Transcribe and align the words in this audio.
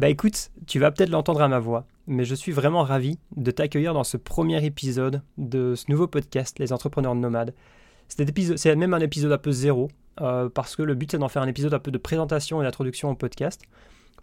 Bah 0.00 0.08
écoute, 0.08 0.50
tu 0.66 0.78
vas 0.78 0.90
peut-être 0.90 1.10
l'entendre 1.10 1.42
à 1.42 1.48
ma 1.48 1.58
voix, 1.58 1.84
mais 2.06 2.24
je 2.24 2.34
suis 2.34 2.52
vraiment 2.52 2.84
ravi 2.84 3.18
de 3.36 3.50
t'accueillir 3.50 3.92
dans 3.92 4.02
ce 4.02 4.16
premier 4.16 4.64
épisode 4.64 5.20
de 5.36 5.74
ce 5.74 5.90
nouveau 5.90 6.06
podcast, 6.06 6.58
Les 6.58 6.72
Entrepreneurs 6.72 7.14
Nomades. 7.14 7.52
C'est 8.08 8.76
même 8.76 8.94
un 8.94 9.00
épisode 9.00 9.30
un 9.30 9.36
peu 9.36 9.52
zéro, 9.52 9.88
euh, 10.22 10.48
parce 10.48 10.74
que 10.74 10.82
le 10.82 10.94
but 10.94 11.10
c'est 11.10 11.18
d'en 11.18 11.28
faire 11.28 11.42
un 11.42 11.48
épisode 11.48 11.74
un 11.74 11.78
peu 11.78 11.90
de 11.90 11.98
présentation 11.98 12.62
et 12.62 12.64
d'introduction 12.64 13.10
au 13.10 13.14
podcast, 13.14 13.60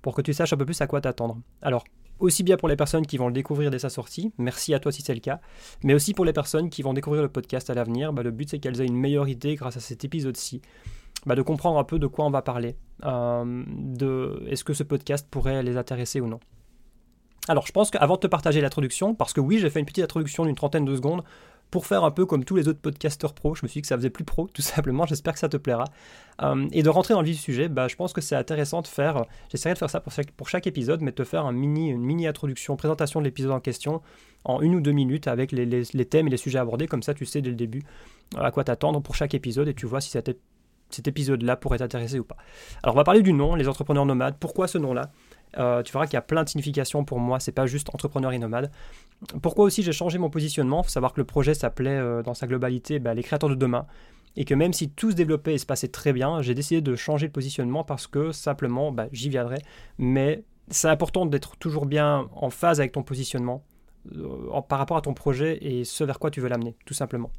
pour 0.02 0.16
que 0.16 0.24
tu 0.24 0.34
saches 0.34 0.52
un 0.52 0.58
peu 0.58 0.66
plus 0.66 0.82
à 0.82 0.88
quoi 0.88 1.00
t'attendre. 1.00 1.38
Alors, 1.62 1.84
aussi 2.18 2.42
bien 2.42 2.58
pour 2.58 2.70
les 2.70 2.76
personnes 2.76 3.06
qui 3.06 3.18
vont 3.18 3.28
le 3.28 3.34
découvrir 3.34 3.70
dès 3.70 3.78
sa 3.78 3.90
sortie, 3.90 4.34
merci 4.40 4.74
à 4.74 4.80
toi 4.80 4.92
si 4.92 5.04
c'est 5.04 5.14
le 5.14 5.20
cas, 5.20 5.42
mais 5.84 5.94
aussi 5.94 6.16
pour 6.16 6.26
les 6.26 6.34
personnes 6.34 6.72
qui 6.72 6.82
vont 6.82 6.96
découvrir 6.96 7.22
le 7.22 7.30
podcast 7.30 7.70
à 7.70 7.76
l'avenir, 7.76 8.14
bah, 8.14 8.24
le 8.24 8.32
but 8.32 8.50
c'est 8.50 8.58
qu'elles 8.58 8.82
aient 8.82 8.88
une 8.88 8.98
meilleure 8.98 9.28
idée 9.28 9.54
grâce 9.54 9.78
à 9.78 9.80
cet 9.80 10.04
épisode-ci, 10.04 10.60
bah, 11.28 11.36
de 11.36 11.42
comprendre 11.44 11.78
un 11.78 11.84
peu 11.84 12.00
de 12.00 12.08
quoi 12.08 12.26
on 12.26 12.32
va 12.32 12.42
parler, 12.42 12.76
euh, 13.06 13.64
de 13.68 14.44
est-ce 14.48 14.64
que 14.64 14.74
ce 14.74 14.84
podcast 14.84 15.28
pourrait 15.30 15.62
les 15.62 15.78
intéresser 15.78 16.22
ou 16.22 16.28
non. 16.28 16.40
Alors 17.48 17.68
je 17.68 17.72
pense 17.72 17.92
qu'avant 17.92 18.16
de 18.16 18.22
te 18.22 18.28
partager 18.28 18.62
l'introduction, 18.62 19.14
parce 19.14 19.34
que 19.34 19.40
oui 19.40 19.60
j'ai 19.60 19.70
fait 19.70 19.80
une 19.80 19.86
petite 19.86 20.04
introduction 20.04 20.46
d'une 20.46 20.56
trentaine 20.56 20.86
de 20.86 20.96
secondes, 20.96 21.24
pour 21.72 21.86
faire 21.86 22.04
un 22.04 22.12
peu 22.12 22.26
comme 22.26 22.46
tous 22.46 22.56
les 22.56 22.68
autres 22.68 22.80
podcasteurs 22.80 23.34
pro. 23.34 23.56
Je 23.56 23.62
me 23.64 23.68
suis 23.68 23.80
dit 23.80 23.82
que 23.82 23.88
ça 23.88 23.98
faisait 23.98 24.10
plus 24.10 24.24
pro, 24.24 24.48
tout 24.54 24.62
simplement. 24.62 25.06
J'espère 25.06 25.34
que 25.34 25.40
ça 25.40 25.50
te 25.50 25.58
plaira. 25.58 25.86
Euh, 26.42 26.68
et 26.72 26.84
de 26.84 26.90
rentrer 26.90 27.14
dans 27.14 27.22
le 27.22 27.28
vif 27.28 27.36
du 27.36 27.42
sujet, 27.42 27.68
bah, 27.68 27.88
je 27.88 27.96
pense 27.96 28.14
que 28.14 28.22
c'est 28.22 28.36
intéressant 28.36 28.82
de 28.82 28.88
faire. 28.88 29.26
J'essaierai 29.52 29.74
de 29.74 29.80
faire 29.80 29.90
ça 29.90 30.00
pour 30.00 30.12
chaque, 30.12 30.32
pour 30.32 30.50
chaque, 30.50 30.68
épisode, 30.68 31.02
mais 31.02 31.12
de 31.12 31.16
te 31.16 31.24
faire 31.24 31.46
un 31.46 31.52
mini, 31.52 31.90
une 31.90 32.04
mini 32.04 32.28
introduction, 32.28 32.76
présentation 32.78 33.20
de 33.20 33.26
l'épisode 33.26 33.52
en 33.52 33.60
question 33.60 34.02
en 34.46 34.62
une 34.62 34.76
ou 34.76 34.82
deux 34.82 34.92
minutes 34.92 35.28
avec 35.28 35.52
les, 35.52 35.66
les, 35.66 35.84
les, 35.94 36.06
thèmes 36.06 36.28
et 36.28 36.30
les 36.30 36.38
sujets 36.38 36.60
abordés. 36.60 36.88
Comme 36.88 37.04
ça, 37.04 37.14
tu 37.14 37.26
sais 37.26 37.42
dès 37.42 37.50
le 37.50 37.56
début 37.56 37.84
à 38.38 38.52
quoi 38.52 38.64
t'attendre 38.64 39.02
pour 39.02 39.16
chaque 39.16 39.34
épisode 39.34 39.68
et 39.68 39.74
tu 39.74 39.86
vois 39.86 40.00
si 40.00 40.10
cet, 40.10 40.40
cet 40.90 41.08
épisode-là 41.08 41.56
pourrait 41.56 41.80
t'intéresser 41.80 42.20
ou 42.20 42.24
pas. 42.24 42.38
Alors, 42.84 42.96
on 42.96 42.98
va 42.98 43.04
parler 43.04 43.22
du 43.22 43.34
nom, 43.34 43.56
les 43.56 43.68
entrepreneurs 43.68 44.06
nomades. 44.06 44.36
Pourquoi 44.40 44.68
ce 44.68 44.78
nom-là? 44.78 45.12
Euh, 45.58 45.82
tu 45.82 45.94
verras 45.94 46.06
qu'il 46.06 46.14
y 46.14 46.18
a 46.18 46.22
plein 46.22 46.44
de 46.44 46.50
significations 46.50 47.04
pour 47.06 47.20
moi, 47.20 47.40
c'est 47.40 47.52
pas 47.52 47.66
juste 47.66 47.90
entrepreneur 47.94 48.32
et 48.32 48.38
nomade. 48.38 48.72
Pourquoi 49.42 49.66
aussi 49.66 49.82
j'ai 49.82 49.94
changé 49.94 50.18
mon 50.18 50.30
positionnement? 50.30 50.84
Faut 50.84 50.90
savoir 50.90 51.14
que 51.14 51.22
le 51.22 51.26
projet 51.26 51.54
s'appelait 51.54 51.90
euh, 51.90 52.22
dans 52.22 52.34
sa 52.34 52.48
globalité 52.48 53.00
bah, 53.00 53.14
Les 53.14 53.24
créateurs 53.24 53.50
de 53.50 53.56
demain. 53.56 53.86
Et 54.36 54.46
que 54.46 54.54
même 54.54 54.72
si 54.72 54.90
tout 54.90 55.10
se 55.12 55.16
développait 55.16 55.56
et 55.56 55.58
se 55.58 55.66
passait 55.66 55.88
très 55.88 56.14
bien, 56.14 56.42
j'ai 56.44 56.54
décidé 56.54 56.82
de 56.82 56.96
changer 56.96 57.28
de 57.28 57.32
positionnement 57.32 57.84
parce 57.84 58.06
que 58.06 58.32
simplement, 58.32 58.92
bah, 58.92 59.08
j'y 59.12 59.30
viendrai. 59.30 59.58
Mais 59.98 60.44
c'est 60.70 60.90
important 60.90 61.26
d'être 61.26 61.58
toujours 61.58 61.88
bien 61.88 62.30
en 62.36 62.52
phase 62.52 62.80
avec 62.80 62.92
ton 62.92 63.02
positionnement 63.02 63.64
euh, 64.16 64.62
par 64.62 64.78
rapport 64.78 64.98
à 64.98 65.02
ton 65.02 65.16
projet 65.16 65.58
et 65.62 65.86
ce 65.86 66.04
vers 66.04 66.20
quoi 66.20 66.30
tu 66.30 66.40
veux 66.40 66.50
l'amener, 66.50 66.76
tout 66.86 66.94
simplement. 66.94 67.32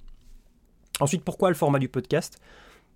Ensuite, 0.98 1.22
pourquoi 1.22 1.50
le 1.50 1.54
format 1.54 1.78
du 1.78 1.88
podcast? 1.88 2.40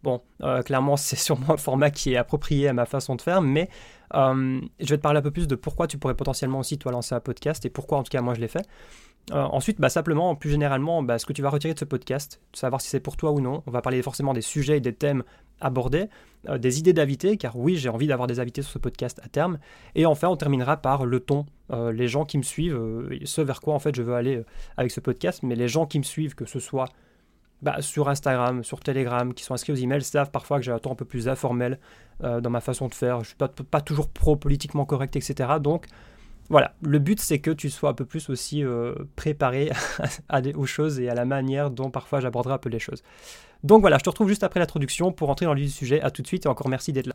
Bon, 0.02 0.20
euh, 0.42 0.62
clairement, 0.62 0.96
c'est 0.96 1.16
sûrement 1.16 1.50
un 1.50 1.56
format 1.56 1.90
qui 1.90 2.12
est 2.12 2.16
approprié 2.16 2.68
à 2.68 2.72
ma 2.72 2.86
façon 2.86 3.14
de 3.14 3.22
faire, 3.22 3.40
mais 3.40 3.68
euh, 4.14 4.60
je 4.80 4.88
vais 4.88 4.96
te 4.96 5.02
parler 5.02 5.18
un 5.18 5.22
peu 5.22 5.30
plus 5.30 5.48
de 5.48 5.54
pourquoi 5.54 5.86
tu 5.86 5.98
pourrais 5.98 6.16
potentiellement 6.16 6.58
aussi 6.58 6.78
toi 6.78 6.92
lancer 6.92 7.14
un 7.14 7.20
podcast 7.20 7.64
et 7.64 7.70
pourquoi 7.70 7.98
en 7.98 8.02
tout 8.02 8.10
cas 8.10 8.20
moi 8.20 8.34
je 8.34 8.40
l'ai 8.40 8.48
fait. 8.48 8.66
Euh, 9.30 9.40
ensuite, 9.40 9.80
bah, 9.80 9.88
simplement, 9.88 10.34
plus 10.34 10.50
généralement, 10.50 11.04
bah, 11.04 11.20
ce 11.20 11.26
que 11.26 11.32
tu 11.32 11.42
vas 11.42 11.50
retirer 11.50 11.74
de 11.74 11.78
ce 11.78 11.84
podcast, 11.84 12.40
savoir 12.52 12.80
si 12.80 12.88
c'est 12.88 12.98
pour 12.98 13.16
toi 13.16 13.30
ou 13.30 13.40
non. 13.40 13.62
On 13.68 13.70
va 13.70 13.80
parler 13.80 14.02
forcément 14.02 14.32
des 14.32 14.40
sujets 14.40 14.78
et 14.78 14.80
des 14.80 14.92
thèmes 14.92 15.22
abordés, 15.60 16.08
des 16.58 16.80
idées 16.80 16.92
d'invités, 16.92 17.36
car 17.36 17.56
oui, 17.56 17.76
j'ai 17.76 17.88
envie 17.88 18.08
d'avoir 18.08 18.26
des 18.26 18.40
invités 18.40 18.62
sur 18.62 18.72
ce 18.72 18.78
podcast 18.80 19.20
à 19.22 19.28
terme. 19.28 19.60
Et 19.94 20.06
enfin, 20.06 20.26
on 20.26 20.34
terminera 20.34 20.76
par 20.76 21.06
le 21.06 21.20
ton. 21.20 21.46
les 21.70 22.08
gens 22.08 22.24
qui 22.24 22.36
me 22.36 22.42
suivent, 22.42 22.76
ce 23.22 23.40
vers 23.40 23.60
quoi 23.60 23.74
en 23.74 23.78
fait 23.78 23.94
je 23.94 24.02
veux 24.02 24.14
aller 24.14 24.42
avec 24.76 24.90
ce 24.90 24.98
podcast, 24.98 25.44
mais 25.44 25.54
les 25.54 25.68
gens 25.68 25.86
qui 25.86 26.00
me 26.00 26.02
suivent, 26.02 26.34
que 26.34 26.44
ce 26.44 26.58
soit 26.58 26.88
bah, 27.62 27.76
sur 27.80 28.08
Instagram, 28.08 28.64
sur 28.64 28.80
Telegram, 28.80 29.32
qui 29.32 29.44
sont 29.44 29.54
inscrits 29.54 29.72
aux 29.72 29.76
emails, 29.76 30.02
savent 30.02 30.30
parfois 30.30 30.58
que 30.58 30.64
j'ai 30.64 30.72
un 30.72 30.78
ton 30.78 30.92
un 30.92 30.96
peu 30.96 31.04
plus 31.04 31.28
informel 31.28 31.78
euh, 32.24 32.40
dans 32.40 32.50
ma 32.50 32.60
façon 32.60 32.88
de 32.88 32.94
faire. 32.94 33.20
Je 33.20 33.28
suis 33.28 33.36
pas, 33.36 33.80
toujours 33.80 34.08
pro-politiquement 34.08 34.84
correct, 34.84 35.14
etc. 35.16 35.48
Donc 35.60 35.86
voilà, 36.50 36.74
le 36.82 36.98
but 36.98 37.20
c'est 37.20 37.38
que 37.38 37.52
tu 37.52 37.70
sois 37.70 37.90
un 37.90 37.94
peu 37.94 38.04
plus 38.04 38.28
aussi 38.28 38.64
euh, 38.64 38.94
préparé 39.14 39.70
aux 40.56 40.66
choses 40.66 40.98
et 40.98 41.08
à 41.08 41.14
la 41.14 41.24
manière 41.24 41.70
dont 41.70 41.90
parfois 41.90 42.20
j'aborderai 42.20 42.54
un 42.54 42.58
peu 42.58 42.68
les 42.68 42.80
choses. 42.80 43.02
Donc 43.62 43.80
voilà, 43.80 43.98
je 43.98 44.02
te 44.02 44.10
retrouve 44.10 44.28
juste 44.28 44.42
après 44.42 44.58
l'introduction 44.58 45.12
pour 45.12 45.30
entrer 45.30 45.46
dans 45.46 45.54
le 45.54 45.66
sujet. 45.68 46.00
À 46.02 46.10
tout 46.10 46.22
de 46.22 46.26
suite 46.26 46.46
et 46.46 46.48
encore 46.48 46.68
merci 46.68 46.92
d'être 46.92 47.06
là. 47.06 47.14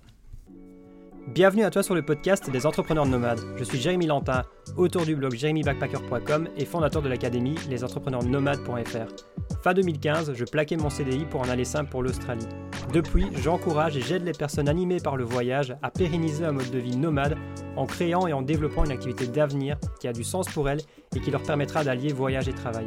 Bienvenue 1.28 1.66
à 1.66 1.70
toi 1.70 1.84
sur 1.84 1.94
le 1.94 2.04
podcast 2.04 2.50
des 2.50 2.66
entrepreneurs 2.66 3.06
nomades. 3.06 3.42
Je 3.58 3.66
suis 3.66 3.78
Jérémy 3.78 4.08
Lantin, 4.08 4.44
auteur 4.78 5.06
du 5.06 5.14
blog 5.14 5.36
jérémybackpacker.com 5.36 6.48
et 6.56 6.64
fondateur 6.64 7.02
de 7.02 7.10
l'académie 7.10 7.58
lesentrepreneursnomades.fr. 7.70 9.47
Fin 9.68 9.74
2015, 9.74 10.32
je 10.34 10.46
plaquais 10.46 10.78
mon 10.78 10.90
CDI 10.90 11.26
pour 11.26 11.42
en 11.42 11.50
aller 11.50 11.66
simple 11.66 11.90
pour 11.90 12.02
l'Australie. 12.02 12.48
Depuis, 12.94 13.26
j'encourage 13.36 13.98
et 13.98 14.02
j'aide 14.02 14.24
les 14.24 14.32
personnes 14.32 14.70
animées 14.70 15.02
par 15.02 15.18
le 15.18 15.26
voyage 15.26 15.76
à 15.82 15.92
pérenniser 15.92 16.46
un 16.46 16.54
mode 16.54 16.72
de 16.72 16.78
vie 16.78 16.96
nomade 16.96 17.36
en 17.76 17.86
créant 17.86 18.28
et 18.28 18.32
en 18.32 18.42
développant 18.42 18.86
une 18.86 18.94
activité 18.94 19.28
d'avenir 19.28 19.78
qui 20.00 20.08
a 20.08 20.14
du 20.14 20.24
sens 20.24 20.48
pour 20.48 20.70
elles 20.70 20.80
et 21.14 21.20
qui 21.20 21.32
leur 21.32 21.44
permettra 21.44 21.84
d'allier 21.84 22.14
voyage 22.14 22.48
et 22.48 22.54
travail. 22.54 22.86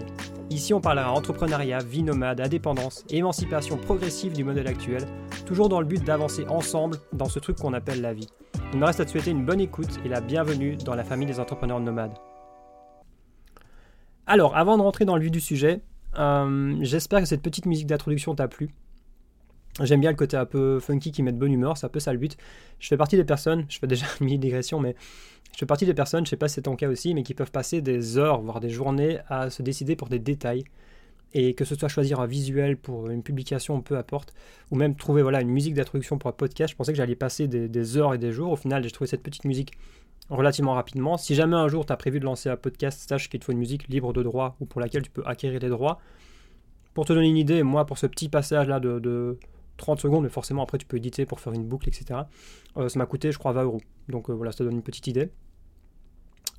Ici, 0.49 0.73
on 0.73 0.81
parlera 0.81 1.13
entrepreneuriat, 1.13 1.81
vie 1.81 2.03
nomade, 2.03 2.41
indépendance, 2.41 3.05
émancipation 3.11 3.77
progressive 3.77 4.33
du 4.33 4.43
modèle 4.43 4.67
actuel, 4.67 5.05
toujours 5.45 5.69
dans 5.69 5.81
le 5.81 5.87
but 5.87 6.03
d'avancer 6.03 6.47
ensemble 6.49 6.97
dans 7.13 7.29
ce 7.29 7.41
truc 7.41 7.59
qu'on 7.59 7.75
appelle 7.75 8.01
la 8.01 8.15
vie. 8.15 8.29
Il 8.73 8.79
me 8.79 8.87
reste 8.87 9.01
à 9.01 9.05
te 9.05 9.11
souhaiter 9.11 9.33
une 9.33 9.45
bonne 9.45 9.61
écoute 9.61 10.01
et 10.03 10.09
la 10.09 10.23
bienvenue 10.23 10.79
dans 10.79 10.95
la 10.95 11.05
famille 11.05 11.27
des 11.27 11.41
entrepreneurs 11.41 11.81
nomades. 11.81 12.17
Alors, 14.27 14.57
avant 14.57 14.79
de 14.79 14.83
rentrer 14.83 15.05
dans 15.05 15.17
le 15.17 15.23
vif 15.23 15.31
du 15.31 15.41
sujet, 15.41 15.83
euh, 16.19 16.77
j'espère 16.81 17.21
que 17.21 17.27
cette 17.27 17.43
petite 17.43 17.67
musique 17.67 17.87
d'introduction 17.87 18.35
t'a 18.35 18.49
plu. 18.49 18.71
J'aime 19.83 20.01
bien 20.01 20.11
le 20.11 20.17
côté 20.17 20.37
un 20.37 20.47
peu 20.47 20.81
funky 20.81 21.13
qui 21.13 21.23
met 21.23 21.33
de 21.33 21.39
bonne 21.39 21.53
humeur, 21.53 21.77
c'est 21.77 21.87
un 21.87 21.91
peu 21.91 22.01
ça 22.01 22.13
le 22.13 22.19
but. 22.19 22.37
Je 22.81 22.89
fais 22.89 22.97
partie 22.97 23.17
des 23.17 23.25
personnes, 23.25 23.67
je 23.69 23.79
fais 23.79 23.87
déjà 23.87 24.07
une 24.21 24.27
mini 24.27 24.39
digression, 24.39 24.81
mais 24.81 24.97
je 25.53 25.59
fais 25.59 25.67
partie 25.67 25.87
des 25.87 25.95
personnes, 25.95 26.25
je 26.25 26.31
sais 26.31 26.37
pas 26.37 26.49
si 26.49 26.57
c'est 26.57 26.63
ton 26.63 26.77
cas 26.77 26.89
aussi, 26.89 27.15
mais 27.15 27.23
qui 27.23 27.35
peuvent 27.35 27.53
passer 27.53 27.81
des 27.81 28.19
heures, 28.19 28.41
voire 28.41 28.61
des 28.61 28.71
journées 28.71 29.19
à 29.29 29.51
se 29.51 29.63
décider 29.63 29.97
pour 29.97 30.09
des 30.09 30.19
détails. 30.19 30.65
Et 31.33 31.55
que 31.55 31.65
ce 31.65 31.77
soit 31.77 31.87
choisir 31.87 32.19
un 32.19 32.27
visuel 32.27 32.77
pour 32.77 33.09
une 33.09 33.23
publication, 33.23 33.81
peu 33.83 33.97
importe, 33.97 34.35
ou 34.73 34.77
même 34.77 34.97
trouver 34.97 35.23
voilà, 35.23 35.41
une 35.41 35.49
musique 35.49 35.75
d'introduction 35.75 36.19
pour 36.19 36.29
un 36.29 36.33
podcast, 36.33 36.73
je 36.73 36.77
pensais 36.77 36.91
que 36.91 36.97
j'allais 36.97 37.15
passer 37.15 37.47
des, 37.47 37.69
des, 37.69 37.97
heures 37.97 38.15
et 38.15 38.19
des 38.19 38.33
jours. 38.33 38.51
Au 38.51 38.57
final, 38.57 38.83
j'ai 38.83 38.91
trouvé 38.91 39.09
cette 39.09 39.23
petite 39.23 39.45
musique 39.45 39.73
relativement 40.31 40.75
rapidement. 40.75 41.17
Si 41.17 41.35
jamais 41.35 41.57
un 41.57 41.69
jour 41.69 41.85
tu 41.85 41.93
as 41.93 41.97
prévu 41.97 42.21
de 42.21 42.25
lancer 42.25 42.49
un 42.49 42.57
podcast, 42.57 43.07
sache 43.09 43.29
qu'il 43.29 43.41
te 43.41 43.45
faut 43.45 43.53
une 43.53 43.59
musique 43.59 43.89
libre 43.89 44.13
de 44.13 44.23
droit 44.23 44.57
ou 44.61 44.67
pour 44.67 44.81
laquelle 44.81 45.03
tu 45.03 45.11
peux 45.11 45.23
acquérir 45.27 45.61
des 45.61 45.69
droits. 45.69 46.01
Pour 46.95 47.05
te 47.05 47.13
donner 47.13 47.29
une 47.29 47.37
idée, 47.37 47.63
moi, 47.63 47.87
pour 47.87 47.99
ce 47.99 48.07
petit 48.07 48.29
passage-là 48.29 48.81
de, 48.81 48.99
de 48.99 49.39
30 49.77 50.01
secondes, 50.01 50.23
mais 50.23 50.29
forcément 50.29 50.63
après 50.63 50.79
tu 50.79 50.87
peux 50.87 50.97
éditer 50.97 51.27
pour 51.27 51.41
faire 51.41 51.53
une 51.53 51.65
boucle, 51.65 51.89
etc. 51.89 52.21
Euh, 52.77 52.89
ça 52.89 52.99
m'a 52.99 53.07
coûté, 53.07 53.33
je 53.33 53.39
crois, 53.39 53.53
20 53.53 53.65
euros. 53.65 53.81
Donc 54.09 54.31
euh, 54.31 54.33
voilà, 54.33 54.53
ça 54.53 54.59
te 54.59 54.63
donne 54.65 54.75
une 54.75 54.83
petite 54.83 55.07
idée. 55.07 55.31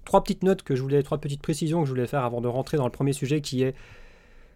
Trois 0.05 0.23
petites 0.23 0.43
notes 0.43 0.63
que 0.63 0.75
je 0.75 0.81
voulais, 0.81 1.01
trois 1.03 1.19
petites 1.19 1.41
précisions 1.41 1.81
que 1.81 1.85
je 1.85 1.91
voulais 1.91 2.07
faire 2.07 2.23
avant 2.23 2.41
de 2.41 2.47
rentrer 2.47 2.77
dans 2.77 2.85
le 2.85 2.91
premier 2.91 3.13
sujet 3.13 3.39
qui 3.41 3.63
est 3.63 3.75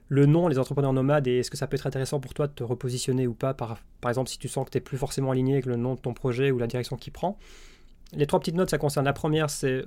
le 0.07 0.25
nom, 0.25 0.47
les 0.47 0.59
entrepreneurs 0.59 0.93
nomades, 0.93 1.27
et 1.27 1.39
est-ce 1.39 1.49
que 1.49 1.57
ça 1.57 1.67
peut 1.67 1.75
être 1.75 1.87
intéressant 1.87 2.19
pour 2.19 2.33
toi 2.33 2.47
de 2.47 2.53
te 2.53 2.63
repositionner 2.63 3.25
ou 3.25 3.33
pas, 3.33 3.53
par, 3.53 3.79
par 4.01 4.11
exemple 4.11 4.29
si 4.29 4.37
tu 4.37 4.47
sens 4.47 4.65
que 4.65 4.71
tu 4.71 4.77
n'es 4.77 4.81
plus 4.81 4.97
forcément 4.97 5.31
aligné 5.31 5.53
avec 5.53 5.65
le 5.65 5.77
nom 5.77 5.95
de 5.95 5.99
ton 5.99 6.13
projet 6.13 6.51
ou 6.51 6.59
la 6.59 6.67
direction 6.67 6.95
qu'il 6.95 7.13
prend. 7.13 7.37
Les 8.13 8.27
trois 8.27 8.39
petites 8.39 8.55
notes, 8.55 8.69
ça 8.69 8.77
concerne 8.77 9.05
la 9.05 9.13
première, 9.13 9.49
c'est 9.49 9.83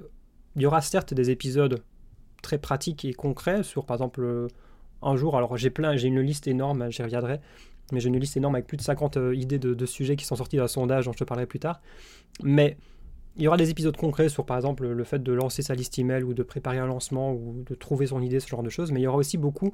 il 0.56 0.62
y 0.62 0.66
aura 0.66 0.80
certes 0.80 1.14
des 1.14 1.30
épisodes 1.30 1.82
très 2.42 2.58
pratiques 2.58 3.04
et 3.04 3.14
concrets 3.14 3.62
sur 3.62 3.84
par 3.84 3.96
exemple 3.96 4.48
un 5.02 5.16
jour, 5.16 5.36
alors 5.36 5.56
j'ai 5.56 5.70
plein, 5.70 5.96
j'ai 5.96 6.08
une 6.08 6.20
liste 6.20 6.48
énorme, 6.48 6.90
j'y 6.90 7.02
reviendrai, 7.02 7.40
mais 7.92 8.00
j'ai 8.00 8.08
une 8.08 8.18
liste 8.18 8.36
énorme 8.36 8.56
avec 8.56 8.66
plus 8.66 8.76
de 8.76 8.82
50 8.82 9.16
euh, 9.16 9.34
idées 9.34 9.58
de, 9.58 9.86
sujets 9.86 10.16
qui 10.16 10.24
sont 10.24 10.36
sortis 10.36 10.56
d'un 10.56 10.68
sondage 10.68 11.06
dont 11.06 11.12
je 11.12 11.18
te 11.18 11.24
parlerai 11.24 11.46
plus 11.46 11.60
tard. 11.60 11.80
Mais 12.42 12.76
il 13.36 13.44
y 13.44 13.48
aura 13.48 13.56
des 13.56 13.70
épisodes 13.70 13.96
concrets 13.96 14.28
sur 14.28 14.44
par 14.44 14.56
exemple 14.56 14.86
le 14.86 15.04
fait 15.04 15.22
de 15.22 15.32
lancer 15.32 15.62
sa 15.62 15.74
liste 15.74 15.98
email 15.98 16.24
ou 16.24 16.34
de 16.34 16.42
préparer 16.42 16.78
un 16.78 16.86
lancement 16.86 17.32
ou 17.32 17.62
de 17.64 17.74
trouver 17.74 18.08
son 18.08 18.20
idée, 18.20 18.40
ce 18.40 18.48
genre 18.48 18.62
de 18.62 18.70
choses, 18.70 18.90
mais 18.90 19.00
il 19.00 19.04
y 19.04 19.06
aura 19.06 19.18
aussi 19.18 19.38
beaucoup, 19.38 19.72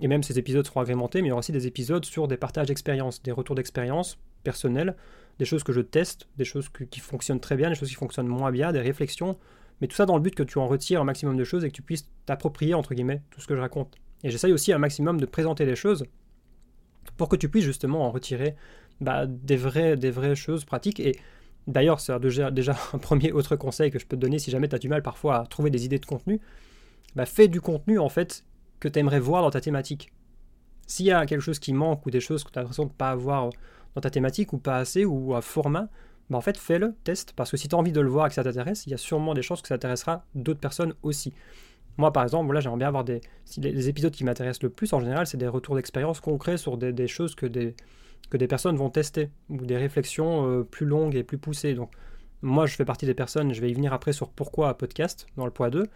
et 0.00 0.08
même 0.08 0.22
ces 0.22 0.38
épisodes 0.38 0.66
seront 0.66 0.80
agrémentés, 0.80 1.20
mais 1.20 1.28
il 1.28 1.30
y 1.30 1.32
aura 1.32 1.40
aussi 1.40 1.52
des 1.52 1.66
épisodes 1.66 2.04
sur 2.04 2.26
des 2.26 2.36
partages 2.36 2.68
d'expérience, 2.68 3.22
des 3.22 3.32
retours 3.32 3.54
d'expérience 3.54 4.18
personnels, 4.42 4.96
des 5.40 5.46
choses 5.46 5.64
que 5.64 5.72
je 5.72 5.80
teste, 5.80 6.28
des 6.36 6.44
choses 6.44 6.68
qui 6.90 7.00
fonctionnent 7.00 7.40
très 7.40 7.56
bien, 7.56 7.70
des 7.70 7.74
choses 7.74 7.88
qui 7.88 7.94
fonctionnent 7.94 8.28
moins 8.28 8.52
bien, 8.52 8.72
des 8.72 8.80
réflexions, 8.80 9.38
mais 9.80 9.86
tout 9.86 9.96
ça 9.96 10.04
dans 10.04 10.16
le 10.16 10.22
but 10.22 10.34
que 10.34 10.42
tu 10.42 10.58
en 10.58 10.68
retires 10.68 11.00
un 11.00 11.04
maximum 11.04 11.34
de 11.34 11.44
choses 11.44 11.64
et 11.64 11.68
que 11.68 11.74
tu 11.74 11.80
puisses 11.80 12.10
t'approprier, 12.26 12.74
entre 12.74 12.92
guillemets, 12.92 13.22
tout 13.30 13.40
ce 13.40 13.46
que 13.46 13.56
je 13.56 13.60
raconte. 13.60 13.96
Et 14.22 14.28
j'essaye 14.28 14.52
aussi 14.52 14.70
un 14.74 14.78
maximum 14.78 15.18
de 15.18 15.24
présenter 15.24 15.64
les 15.64 15.76
choses 15.76 16.04
pour 17.16 17.30
que 17.30 17.36
tu 17.36 17.48
puisses 17.48 17.64
justement 17.64 18.06
en 18.06 18.10
retirer 18.10 18.54
bah, 19.00 19.24
des, 19.26 19.56
vraies, 19.56 19.96
des 19.96 20.10
vraies 20.10 20.34
choses 20.34 20.66
pratiques. 20.66 21.00
Et 21.00 21.16
d'ailleurs, 21.66 22.00
c'est 22.00 22.20
déjà, 22.20 22.50
un 22.92 22.98
premier 22.98 23.32
autre 23.32 23.56
conseil 23.56 23.90
que 23.90 23.98
je 23.98 24.04
peux 24.04 24.16
te 24.16 24.20
donner 24.20 24.38
si 24.38 24.50
jamais 24.50 24.68
tu 24.68 24.76
as 24.76 24.78
du 24.78 24.90
mal 24.90 25.02
parfois 25.02 25.38
à 25.38 25.46
trouver 25.46 25.70
des 25.70 25.86
idées 25.86 25.98
de 25.98 26.04
contenu. 26.04 26.38
Bah, 27.16 27.24
fais 27.24 27.48
du 27.48 27.62
contenu 27.62 27.98
en 27.98 28.10
fait 28.10 28.44
que 28.78 28.88
tu 28.88 28.98
aimerais 28.98 29.20
voir 29.20 29.40
dans 29.40 29.50
ta 29.50 29.62
thématique. 29.62 30.12
S'il 30.86 31.06
y 31.06 31.12
a 31.12 31.24
quelque 31.24 31.40
chose 31.40 31.58
qui 31.58 31.72
manque 31.72 32.04
ou 32.04 32.10
des 32.10 32.20
choses 32.20 32.44
que 32.44 32.50
tu 32.50 32.58
as 32.58 32.62
l'impression 32.62 32.84
de 32.84 32.90
ne 32.90 32.94
pas 32.94 33.10
avoir 33.10 33.48
dans 33.94 34.00
ta 34.00 34.10
thématique 34.10 34.52
ou 34.52 34.58
pas 34.58 34.76
assez 34.76 35.04
ou 35.04 35.34
un 35.34 35.40
format, 35.40 35.88
bah 36.30 36.38
en 36.38 36.40
fait 36.40 36.56
fais-le, 36.56 36.94
teste, 37.04 37.32
parce 37.34 37.50
que 37.50 37.56
si 37.56 37.68
tu 37.68 37.74
as 37.74 37.78
envie 37.78 37.92
de 37.92 38.00
le 38.00 38.08
voir 38.08 38.26
et 38.26 38.28
que 38.28 38.34
ça 38.34 38.44
t'intéresse, 38.44 38.86
il 38.86 38.90
y 38.90 38.94
a 38.94 38.98
sûrement 38.98 39.34
des 39.34 39.42
chances 39.42 39.62
que 39.62 39.68
ça 39.68 39.74
intéressera 39.74 40.24
d'autres 40.34 40.60
personnes 40.60 40.94
aussi. 41.02 41.32
Moi, 41.98 42.12
par 42.12 42.22
exemple, 42.22 42.46
voilà, 42.46 42.60
j'aimerais 42.60 42.78
bien 42.78 42.88
avoir 42.88 43.04
des. 43.04 43.20
les, 43.58 43.88
épisodes 43.88 44.12
qui 44.12 44.24
m'intéressent 44.24 44.62
le 44.62 44.70
plus, 44.70 44.92
en 44.92 45.00
général, 45.00 45.26
c'est 45.26 45.36
des 45.36 45.48
retours 45.48 45.74
d'expérience 45.74 46.20
concrets 46.20 46.56
sur 46.56 46.78
des, 46.78 47.08
choses 47.08 47.34
que 47.34 47.46
des, 47.46 47.74
que 48.30 48.36
des 48.36 48.46
personnes 48.46 48.76
vont 48.76 48.90
tester, 48.90 49.30
ou 49.50 49.58
des 49.58 49.76
réflexions 49.76 50.48
euh, 50.48 50.62
plus 50.62 50.86
longues 50.86 51.14
et 51.14 51.24
plus 51.24 51.36
poussées. 51.36 51.74
Donc, 51.74 51.90
Moi, 52.42 52.66
je 52.66 52.74
fais 52.76 52.84
partie 52.84 53.06
des 53.06 53.14
personnes, 53.14 53.52
je 53.52 53.60
vais 53.60 53.70
y 53.70 53.74
venir 53.74 53.92
après 53.92 54.12
sur 54.12 54.30
pourquoi 54.30 54.78
podcast 54.78 55.26
dans 55.36 55.44
le 55.44 55.50
poids 55.50 55.68
2, 55.68 55.88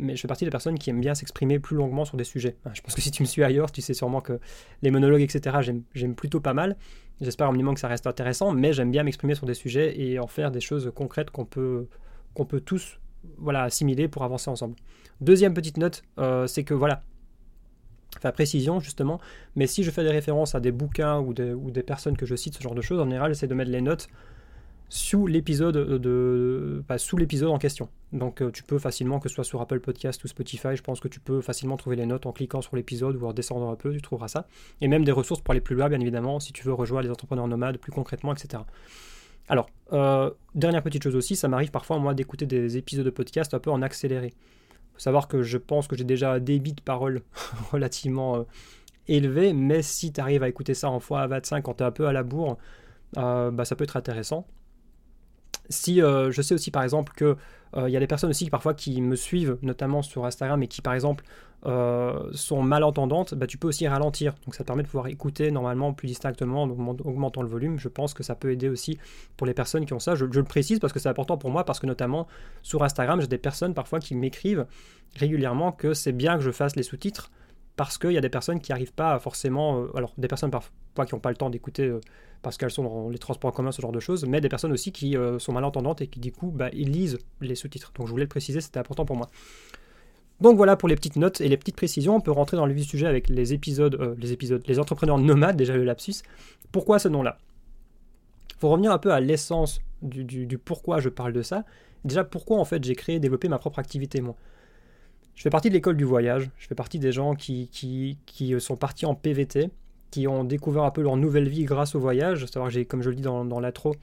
mais 0.00 0.16
je 0.16 0.20
fais 0.20 0.28
partie 0.28 0.44
des 0.44 0.50
personnes 0.50 0.78
qui 0.78 0.90
aiment 0.90 1.00
bien 1.00 1.14
s'exprimer 1.14 1.58
plus 1.58 1.76
longuement 1.76 2.04
sur 2.04 2.16
des 2.16 2.24
sujets. 2.24 2.56
Je 2.72 2.80
pense 2.80 2.94
que 2.94 3.00
si 3.00 3.10
tu 3.10 3.22
me 3.22 3.26
suis 3.26 3.44
ailleurs, 3.44 3.70
tu 3.70 3.82
sais 3.82 3.94
sûrement 3.94 4.20
que 4.20 4.40
les 4.82 4.90
monologues, 4.90 5.22
etc., 5.22 5.58
j'aime 5.94 6.14
plutôt 6.14 6.40
pas 6.40 6.54
mal. 6.54 6.76
J'espère 7.20 7.48
au 7.48 7.52
minimum 7.52 7.74
que 7.74 7.80
ça 7.80 7.88
reste 7.88 8.06
intéressant, 8.06 8.52
mais 8.52 8.72
j'aime 8.72 8.90
bien 8.90 9.02
m'exprimer 9.02 9.34
sur 9.34 9.46
des 9.46 9.54
sujets 9.54 10.00
et 10.00 10.18
en 10.18 10.26
faire 10.26 10.50
des 10.50 10.60
choses 10.60 10.90
concrètes 10.94 11.30
qu'on 11.30 11.44
peut, 11.44 11.86
qu'on 12.34 12.46
peut 12.46 12.60
tous 12.60 12.98
voilà, 13.38 13.64
assimiler 13.64 14.08
pour 14.08 14.24
avancer 14.24 14.50
ensemble. 14.50 14.76
Deuxième 15.20 15.54
petite 15.54 15.76
note, 15.76 16.02
euh, 16.18 16.46
c'est 16.46 16.64
que 16.64 16.74
voilà, 16.74 17.02
enfin 18.16 18.32
précision 18.32 18.80
justement, 18.80 19.20
mais 19.56 19.66
si 19.66 19.82
je 19.82 19.90
fais 19.90 20.02
des 20.02 20.10
références 20.10 20.54
à 20.54 20.60
des 20.60 20.72
bouquins 20.72 21.18
ou 21.20 21.34
des, 21.34 21.52
ou 21.52 21.70
des 21.70 21.82
personnes 21.82 22.16
que 22.16 22.26
je 22.26 22.34
cite, 22.34 22.54
ce 22.54 22.62
genre 22.62 22.74
de 22.74 22.80
choses, 22.80 23.00
en 23.00 23.04
général, 23.04 23.32
j'essaie 23.32 23.46
de 23.46 23.54
mettre 23.54 23.70
les 23.70 23.82
notes 23.82 24.08
sous 24.90 25.28
l'épisode 25.28 25.76
de, 25.76 26.82
sous 26.96 27.16
l'épisode 27.16 27.50
en 27.50 27.58
question. 27.58 27.88
Donc 28.12 28.42
euh, 28.42 28.50
tu 28.50 28.64
peux 28.64 28.78
facilement, 28.80 29.20
que 29.20 29.28
ce 29.28 29.36
soit 29.36 29.44
sur 29.44 29.60
Apple 29.60 29.78
Podcast 29.78 30.22
ou 30.24 30.28
Spotify, 30.28 30.74
je 30.74 30.82
pense 30.82 30.98
que 30.98 31.06
tu 31.06 31.20
peux 31.20 31.40
facilement 31.40 31.76
trouver 31.76 31.94
les 31.94 32.06
notes 32.06 32.26
en 32.26 32.32
cliquant 32.32 32.60
sur 32.60 32.74
l'épisode 32.74 33.14
ou 33.14 33.24
en 33.24 33.32
descendant 33.32 33.70
un 33.70 33.76
peu, 33.76 33.92
tu 33.92 34.02
trouveras 34.02 34.26
ça. 34.26 34.48
Et 34.80 34.88
même 34.88 35.04
des 35.04 35.12
ressources 35.12 35.40
pour 35.40 35.52
aller 35.52 35.60
plus 35.60 35.76
loin, 35.76 35.88
bien 35.88 36.00
évidemment, 36.00 36.40
si 36.40 36.52
tu 36.52 36.64
veux 36.64 36.72
rejoindre 36.72 37.04
les 37.04 37.10
entrepreneurs 37.10 37.46
nomades 37.46 37.78
plus 37.78 37.92
concrètement, 37.92 38.34
etc. 38.34 38.64
Alors, 39.48 39.70
euh, 39.92 40.32
dernière 40.56 40.82
petite 40.82 41.04
chose 41.04 41.14
aussi, 41.14 41.36
ça 41.36 41.46
m'arrive 41.46 41.70
parfois 41.70 41.98
moi 42.00 42.12
d'écouter 42.12 42.46
des 42.46 42.76
épisodes 42.76 43.06
de 43.06 43.10
podcast 43.10 43.54
un 43.54 43.60
peu 43.60 43.70
en 43.70 43.82
accéléré. 43.82 44.34
Faut 44.94 45.00
savoir 45.00 45.28
que 45.28 45.42
je 45.42 45.56
pense 45.56 45.86
que 45.86 45.96
j'ai 45.96 46.04
déjà 46.04 46.32
un 46.32 46.40
débit 46.40 46.72
de 46.72 46.80
parole 46.80 47.22
relativement 47.70 48.38
euh, 48.38 48.42
élevé, 49.06 49.52
mais 49.52 49.82
si 49.82 50.12
tu 50.12 50.20
arrives 50.20 50.42
à 50.42 50.48
écouter 50.48 50.74
ça 50.74 50.90
en 50.90 50.98
fois 50.98 51.20
à 51.20 51.28
25 51.28 51.62
quand 51.62 51.74
tu 51.74 51.84
es 51.84 51.86
un 51.86 51.92
peu 51.92 52.08
à 52.08 52.12
la 52.12 52.24
bourre, 52.24 52.58
bah, 53.14 53.64
ça 53.64 53.76
peut 53.76 53.84
être 53.84 53.96
intéressant. 53.96 54.46
Si 55.70 56.02
euh, 56.02 56.30
je 56.30 56.42
sais 56.42 56.54
aussi 56.54 56.70
par 56.70 56.82
exemple 56.82 57.12
que 57.16 57.36
euh, 57.76 57.88
y 57.88 57.96
a 57.96 58.00
des 58.00 58.08
personnes 58.08 58.30
aussi 58.30 58.50
parfois 58.50 58.74
qui 58.74 59.00
me 59.00 59.14
suivent, 59.14 59.56
notamment 59.62 60.02
sur 60.02 60.24
Instagram, 60.24 60.62
et 60.62 60.66
qui 60.66 60.82
par 60.82 60.94
exemple 60.94 61.24
euh, 61.66 62.28
sont 62.32 62.62
malentendantes, 62.62 63.34
bah, 63.34 63.46
tu 63.46 63.58
peux 63.58 63.68
aussi 63.68 63.86
ralentir. 63.86 64.34
Donc 64.44 64.56
ça 64.56 64.64
permet 64.64 64.82
de 64.82 64.88
pouvoir 64.88 65.06
écouter 65.06 65.52
normalement 65.52 65.92
plus 65.92 66.08
distinctement 66.08 66.64
en 66.64 66.70
augmentant 66.70 67.42
le 67.42 67.48
volume. 67.48 67.78
Je 67.78 67.88
pense 67.88 68.12
que 68.12 68.24
ça 68.24 68.34
peut 68.34 68.50
aider 68.50 68.68
aussi 68.68 68.98
pour 69.36 69.46
les 69.46 69.54
personnes 69.54 69.86
qui 69.86 69.92
ont 69.92 70.00
ça. 70.00 70.16
Je 70.16 70.24
le 70.24 70.44
précise 70.44 70.80
parce 70.80 70.92
que 70.92 70.98
c'est 70.98 71.08
important 71.08 71.36
pour 71.36 71.50
moi, 71.50 71.64
parce 71.64 71.78
que 71.78 71.86
notamment 71.86 72.26
sur 72.62 72.82
Instagram, 72.82 73.20
j'ai 73.20 73.28
des 73.28 73.38
personnes 73.38 73.74
parfois 73.74 74.00
qui 74.00 74.16
m'écrivent 74.16 74.66
régulièrement 75.16 75.70
que 75.70 75.94
c'est 75.94 76.12
bien 76.12 76.36
que 76.36 76.42
je 76.42 76.50
fasse 76.50 76.74
les 76.74 76.82
sous-titres 76.82 77.30
parce 77.80 77.96
qu'il 77.96 78.12
y 78.12 78.18
a 78.18 78.20
des 78.20 78.28
personnes 78.28 78.60
qui 78.60 78.72
n'arrivent 78.72 78.92
pas 78.92 79.18
forcément, 79.18 79.86
alors 79.94 80.12
des 80.18 80.28
personnes 80.28 80.50
parfois 80.50 81.06
qui 81.06 81.14
n'ont 81.14 81.18
pas 81.18 81.30
le 81.30 81.36
temps 81.36 81.48
d'écouter 81.48 81.90
parce 82.42 82.58
qu'elles 82.58 82.70
sont 82.70 82.84
dans 82.84 83.08
les 83.08 83.16
transports 83.16 83.48
en 83.48 83.54
commun, 83.54 83.72
ce 83.72 83.80
genre 83.80 83.90
de 83.90 84.00
choses, 84.00 84.26
mais 84.26 84.42
des 84.42 84.50
personnes 84.50 84.72
aussi 84.72 84.92
qui 84.92 85.16
euh, 85.16 85.38
sont 85.38 85.54
malentendantes 85.54 86.02
et 86.02 86.06
qui 86.06 86.20
du 86.20 86.30
coup 86.30 86.50
bah, 86.50 86.68
ils 86.74 86.90
lisent 86.90 87.16
les 87.40 87.54
sous-titres. 87.54 87.94
Donc 87.94 88.06
je 88.06 88.10
voulais 88.10 88.24
le 88.24 88.28
préciser, 88.28 88.60
c'était 88.60 88.80
important 88.80 89.06
pour 89.06 89.16
moi. 89.16 89.30
Donc 90.42 90.58
voilà 90.58 90.76
pour 90.76 90.90
les 90.90 90.94
petites 90.94 91.16
notes 91.16 91.40
et 91.40 91.48
les 91.48 91.56
petites 91.56 91.74
précisions. 91.74 92.16
On 92.16 92.20
peut 92.20 92.32
rentrer 92.32 92.58
dans 92.58 92.66
le 92.66 92.74
vif 92.74 92.84
du 92.84 92.90
sujet 92.90 93.06
avec 93.06 93.30
les 93.30 93.54
épisodes, 93.54 93.94
euh, 93.94 94.14
les 94.18 94.34
épisodes, 94.34 94.62
les 94.66 94.78
entrepreneurs 94.78 95.16
nomades, 95.16 95.56
déjà 95.56 95.74
le 95.74 95.84
lapsus. 95.84 96.16
Pourquoi 96.72 96.98
ce 96.98 97.08
nom-là? 97.08 97.38
Faut 98.58 98.68
revenir 98.68 98.92
un 98.92 98.98
peu 98.98 99.10
à 99.10 99.20
l'essence 99.20 99.80
du, 100.02 100.58
pourquoi 100.58 101.00
je 101.00 101.08
parle 101.08 101.32
de 101.32 101.40
ça. 101.40 101.64
Déjà, 102.04 102.24
pourquoi 102.24 102.58
en 102.58 102.66
fait 102.66 102.84
j'ai 102.84 102.94
créé, 102.94 103.20
développé 103.20 103.48
ma 103.48 103.58
propre 103.58 103.78
activité 103.78 104.20
moi? 104.20 104.36
Je 105.40 105.44
fais 105.44 105.48
partie 105.48 105.70
de 105.70 105.74
l'école 105.74 105.96
du 105.96 106.04
voyage, 106.04 106.50
je 106.58 106.66
fais 106.66 106.74
partie 106.74 106.98
des 106.98 107.12
gens 107.12 107.34
qui, 107.34 107.68
qui, 107.68 108.18
qui 108.26 108.60
sont 108.60 108.76
partis 108.76 109.06
en 109.06 109.14
PVT, 109.14 109.70
qui 110.10 110.28
ont 110.28 110.44
découvert 110.44 110.82
un 110.82 110.90
peu 110.90 111.00
leur 111.00 111.16
nouvelle 111.16 111.48
vie 111.48 111.64
grâce 111.64 111.94
au 111.94 111.98
voyage. 111.98 112.44
Que 112.44 112.82
comme 112.82 113.00
je 113.00 113.08
le 113.08 113.16
dis 113.16 113.22
dans, 113.22 113.46
dans 113.46 113.58
l'intro, 113.58 113.96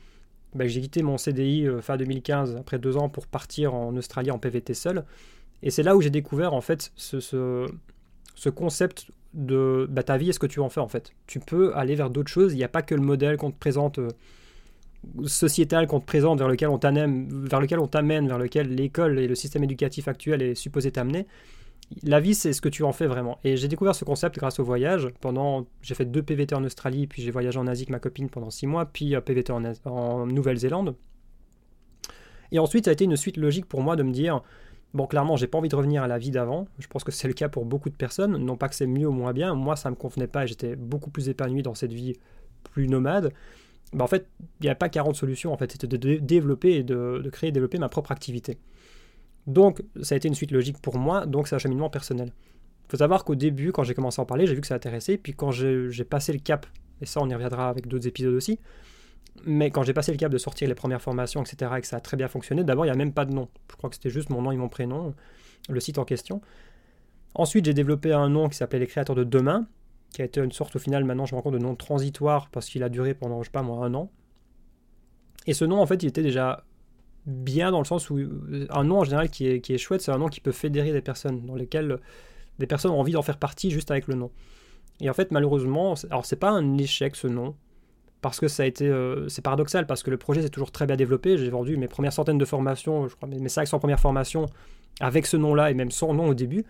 bah, 0.56 0.66
j'ai 0.66 0.82
quitté 0.82 1.04
mon 1.04 1.20
CDI 1.20 1.68
euh, 1.68 1.80
fin 1.80 1.96
2015 1.96 2.56
après 2.56 2.80
deux 2.80 2.98
ans 2.98 3.08
pour 3.08 3.28
partir 3.28 3.76
en 3.76 3.96
Australie 3.98 4.32
en 4.32 4.40
PVT 4.40 4.74
seul. 4.74 5.06
Et 5.62 5.70
c'est 5.70 5.84
là 5.84 5.96
où 5.96 6.02
j'ai 6.02 6.10
découvert 6.10 6.56
en 6.56 6.62
fait 6.62 6.92
ce, 6.96 7.20
ce, 7.20 8.50
concept 8.50 9.12
de 9.36 9.86
bah, 9.92 10.02
ta 10.02 10.18
vie 10.18 10.30
est 10.30 10.34
ce 10.34 10.40
que 10.40 10.48
tu 10.48 10.60
en 10.60 10.70
fais 10.70 10.80
en 10.80 10.88
fait. 10.88 11.14
Tu 11.28 11.40
peux 11.40 11.72
aller 11.76 11.94
vers 11.94 12.10
d'autres 12.10 12.32
choses. 12.32 12.54
Il 12.54 12.58
n'y 12.58 12.64
a 12.64 12.68
pas 12.68 12.82
que 12.82 12.96
le 12.96 13.02
modèle 13.02 13.38
qu'on 13.38 13.52
te 13.52 13.60
présente 13.60 14.00
euh, 14.00 14.10
sociétal 15.26 15.88
qu'on 15.88 16.00
te 16.00 16.06
présente 16.06 16.40
vers 16.40 16.48
lequel 16.48 16.70
on 16.70 16.78
t'amène, 16.78 17.48
vers 17.48 17.60
lequel 18.40 18.76
l'école 18.76 19.20
et 19.20 19.28
le 19.28 19.36
système 19.36 19.64
éducatif 19.64 20.08
actuel 20.08 20.42
est 20.42 20.56
supposé 20.56 20.92
t'amener 20.92 21.28
la 22.04 22.20
vie, 22.20 22.36
c'est 22.36 22.54
ce 22.54 22.62
que 22.62 22.70
tu 22.70 22.84
en 22.84 22.92
fais 22.92 23.08
vraiment. 23.08 23.40
Et 23.44 23.58
j'ai 23.58 23.68
découvert 23.68 23.96
ce 23.96 24.04
concept 24.04 24.38
grâce 24.38 24.60
au 24.60 24.64
voyage. 24.64 25.08
Pendant, 25.22 25.66
j'ai 25.82 25.96
fait 25.96 26.06
deux 26.06 26.22
PVT 26.22 26.54
en 26.56 26.64
Australie, 26.64 27.08
puis 27.08 27.22
j'ai 27.22 27.32
voyagé 27.32 27.58
en 27.60 27.68
Asie 27.68 27.84
avec 27.84 27.90
ma 27.90 28.00
copine 28.00 28.30
pendant 28.30 28.50
six 28.50 28.68
mois, 28.68 28.86
puis 28.86 29.16
PVT 29.20 29.52
en, 29.52 29.64
en 29.86 30.26
Nouvelle-Zélande. 30.26 30.96
Et 32.52 32.60
ensuite, 32.60 32.86
ça 32.86 32.92
a 32.92 32.94
été 32.94 33.06
une 33.06 33.18
suite 33.18 33.38
logique 33.38 33.66
pour 33.66 33.82
moi 33.82 33.96
de 33.96 34.04
me 34.04 34.12
dire, 34.12 34.42
bon, 34.94 35.08
clairement, 35.08 35.38
j'ai 35.38 35.48
pas 35.48 35.58
envie 35.58 35.70
de 35.70 35.76
revenir 35.76 36.04
à 36.04 36.08
la 36.08 36.18
vie 36.18 36.32
d'avant. 36.32 36.68
Je 36.80 36.88
pense 36.88 37.04
que 37.04 37.12
c'est 37.12 37.28
le 37.28 37.34
cas 37.34 37.50
pour 37.50 37.66
beaucoup 37.66 37.90
de 37.90 37.96
personnes. 37.96 38.38
Non 38.38 38.58
pas 38.58 38.70
que 38.70 38.76
c'est 38.76 38.88
mieux 38.88 39.08
ou 39.08 39.14
moins 39.14 39.34
bien. 39.34 39.54
Moi, 39.56 39.76
ça 39.76 39.90
me 39.90 39.96
convenait 39.96 40.28
pas 40.28 40.44
et 40.44 40.48
j'étais 40.48 40.76
beaucoup 40.76 41.10
plus 41.10 41.30
épanoui 41.30 41.62
dans 41.62 41.76
cette 41.76 41.94
vie 41.94 42.14
plus 42.64 42.88
nomade. 42.88 43.34
Bah, 43.94 44.04
en 44.04 44.08
fait, 44.08 44.28
il 44.60 44.64
n'y 44.64 44.70
a 44.70 44.76
pas 44.76 44.90
40 44.90 45.16
solutions. 45.16 45.54
En 45.54 45.58
fait, 45.58 45.72
c'était 45.72 45.88
de 45.88 46.18
développer 46.18 46.76
et 46.76 46.84
de, 46.84 47.22
de 47.24 47.30
créer 47.30 47.50
et 47.50 47.52
développer 47.52 47.78
ma 47.78 47.90
propre 47.90 48.12
activité. 48.12 48.58
Donc, 49.48 49.82
ça 50.02 50.16
a 50.16 50.18
été 50.18 50.28
une 50.28 50.36
suite 50.36 50.52
logique 50.52 50.78
pour 50.82 50.98
moi, 50.98 51.26
donc 51.26 51.48
c'est 51.48 51.56
un 51.56 51.60
cheminement 51.60 51.90
personnel. 51.90 52.34
Il 52.88 52.92
faut 52.92 52.98
savoir 52.98 53.24
qu'au 53.24 53.36
début, 53.36 53.72
quand 53.72 53.84
j'ai 53.84 53.94
commencé 53.94 54.20
à 54.20 54.24
en 54.24 54.26
parler, 54.26 54.46
j'ai 54.46 54.56
vu 54.56 54.62
que 54.62 54.68
ça 54.68 54.76
intéressait, 54.76 55.18
puis 55.18 55.34
quand 55.34 55.52
j'ai 55.52 56.04
passé 56.04 56.34
le 56.34 56.40
cap, 56.40 56.66
et 57.02 57.06
ça 57.06 57.22
on 57.22 57.30
y 57.30 57.34
reviendra 57.34 57.70
avec 57.70 57.88
d'autres 57.88 58.08
épisodes 58.08 58.34
aussi, 58.34 58.60
mais 59.46 59.72
quand 59.72 59.84
j'ai 59.84 59.94
passé 59.94 60.12
le 60.12 60.18
cap 60.18 60.32
de 60.32 60.38
sortir 60.38 60.68
les 60.68 60.76
premières 60.76 61.02
formations, 61.02 61.44
etc., 61.44 61.72
et 61.78 61.82
que 61.82 61.88
ça 61.88 61.98
a 61.98 62.00
très 62.02 62.18
bien 62.18 62.28
fonctionné, 62.28 62.64
d'abord 62.64 62.86
il 62.86 62.90
n'y 62.90 62.94
a 62.94 62.98
même 62.98 63.14
pas 63.14 63.24
de 63.24 63.34
nom. 63.34 63.48
Je 63.72 63.78
crois 63.78 63.90
que 63.90 63.96
c'était 63.96 64.10
juste 64.10 64.30
mon 64.30 64.42
nom 64.42 64.52
et 64.52 64.58
mon 64.58 64.68
prénom, 64.68 65.14
le 65.70 65.80
site 65.80 65.98
en 65.98 66.06
question. 66.06 66.42
Ensuite, 67.36 67.66
j'ai 67.66 67.74
développé 67.74 68.12
un 68.14 68.30
nom 68.30 68.50
qui 68.50 68.58
s'appelait 68.58 68.80
Les 68.80 68.88
Créateurs 68.88 69.16
de 69.16 69.24
Demain, 69.24 69.68
qui 70.18 70.24
a 70.24 70.26
été 70.26 70.42
une 70.42 70.52
sorte 70.52 70.76
au 70.76 70.80
final, 70.80 71.04
maintenant 71.04 71.28
je 71.28 71.36
me 71.36 71.38
rends 71.38 71.44
compte 71.44 71.54
de 71.54 71.60
nom 71.60 71.76
transitoire 71.76 72.50
parce 72.50 72.70
qu'il 72.70 72.82
a 72.82 72.90
duré 72.90 73.14
pendant, 73.14 73.44
je 73.44 73.50
sais 73.50 73.52
pas 73.52 73.62
moi, 73.62 73.86
un 73.86 73.94
an. 73.94 74.10
Et 75.46 75.54
ce 75.54 75.64
nom, 75.64 75.80
en 75.80 75.86
fait, 75.86 76.02
il 76.02 76.08
était 76.08 76.24
déjà 76.24 76.64
bien 77.28 77.70
dans 77.70 77.78
le 77.78 77.86
sens 77.86 78.10
où 78.10 78.18
un 78.72 78.84
nom 78.84 79.02
en 79.02 79.04
général 79.04 79.30
qui 79.30 79.48
est, 79.48 79.62
qui 79.62 79.76
est 79.76 79.78
chouette, 79.78 80.02
c'est 80.02 80.12
un 80.12 80.18
nom 80.18 80.28
qui 80.28 80.42
peut 80.42 80.52
fédérer 80.52 80.92
des 80.92 81.02
personnes, 81.02 81.46
dans 81.46 81.54
lesquelles 81.54 82.00
des 82.58 82.66
personnes 82.66 82.90
ont 82.94 83.00
envie 83.00 83.12
d'en 83.12 83.22
faire 83.22 83.38
partie 83.38 83.70
juste 83.70 83.92
avec 83.92 84.08
le 84.08 84.16
nom. 84.16 84.32
Et 85.02 85.08
en 85.08 85.14
fait, 85.14 85.30
malheureusement, 85.30 85.94
alors 86.10 86.26
c'est 86.26 86.36
pas 86.36 86.50
un 86.50 86.80
échec 86.80 87.16
ce 87.16 87.28
nom, 87.28 87.56
parce 88.24 88.40
que 88.40 88.48
ça 88.48 88.64
a 88.64 88.66
été, 88.66 88.88
euh, 88.88 89.30
c'est 89.30 89.44
paradoxal, 89.44 89.86
parce 89.86 90.02
que 90.02 90.10
le 90.10 90.18
projet 90.18 90.42
s'est 90.42 90.50
toujours 90.50 90.72
très 90.72 90.88
bien 90.88 90.96
développé. 90.96 91.38
J'ai 91.38 91.52
vendu 91.52 91.78
mes 91.78 91.88
premières 91.88 92.14
centaines 92.14 92.40
de 92.40 92.46
formations, 92.46 93.08
je 93.08 93.16
crois 93.16 93.30
mes 93.30 93.50
500 93.50 93.78
premières 93.78 94.00
formations 94.00 94.48
avec 95.00 95.28
ce 95.28 95.38
nom-là 95.38 95.70
et 95.70 95.76
même 95.76 95.92
sans 95.92 96.12
nom 96.16 96.30
au 96.30 96.34
début. 96.34 96.66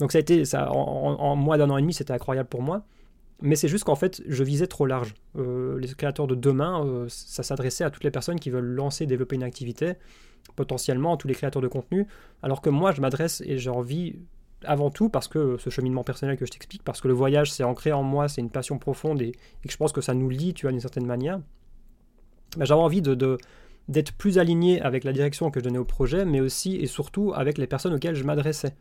Donc 0.00 0.12
ça 0.12 0.18
a 0.18 0.20
été, 0.20 0.44
ça, 0.46 0.72
en, 0.72 1.36
moins 1.36 1.58
d'un 1.58 1.70
an 1.70 1.76
et 1.76 1.82
demi, 1.82 1.92
c'était 1.92 2.14
incroyable 2.14 2.48
pour 2.48 2.62
moi. 2.62 2.82
Mais 3.42 3.54
c'est 3.54 3.68
juste 3.68 3.84
qu'en 3.84 3.94
fait, 3.94 4.22
je 4.26 4.42
visais 4.42 4.66
trop 4.66 4.86
large. 4.86 5.14
Euh, 5.36 5.78
les 5.78 5.88
créateurs 5.88 6.26
de 6.26 6.34
demain, 6.34 6.84
euh, 6.84 7.06
ça 7.08 7.42
s'adressait 7.42 7.84
à 7.84 7.90
toutes 7.90 8.04
les 8.04 8.10
personnes 8.10 8.40
qui 8.40 8.50
veulent 8.50 8.64
lancer, 8.64 9.06
développer 9.06 9.36
une 9.36 9.42
activité, 9.42 9.94
potentiellement 10.56 11.14
à 11.14 11.16
tous 11.16 11.28
les 11.28 11.34
créateurs 11.34 11.62
de 11.62 11.68
contenu, 11.68 12.06
alors 12.42 12.60
que 12.60 12.70
moi, 12.70 12.92
je 12.92 13.00
m'adresse 13.00 13.42
et 13.46 13.58
j'ai 13.58 13.70
envie, 13.70 14.16
avant 14.64 14.90
tout, 14.90 15.08
parce 15.08 15.28
que 15.28 15.56
ce 15.58 15.70
cheminement 15.70 16.04
personnel 16.04 16.36
que 16.36 16.44
je 16.44 16.50
t'explique, 16.50 16.82
parce 16.82 17.00
que 17.00 17.08
le 17.08 17.14
voyage, 17.14 17.52
c'est 17.52 17.64
ancré 17.64 17.92
en 17.92 18.02
moi, 18.02 18.28
c'est 18.28 18.40
une 18.40 18.50
passion 18.50 18.78
profonde 18.78 19.22
et, 19.22 19.32
que 19.32 19.70
je 19.70 19.76
pense 19.76 19.92
que 19.92 20.00
ça 20.00 20.12
nous 20.12 20.28
lie, 20.28 20.52
tu 20.52 20.66
vois, 20.66 20.72
d'une 20.72 20.80
certaine 20.80 21.06
manière. 21.06 21.40
Bah, 22.56 22.64
j'avais 22.64 22.80
envie 22.80 23.00
d'être 23.02 24.12
plus 24.12 24.38
aligné 24.38 24.82
avec 24.82 25.04
la 25.04 25.12
direction 25.12 25.50
que 25.50 25.60
je 25.60 25.64
donnais 25.64 25.78
au 25.78 25.84
projet, 25.84 26.24
mais 26.24 26.40
aussi 26.40 26.76
et 26.76 26.86
surtout 26.86 27.32
avec 27.34 27.58
les 27.58 27.66
personnes 27.66 27.94
auxquelles 27.94 28.16
je 28.16 28.24
m'adressais 28.24 28.74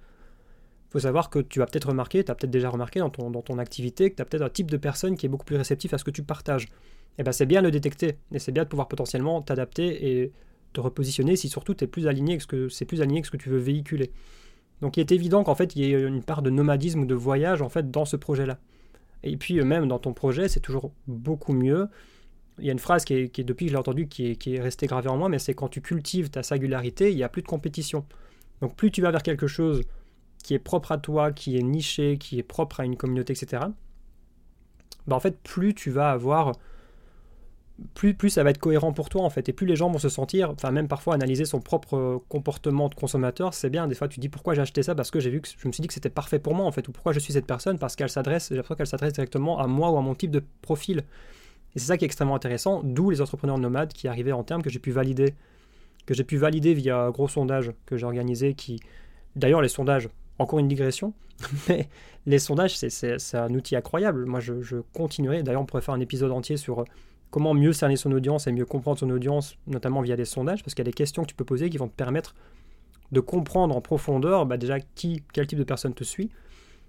faut 0.89 1.00
savoir 1.00 1.29
que 1.29 1.39
tu 1.39 1.62
as 1.62 1.65
peut-être 1.65 1.89
remarqué, 1.89 2.24
tu 2.24 2.31
as 2.31 2.36
peut-être 2.36 2.51
déjà 2.51 2.69
remarqué 2.69 3.00
dans 3.00 3.10
ton, 3.10 3.29
dans 3.29 3.41
ton 3.41 3.60
activité, 3.60 4.10
que 4.10 4.15
tu 4.15 4.22
as 4.22 4.25
peut-être 4.25 4.43
un 4.43 4.50
type 4.50 4.72
de 4.72 4.77
personne 4.77 5.15
qui 5.15 5.25
est 5.25 5.29
beaucoup 5.29 5.46
plus 5.46 5.55
réceptif 5.55 5.93
à 5.93 5.98
ce 5.98 6.03
que 6.03 6.12
tu 6.12 6.24
partages. 6.24 6.65
Et 6.65 7.22
eh 7.22 7.24
bien 7.24 7.31
c'est 7.31 7.46
bien 7.46 7.62
de 7.62 7.67
le 7.67 7.72
détecter, 7.72 8.17
et 8.31 8.39
c'est 8.39 8.51
bien 8.51 8.63
de 8.63 8.69
pouvoir 8.69 8.88
potentiellement 8.88 9.41
t'adapter 9.41 10.22
et 10.22 10.31
te 10.74 10.81
repositionner 10.81 11.36
si 11.36 11.50
surtout 11.50 11.84
es 11.84 11.88
plus 11.88 12.08
aligné 12.08 12.38
que 12.38 12.43
ce 12.43 12.48
que 12.48 12.69
c'est 12.69 12.86
plus 12.86 13.01
aligné 13.01 13.22
que 13.22 13.27
ce 13.27 13.31
que 13.31 13.38
tu 13.38 13.50
veux 13.50 13.58
véhiculer. 13.58 14.12
Donc 14.81 14.98
il 14.98 15.01
est 15.01 15.12
évident 15.12 15.43
qu'en 15.43 15.55
fait 15.55 15.75
il 15.75 15.84
y 15.84 15.93
ait 15.93 16.01
une 16.01 16.24
part 16.24 16.41
de 16.41 16.50
nomadisme 16.50 17.01
ou 17.01 17.05
de 17.05 17.15
voyage 17.15 17.62
en 17.62 17.69
fait 17.69 17.91
dans 17.91 18.05
ce 18.05 18.15
projet-là. 18.15 18.60
Et 19.24 19.36
puis 19.38 19.60
euh, 19.60 19.65
même 19.65 19.88
dans 19.88 20.00
ton 20.00 20.13
projet, 20.13 20.48
c'est 20.48 20.60
toujours 20.60 20.91
beaucoup 21.08 21.53
mieux. 21.53 21.88
Il 22.60 22.65
y 22.65 22.69
a 22.69 22.74
une 22.74 22.79
phrase 22.79 23.05
qui 23.05 23.13
est, 23.13 23.43
depuis 23.43 23.65
que 23.65 23.72
je 23.72 23.75
l'ai 23.75 23.79
entendue 23.79 24.08
qui 24.08 24.31
est, 24.31 24.36
qui 24.36 24.55
est 24.55 24.62
restée 24.62 24.88
gravée 24.88 25.10
en 25.10 25.17
moi, 25.17 25.29
mais 25.29 25.39
c'est 25.39 25.53
quand 25.53 25.69
tu 25.69 25.81
cultives 25.81 26.29
ta 26.29 26.43
singularité, 26.43 27.10
il 27.10 27.15
n'y 27.15 27.24
a 27.24 27.29
plus 27.29 27.41
de 27.41 27.48
compétition. 27.48 28.05
Donc 28.62 28.75
plus 28.75 28.91
tu 28.91 29.01
vas 29.01 29.12
vers 29.12 29.24
quelque 29.24 29.48
chose 29.48 29.81
qui 30.43 30.53
est 30.53 30.60
propre 30.60 30.91
à 30.91 30.98
toi, 30.98 31.31
qui 31.31 31.58
est 31.58 31.63
niché, 31.63 32.17
qui 32.17 32.39
est 32.39 32.43
propre 32.43 32.79
à 32.79 32.86
une 32.86 32.98
communauté, 32.98 33.34
etc., 33.34 33.63
bah 35.08 35.15
en 35.15 35.19
fait, 35.19 35.39
plus 35.39 35.74
tu 35.74 35.89
vas 35.89 36.12
avoir. 36.12 36.53
Plus, 37.93 38.13
plus 38.13 38.29
ça 38.29 38.43
va 38.43 38.50
être 38.50 38.58
cohérent 38.58 38.91
pour 38.91 39.08
toi 39.08 39.24
en 39.24 39.29
fait, 39.29 39.48
et 39.48 39.53
plus 39.53 39.65
les 39.65 39.77
gens 39.77 39.89
vont 39.89 40.00
se 40.00 40.10
sentir, 40.10 40.50
enfin 40.50 40.69
même 40.69 40.89
parfois 40.89 41.13
analyser 41.13 41.46
son 41.46 41.62
propre 41.62 42.22
comportement 42.27 42.89
de 42.89 42.93
consommateur, 42.93 43.53
c'est 43.53 43.69
bien. 43.69 43.88
Des 43.88 43.96
fois, 43.96 44.10
tu 44.10 44.19
dis 44.19 44.27
pourquoi 44.27 44.53
j'ai 44.53 44.62
acheté 44.62 44.84
ça? 44.84 44.96
Parce 44.96 45.12
que 45.12 45.22
j'ai 45.22 45.29
vu 45.29 45.39
que 45.39 45.48
je 45.48 45.65
me 45.65 45.72
suis 45.72 45.81
dit 45.81 45.88
que 45.88 45.93
c'était 45.93 46.10
parfait 46.10 46.39
pour 46.39 46.55
moi 46.55 46.65
en 46.65 46.74
fait, 46.74 46.86
ou 46.89 46.91
pourquoi 46.91 47.13
je 47.13 47.19
suis 47.19 47.31
cette 47.31 47.46
personne? 47.48 47.79
Parce 47.79 47.96
qu'elle 47.96 48.10
s'adresse, 48.10 48.50
qu'elle 48.50 48.86
s'adresse 48.86 49.13
directement 49.13 49.60
à 49.60 49.67
moi 49.67 49.91
ou 49.91 49.98
à 49.98 50.01
mon 50.01 50.13
type 50.13 50.31
de 50.31 50.43
profil. 50.62 51.05
Et 51.74 51.79
c'est 51.79 51.86
ça 51.86 51.98
qui 51.98 52.03
est 52.03 52.08
extrêmement 52.08 52.36
intéressant, 52.36 52.81
d'où 52.84 53.12
les 53.12 53.22
entrepreneurs 53.22 53.58
nomades 53.58 53.93
qui 53.93 54.10
arrivaient 54.10 54.34
en 54.34 54.43
termes 54.43 54.62
que 54.62 54.69
j'ai 54.69 54.79
pu 54.79 54.91
valider, 54.91 55.36
que 56.05 56.13
j'ai 56.13 56.25
pu 56.25 56.36
valider 56.36 56.74
via 56.74 57.03
un 57.03 57.12
gros 57.12 57.29
sondage 57.29 57.72
que 57.86 57.96
j'ai 57.96 58.05
organisé, 58.05 58.55
qui, 58.55 58.81
d'ailleurs, 59.38 59.62
les 59.62 59.69
sondages, 59.69 60.10
encore 60.39 60.60
une 60.60 60.67
digression, 60.67 61.13
mais 61.69 61.89
les 62.25 62.39
sondages, 62.39 62.77
c'est 62.77 63.38
un 63.38 63.53
outil 63.53 63.75
incroyable. 63.75 64.25
Moi, 64.25 64.39
je, 64.39 64.81
continuerai. 64.93 65.43
D'ailleurs, 65.43 65.62
on 65.62 65.65
pourrait 65.65 65.81
faire 65.81 65.93
un 65.93 66.00
épisode 66.00 66.31
entier 66.31 66.58
sur 66.58 66.86
comment 67.29 67.53
mieux 67.53 67.74
cerner 67.74 67.96
son 67.96 68.12
audience 68.12 68.48
et 68.48 68.51
mieux 68.51 68.65
comprendre 68.65 69.00
son 69.00 69.10
audience, 69.10 69.55
notamment 69.67 70.01
via 70.01 70.15
des 70.15 70.25
sondages, 70.25 70.63
parce 70.63 70.74
qu'il 70.74 70.84
y 70.84 70.88
a 70.88 70.91
des 70.91 70.93
questions 70.93 71.24
que 71.24 71.27
tu 71.27 71.36
peux 71.36 71.46
poser 71.46 71.69
qui 71.69 71.77
vont 71.77 71.88
te 71.88 71.96
permettre 71.96 72.34
de 73.12 73.19
comprendre 73.19 73.75
en 73.75 73.81
profondeur 73.81 74.46
bah, 74.46 74.58
déjà 74.58 74.79
qui, 74.79 75.24
quel 75.34 75.48
type 75.48 75.60
de 75.60 75.63
personne 75.63 75.93
te 75.93 76.03
suit, 76.03 76.29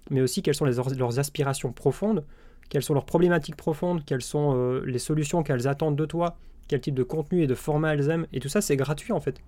mais 0.09 0.21
aussi 0.21 0.41
quelles 0.41 0.55
sont 0.55 0.65
leurs 0.65 1.19
aspirations 1.19 1.71
profondes, 1.71 2.23
quelles 2.69 2.83
sont 2.83 2.93
leurs 2.93 3.05
problématiques 3.05 3.55
profondes, 3.55 4.03
quelles 4.05 4.21
sont 4.21 4.55
euh, 4.55 4.83
les 4.85 4.99
solutions 4.99 5.43
qu'elles 5.43 5.67
attendent 5.67 5.95
de 5.95 6.05
toi, 6.05 6.37
quel 6.67 6.81
type 6.81 6.95
de 6.95 7.03
contenu 7.03 7.43
et 7.43 7.47
de 7.47 7.55
format 7.55 7.93
elles 7.93 8.09
aiment. 8.09 8.27
Et 8.33 8.39
tout 8.39 8.49
ça, 8.49 8.61
c'est 8.61 8.77
gratuit 8.77 9.13
en 9.13 9.19
fait. 9.19 9.41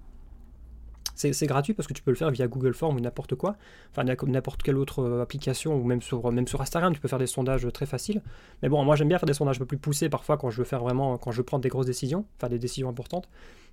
C'est 1.15 1.47
gratuit 1.47 1.73
parce 1.73 1.87
que 1.87 1.93
tu 1.93 2.01
peux 2.01 2.11
le 2.11 2.17
faire 2.17 2.31
via 2.31 2.47
Google 2.47 2.73
Form 2.73 2.95
ou 2.95 2.99
n'importe 2.99 3.35
quoi, 3.35 3.55
enfin 3.91 4.03
n'importe 4.03 4.63
quelle 4.63 4.77
autre 4.77 4.99
euh, 4.99 5.21
application 5.21 5.75
ou 5.75 5.83
même 5.83 6.01
sur, 6.01 6.31
même 6.31 6.47
sur 6.47 6.61
Instagram, 6.61 6.93
tu 6.93 6.99
peux 6.99 7.07
faire 7.07 7.19
des 7.19 7.27
sondages 7.27 7.67
très 7.71 7.85
faciles. 7.85 8.21
Mais 8.61 8.69
bon, 8.69 8.83
moi 8.83 8.95
j'aime 8.95 9.09
bien 9.09 9.19
faire 9.19 9.27
des 9.27 9.33
sondages 9.33 9.57
un 9.57 9.59
peu 9.59 9.65
plus 9.65 9.77
poussés 9.77 10.09
parfois 10.09 10.37
quand 10.37 10.49
je 10.49 10.57
veux 10.57 10.63
faire 10.63 10.79
vraiment, 10.79 11.17
quand 11.17 11.31
je 11.31 11.37
veux 11.37 11.43
prendre 11.43 11.61
des 11.61 11.69
grosses 11.69 11.85
décisions, 11.85 12.25
enfin 12.37 12.49
des 12.49 12.59
décisions 12.59 12.89
importantes. 12.89 13.29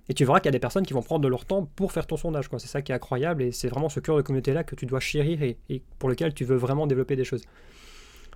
Et 0.09 0.13
tu 0.13 0.25
verras 0.25 0.39
qu'il 0.39 0.45
y 0.45 0.49
a 0.49 0.51
des 0.51 0.59
personnes 0.59 0.85
qui 0.85 0.93
vont 0.93 1.01
prendre 1.01 1.21
de 1.21 1.27
leur 1.27 1.45
temps 1.45 1.69
pour 1.75 1.91
faire 1.91 2.07
ton 2.07 2.17
sondage. 2.17 2.49
C'est 2.57 2.67
ça 2.67 2.81
qui 2.81 2.91
est 2.91 2.95
incroyable 2.95 3.43
et 3.43 3.51
c'est 3.51 3.69
vraiment 3.69 3.89
ce 3.89 3.99
cœur 3.99 4.17
de 4.17 4.21
communauté-là 4.21 4.63
que 4.63 4.75
tu 4.75 4.85
dois 4.85 4.99
chérir 4.99 5.41
et, 5.41 5.83
pour 5.99 6.09
lequel 6.09 6.33
tu 6.33 6.43
veux 6.43 6.55
vraiment 6.55 6.87
développer 6.87 7.15
des 7.15 7.23
choses. 7.23 7.43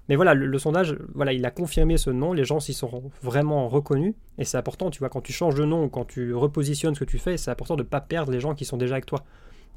Mais 0.08 0.16
voilà, 0.16 0.34
le, 0.34 0.60
sondage, 0.60 0.98
voilà, 1.16 1.34
il 1.34 1.44
a 1.46 1.52
confirmé 1.52 1.98
ce 1.98 2.12
nom, 2.12 2.32
les 2.32 2.46
gens 2.46 2.60
s'y 2.60 2.74
sont 2.74 3.12
vraiment 3.24 3.68
reconnus, 3.68 4.14
et 4.38 4.46
c'est 4.46 4.58
important, 4.58 4.92
tu 4.92 5.00
vois, 5.00 5.10
quand 5.10 5.22
tu 5.22 5.34
changes 5.34 5.56
de 5.56 5.66
nom 5.66 5.86
ou 5.86 5.90
quand 5.90 6.06
tu 6.06 6.34
repositionnes 6.34 6.94
ce 6.94 7.00
que 7.00 7.06
tu 7.06 7.18
fais, 7.18 7.38
c'est 7.38 7.50
important 7.50 7.76
de 7.76 7.82
ne 7.82 7.88
pas 7.88 8.02
perdre 8.02 8.32
les 8.32 8.40
gens 8.40 8.54
qui 8.54 8.66
sont 8.66 8.78
déjà 8.78 8.96
avec 8.96 9.08
toi. 9.08 9.24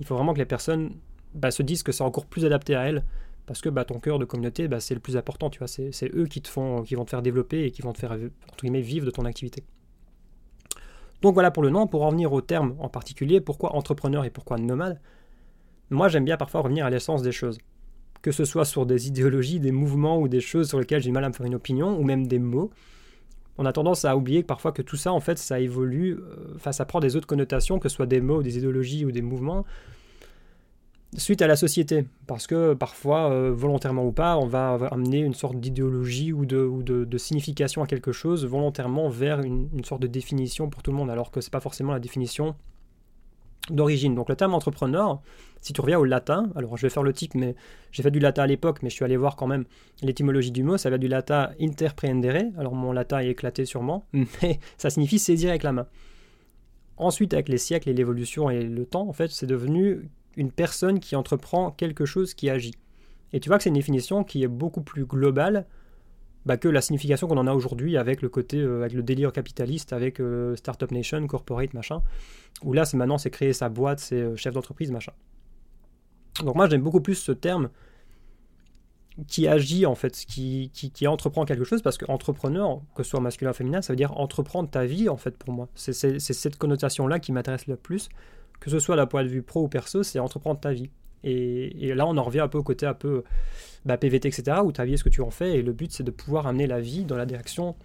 Il 0.01 0.07
faut 0.07 0.15
vraiment 0.15 0.35
que 0.35 0.39
les 0.39 0.45
personnes 0.45 0.93
bah, 1.35 1.51
se 1.51 1.63
disent 1.63 1.83
que 1.83 1.93
c'est 1.93 2.05
encore 2.05 2.27
plus 2.27 2.45
adapté 2.45 2.75
à 2.75 2.83
elles, 2.83 3.05
parce 3.47 3.63
que 3.63 3.71
bah, 3.71 3.87
ton 3.87 4.01
cœur 4.01 4.19
de 4.19 4.27
communauté, 4.27 4.69
bah, 4.69 4.81
c'est 4.81 4.95
le 4.95 5.01
plus 5.01 5.17
important, 5.17 5.49
tu 5.49 5.61
vois, 5.61 5.69
c'est 5.69 6.15
eux 6.15 6.27
qui, 6.27 6.43
te 6.43 6.49
font, 6.49 6.83
qui 6.83 6.95
vont 6.95 7.07
te 7.07 7.11
faire 7.11 7.23
développer 7.23 7.65
et 7.65 7.71
qui 7.71 7.81
vont 7.81 7.95
te 7.95 7.99
faire, 7.99 8.13
entre 8.13 8.61
guillemets, 8.61 8.83
vivre 8.83 9.07
de 9.07 9.11
ton 9.11 9.25
activité. 9.25 9.65
Donc 11.23 11.35
voilà 11.35 11.51
pour 11.51 11.63
le 11.63 11.71
nom. 11.71 11.87
Pour 11.87 12.03
en 12.03 12.11
venir 12.11 12.33
au 12.33 12.41
terme 12.41 12.77
en 12.79 12.89
particulier, 12.89 13.41
pourquoi 13.41 13.75
entrepreneur 13.75 14.25
et 14.25 14.31
pourquoi 14.31 14.59
nomade? 14.59 15.01
Moi 15.91 16.09
j'aime 16.09 16.25
bien 16.25 16.37
parfois 16.37 16.61
revenir 16.61 16.87
à 16.87 16.91
l'essence 16.91 17.23
des 17.23 17.33
choses. 17.33 17.59
Que 18.23 18.33
ce 18.33 18.45
soit 18.45 18.65
sur 18.65 18.87
des 18.87 19.09
idéologies, 19.09 19.61
des 19.61 19.73
mouvements 19.73 20.19
ou 20.19 20.29
des 20.29 20.41
choses 20.41 20.69
sur 20.69 20.79
lesquelles 20.79 21.03
j'ai 21.03 21.13
mal 21.13 21.25
à 21.25 21.29
me 21.29 21.35
faire 21.35 21.47
une 21.47 21.55
opinion, 21.55 21.99
ou 21.99 22.03
même 22.03 22.27
des 22.27 22.39
mots. 22.39 22.71
On 23.57 23.67
a 23.67 23.73
tendance 23.73 24.05
à 24.05 24.17
oublier 24.17 24.43
que 24.43 24.47
parfois 24.47 24.73
que 24.73 24.83
tout 24.83 24.97
ça, 24.97 25.13
en 25.13 25.21
fait, 25.21 25.39
ça 25.39 25.59
évolue, 25.59 26.15
euh, 26.15 26.55
enfin 26.57 26.73
ça 26.73 26.85
prend 26.85 27.01
des 27.01 27.17
autres 27.17 27.27
connotations, 27.27 27.79
que 27.79 27.89
ce 27.89 27.97
soit 27.97 28.07
des 28.07 28.21
mots, 28.21 28.43
des 28.43 28.57
idéologies 28.57 29.05
ou 29.05 29.11
des 29.11 29.23
mouvements 29.23 29.65
suite 31.17 31.41
à 31.41 31.47
la 31.47 31.57
société, 31.57 32.05
parce 32.27 32.47
que 32.47 32.75
parfois, 32.75 33.31
euh, 33.31 33.51
volontairement 33.53 34.05
ou 34.05 34.13
pas, 34.13 34.37
on 34.37 34.47
va 34.47 34.75
amener 34.91 35.21
une 35.21 35.35
sorte 35.35 35.59
d'idéologie 35.59 36.33
ou, 36.33 36.45
de, 36.45 36.59
ou 36.59 36.83
de, 36.83 37.19
signification 37.19 37.83
à 37.83 37.87
quelque 37.87 38.13
chose 38.13 38.45
volontairement 38.45 39.09
vers 39.09 39.41
une, 39.41 39.69
sorte 39.85 40.03
de 40.03 40.07
définition 40.07 40.69
pour 40.69 40.83
tout 40.83 40.91
le 40.91 40.97
monde, 40.97 41.11
alors 41.11 41.31
que 41.31 41.41
ce 41.41 41.49
n'est 41.49 41.51
pas 41.51 41.61
forcément 41.61 41.93
la 41.93 42.01
définition 42.01 42.55
d'origine. 43.71 44.15
Donc 44.15 44.29
le 44.29 44.37
terme 44.37 44.55
entrepreneur, 44.55 45.21
si 45.61 45.73
tu 45.73 45.81
reviens 45.81 45.99
au 45.99 46.05
latin, 46.05 46.51
alors 46.57 46.77
je 46.77 46.83
vais 46.83 46.91
faire 46.91 47.03
le 47.03 47.13
type, 47.13 47.35
mais 47.35 47.55
j'ai 47.93 48.03
fait 48.03 48.11
du 48.11 48.19
latin 48.19 48.43
à 48.43 48.47
l'époque, 48.47 48.79
mais 48.83 48.91
je 48.91 48.95
suis 48.95 49.05
allé 49.05 49.17
voir 49.17 49.37
quand 49.37 49.47
même 49.47 49.65
l'étymologie 50.03 50.53
du 50.53 50.63
mot, 50.63 50.77
ça 50.77 50.89
vient 50.89 50.99
du 50.99 51.09
latin 51.09 51.51
interprendere, 51.61 52.45
alors 52.59 52.75
mon 52.75 52.93
latin 52.93 53.21
est 53.21 53.29
éclaté 53.29 53.65
sûrement, 53.65 54.07
mais 54.13 54.61
ça 54.77 54.91
signifie 54.91 55.19
saisir 55.19 55.51
avec 55.51 55.63
la 55.63 55.73
main. 55.73 55.87
Ensuite, 56.97 57.33
avec 57.33 57.49
les 57.49 57.59
siècles 57.59 57.89
et 57.89 57.95
l'évolution 57.95 58.51
et 58.51 58.63
le 58.63 58.85
temps, 58.85 59.09
en 59.09 59.13
fait, 59.13 59.31
c'est 59.31 59.47
devenu 59.47 60.11
une 60.37 60.51
personne 60.51 60.99
qui 60.99 61.15
entreprend 61.15 61.71
quelque 61.71 62.05
chose 62.05 62.35
qui 62.35 62.51
agit. 62.51 62.75
Et 63.33 63.41
tu 63.41 63.49
vois 63.49 63.59
que 63.59 63.65
c'est 63.65 63.71
une 63.71 63.75
définition 63.75 64.25
qui 64.25 64.43
est 64.43 64.49
beaucoup 64.49 64.81
plus 64.81 65.05
globale 65.05 65.67
bah, 66.49 66.57
que 66.57 66.67
la 66.67 66.81
signification 66.81 67.29
qu'on 67.29 67.37
en 67.37 67.47
a 67.47 67.53
aujourd'hui 67.53 67.99
avec 67.99 68.23
le 68.23 68.31
côté, 68.31 68.57
euh, 68.57 68.81
avec 68.81 68.95
le 68.95 69.03
délire 69.03 69.33
capitaliste, 69.35 69.93
avec 69.93 70.19
euh, 70.19 70.57
Startup 70.57 70.91
Nation, 70.91 71.27
Corporate, 71.27 71.75
machin, 71.75 72.03
où 72.65 72.73
là, 72.73 72.87
c'est 72.87 72.97
maintenant, 72.97 73.19
c'est 73.19 73.29
créer 73.29 73.53
sa 73.53 73.69
boîte, 73.69 73.99
c'est 73.99 74.17
euh, 74.17 74.35
chef 74.35 74.55
d'entreprise, 74.55 74.91
machin. 74.91 75.13
Donc 76.43 76.57
moi, 76.57 76.67
j'aime 76.67 76.81
beaucoup 76.81 77.03
plus 77.03 77.17
ce 77.17 77.33
terme 77.33 77.69
qui 79.27 79.47
agit, 79.47 79.85
en 79.85 79.95
fait, 79.95 80.13
qui, 80.13 80.71
qui, 80.73 80.91
qui 80.91 81.07
entreprend 81.07 81.45
quelque 81.45 81.65
chose, 81.65 81.83
parce 81.83 81.99
que 81.99 82.11
entrepreneur, 82.11 82.81
que 82.95 83.03
ce 83.03 83.11
soit 83.11 83.21
masculin 83.21 83.51
ou 83.51 83.55
féminin, 83.55 83.83
ça 83.83 83.93
veut 83.93 83.99
dire 83.99 84.17
entreprendre 84.19 84.71
ta 84.71 84.87
vie, 84.87 85.11
en 85.11 85.19
fait, 85.19 85.37
pour 85.37 85.53
moi. 85.53 85.69
C'est 85.75 85.93
cette 85.93 86.57
connotation-là 86.57 87.19
qui 87.19 87.31
m'intéresse 87.31 87.67
le 87.67 87.77
plus, 87.77 88.09
que 88.59 88.71
ce 88.71 88.79
soit 88.79 88.97
d'un 88.97 89.07
point 89.07 89.23
de 89.23 89.29
vue 89.29 89.43
pro 89.43 89.65
ou 89.65 89.69
perso, 89.69 90.03
c'est 90.03 90.19
entreprendre 90.19 90.61
ta 90.61 90.73
vie. 90.73 90.89
Et, 91.25 91.95
là, 91.95 92.07
on 92.07 92.17
en 92.17 92.23
revient 92.23 92.41
un 92.41 92.49
peu 92.49 92.59
au 92.59 92.63
côté 92.63 92.87
un 92.87 92.95
peu 92.95 93.25
bah, 93.85 93.97
PVT, 93.97 94.29
etc., 94.29 94.59
où 94.65 94.73
ta 94.73 94.85
vie 94.85 94.95
est 94.95 94.97
ce 94.97 95.05
que 95.05 95.09
tu 95.09 95.21
en 95.21 95.31
fais, 95.31 95.59
et 95.59 95.63
le 95.63 95.73
but, 95.73 95.93
c'est 95.93 96.05
de 96.05 96.11
pouvoir 96.11 96.47
amener 96.47 96.67
la 96.67 96.81
vie 96.81 97.05
dans 97.05 97.17
la 97.17 97.27
direction 97.27 97.77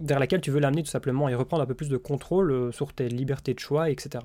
vers 0.00 0.18
laquelle 0.18 0.40
tu 0.40 0.50
veux 0.50 0.60
l'amener 0.60 0.82
tout 0.82 0.90
simplement, 0.90 1.28
et 1.28 1.34
reprendre 1.34 1.62
un 1.62 1.66
peu 1.66 1.74
plus 1.74 1.88
de 1.88 1.96
contrôle 1.96 2.52
euh, 2.52 2.72
sur 2.72 2.92
tes 2.92 3.08
libertés 3.08 3.54
de 3.54 3.58
choix, 3.58 3.90
etc. 3.90 4.24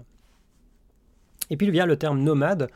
Et 1.50 1.58
puis 1.58 1.68
il 1.68 1.72
vient 1.72 1.86
le 1.86 1.98
terme 1.98 2.20
nomade, 2.22 2.70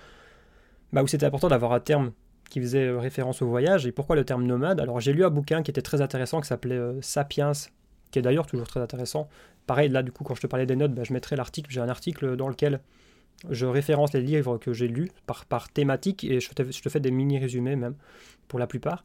bah, 0.93 1.03
où 1.03 1.07
c'était 1.07 1.25
important 1.25 1.49
d'avoir 1.49 1.73
un 1.73 1.79
terme 1.79 2.11
qui 2.49 2.59
faisait 2.59 2.87
euh, 2.87 2.99
référence 2.99 3.41
au 3.41 3.47
voyage. 3.47 3.85
Et 3.85 3.91
pourquoi 3.91 4.15
le 4.15 4.23
terme 4.23 4.45
nomade? 4.45 4.79
Alors 4.79 4.99
j'ai 4.99 5.13
lu 5.13 5.25
un 5.25 5.29
bouquin 5.29 5.61
qui 5.61 5.69
était 5.69 5.81
très 5.81 6.01
intéressant, 6.01 6.41
qui 6.41 6.47
s'appelait 6.47 6.75
euh, 6.75 7.01
Sapiens, 7.01 7.51
qui 8.09 8.19
est 8.19 8.21
d'ailleurs 8.21 8.47
toujours 8.47 8.67
très 8.67 8.79
intéressant, 8.79 9.27
Pareil, 9.67 9.89
là, 9.89 10.01
du 10.01 10.13
coup, 10.13 10.23
quand 10.23 10.33
je 10.33 10.41
te 10.41 10.47
parlais 10.47 10.65
des 10.65 10.77
notes, 10.77 10.93
bah, 10.93 11.03
je 11.03 11.11
mettrai 11.11 11.35
l'article. 11.35 11.69
J'ai 11.69 11.81
un 11.81 11.89
article 11.89 12.37
dans 12.37 12.47
lequel 12.47 12.79
je 13.49 13.65
référence 13.65 14.13
les 14.13 14.21
livres 14.21 14.57
que 14.57 14.73
j'ai 14.73 14.87
lus 14.87 15.11
par, 15.25 15.45
par 15.45 15.69
thématique 15.69 16.23
et 16.23 16.39
je 16.39 16.49
te, 16.49 16.89
fais 16.89 16.99
des 16.99 17.11
mini-résumés 17.11 17.75
même, 17.75 17.95
pour 18.47 18.59
la 18.59 18.67
plupart. 18.67 19.03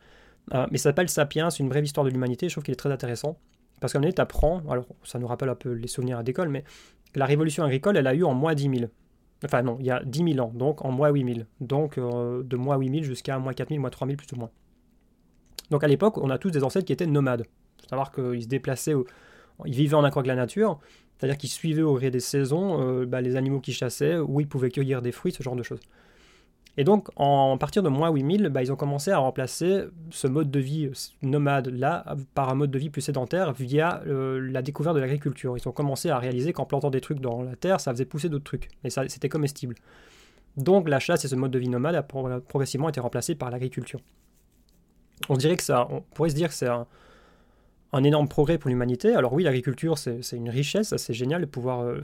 Euh, 0.54 0.66
mais 0.70 0.78
ça 0.78 0.84
s'appelle 0.84 1.08
Sapiens, 1.08 1.50
une 1.50 1.68
brève 1.68 1.84
histoire 1.84 2.04
de 2.04 2.10
l'humanité. 2.10 2.48
Je 2.48 2.54
trouve 2.54 2.64
qu'il 2.64 2.72
est 2.72 2.76
très 2.76 2.90
intéressant. 2.90 3.38
Parce 3.80 3.92
qu'en 3.92 4.00
donné, 4.00 4.12
tu 4.12 4.20
apprends, 4.20 4.62
alors 4.68 4.86
ça 5.02 5.18
nous 5.18 5.26
rappelle 5.26 5.48
un 5.48 5.54
peu 5.54 5.72
les 5.72 5.88
souvenirs 5.88 6.22
d'école, 6.22 6.48
mais 6.48 6.64
la 7.14 7.26
révolution 7.26 7.64
agricole, 7.64 7.96
elle 7.96 8.06
a 8.06 8.14
eu 8.14 8.22
en 8.24 8.32
moins 8.32 8.54
10 8.54 8.78
000. 8.78 8.90
Enfin 9.44 9.62
non, 9.62 9.76
il 9.80 9.86
y 9.86 9.90
a 9.90 10.02
10 10.04 10.34
000 10.34 10.46
ans, 10.46 10.52
donc 10.54 10.84
en 10.84 10.92
moins 10.92 11.10
8 11.10 11.34
000. 11.34 11.46
Donc 11.60 11.98
euh, 11.98 12.44
de 12.44 12.56
moins 12.56 12.76
8 12.76 12.90
000 12.90 13.02
jusqu'à 13.02 13.38
moins 13.38 13.52
4 13.52 13.70
000, 13.70 13.80
moins 13.80 13.90
3 13.90 14.06
000 14.06 14.16
plus 14.16 14.32
ou 14.32 14.36
moins. 14.36 14.50
Donc 15.70 15.82
à 15.82 15.88
l'époque, 15.88 16.16
on 16.18 16.30
a 16.30 16.38
tous 16.38 16.50
des 16.50 16.62
ancêtres 16.62 16.86
qui 16.86 16.92
étaient 16.92 17.06
nomades. 17.06 17.44
Il 17.78 17.82
faut 17.82 17.88
savoir 17.88 18.12
qu'ils 18.12 18.44
se 18.44 18.48
déplaçaient 18.48 18.94
ils 19.66 19.74
vivaient 19.74 19.94
en 19.94 20.04
accord 20.04 20.20
avec 20.20 20.28
la 20.28 20.36
nature, 20.36 20.80
c'est-à-dire 21.22 21.38
qu'ils 21.38 21.50
suivaient 21.50 21.82
au 21.82 21.94
gré 21.94 22.10
des 22.10 22.18
saisons 22.18 22.80
euh, 22.80 23.06
bah, 23.06 23.20
les 23.20 23.36
animaux 23.36 23.60
qui 23.60 23.72
chassaient, 23.72 24.16
où 24.16 24.40
ils 24.40 24.48
pouvaient 24.48 24.72
cueillir 24.72 25.00
des 25.02 25.12
fruits, 25.12 25.30
ce 25.30 25.40
genre 25.40 25.54
de 25.54 25.62
choses. 25.62 25.78
Et 26.76 26.82
donc, 26.82 27.10
en 27.14 27.56
partir 27.58 27.84
de 27.84 27.88
moins 27.88 28.10
8000, 28.10 28.48
bah, 28.48 28.60
ils 28.60 28.72
ont 28.72 28.76
commencé 28.76 29.12
à 29.12 29.18
remplacer 29.18 29.84
ce 30.10 30.26
mode 30.26 30.50
de 30.50 30.58
vie 30.58 30.90
nomade-là 31.22 32.16
par 32.34 32.48
un 32.48 32.56
mode 32.56 32.72
de 32.72 32.78
vie 32.80 32.90
plus 32.90 33.02
sédentaire 33.02 33.52
via 33.52 34.02
euh, 34.08 34.40
la 34.50 34.62
découverte 34.62 34.96
de 34.96 35.00
l'agriculture. 35.00 35.56
Ils 35.56 35.68
ont 35.68 35.72
commencé 35.72 36.10
à 36.10 36.18
réaliser 36.18 36.52
qu'en 36.52 36.64
plantant 36.64 36.90
des 36.90 37.00
trucs 37.00 37.20
dans 37.20 37.42
la 37.42 37.54
terre, 37.54 37.78
ça 37.78 37.92
faisait 37.92 38.04
pousser 38.04 38.28
d'autres 38.28 38.42
trucs, 38.42 38.68
et 38.82 38.90
ça, 38.90 39.06
c'était 39.06 39.28
comestible. 39.28 39.76
Donc, 40.56 40.88
la 40.88 40.98
chasse 40.98 41.24
et 41.24 41.28
ce 41.28 41.36
mode 41.36 41.52
de 41.52 41.58
vie 41.60 41.68
nomade 41.68 41.94
a 41.94 42.02
progressivement 42.02 42.88
été 42.88 42.98
remplacé 42.98 43.36
par 43.36 43.48
l'agriculture. 43.52 44.00
On 45.28 45.36
dirait 45.36 45.56
que 45.56 45.62
ça, 45.62 45.86
on 45.88 46.00
pourrait 46.00 46.30
se 46.30 46.34
dire 46.34 46.48
que 46.48 46.54
c'est 46.54 46.66
un, 46.66 46.88
un 47.92 48.04
énorme 48.04 48.26
progrès 48.26 48.58
pour 48.58 48.70
l'humanité. 48.70 49.14
Alors 49.14 49.32
oui, 49.32 49.42
l'agriculture, 49.42 49.98
c'est 49.98 50.20
une 50.32 50.48
richesse, 50.48 50.96
c'est 50.96 51.12
génial 51.12 51.42
de 51.42 51.46
pouvoir, 51.46 51.80
euh, 51.80 52.00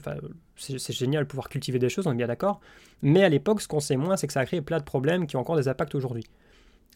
c'est 0.56 0.92
génial 0.92 1.24
de 1.24 1.28
pouvoir 1.28 1.48
cultiver 1.48 1.78
des 1.78 1.88
choses, 1.88 2.06
on 2.06 2.12
est 2.12 2.16
bien 2.16 2.26
d'accord. 2.26 2.60
Mais 3.00 3.24
à 3.24 3.28
l'époque, 3.28 3.62
ce 3.62 3.68
qu'on 3.68 3.80
sait 3.80 3.96
moins, 3.96 4.16
c'est 4.16 4.26
que 4.26 4.32
ça 4.32 4.40
a 4.40 4.46
créé 4.46 4.60
plein 4.60 4.78
de 4.78 4.84
problèmes 4.84 5.26
qui 5.26 5.36
ont 5.36 5.40
encore 5.40 5.56
des 5.56 5.68
impacts 5.68 5.94
aujourd'hui. 5.94 6.24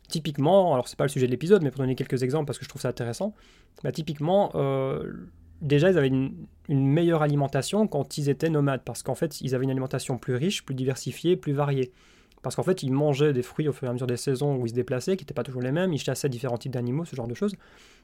Typiquement, 0.09 0.75
alors 0.75 0.89
c'est 0.89 0.99
pas 0.99 1.05
le 1.05 1.09
sujet 1.09 1.27
de 1.27 1.31
l'épisode, 1.31 1.63
mais 1.63 1.71
pour 1.71 1.81
donner 1.81 1.95
quelques 1.95 2.23
exemples 2.23 2.47
parce 2.47 2.59
que 2.59 2.65
je 2.65 2.69
trouve 2.69 2.83
ça 2.83 2.89
intéressant, 2.89 3.35
bah, 3.83 3.93
typiquement, 3.93 4.51
euh, 4.57 5.11
déjà 5.63 5.91
ils 5.91 5.97
avaient 5.97 6.09
une, 6.09 6.47
meilleure 6.69 7.23
alimentation 7.23 7.87
quand 7.87 8.19
ils 8.19 8.29
étaient 8.29 8.51
nomades, 8.51 8.83
parce 8.85 9.03
qu'en 9.03 9.15
fait 9.15 9.41
ils 9.41 9.55
avaient 9.55 9.65
une 9.65 9.71
alimentation 9.71 10.19
plus 10.19 10.35
riche, 10.35 10.65
plus 10.65 10.75
diversifiée, 10.75 11.37
plus 11.37 11.53
variée. 11.53 11.93
Parce 12.43 12.57
qu'en 12.57 12.63
fait, 12.63 12.83
ils 12.83 12.93
mangeaient 12.93 13.33
des 13.33 13.43
fruits 13.43 13.69
au 13.69 13.73
fur 13.73 13.87
et 13.87 13.91
à 13.91 13.93
mesure 13.93 14.07
des 14.07 14.17
saisons 14.17 14.57
où 14.57 14.67
ils 14.67 14.71
se 14.71 14.75
déplaçaient, 14.75 15.17
qui 15.17 15.25
n'étaient 15.25 15.35
pas 15.35 15.45
toujours 15.45 15.63
les 15.63 15.73
mêmes, 15.73 15.93
ils 15.93 15.99
chassaient 15.99 16.29
différents 16.29 16.59
types 16.59 16.73
d'animaux, 16.73 17.05
ce 17.05 17.15
genre 17.15 17.29
de 17.29 17.35
choses. 17.35 17.55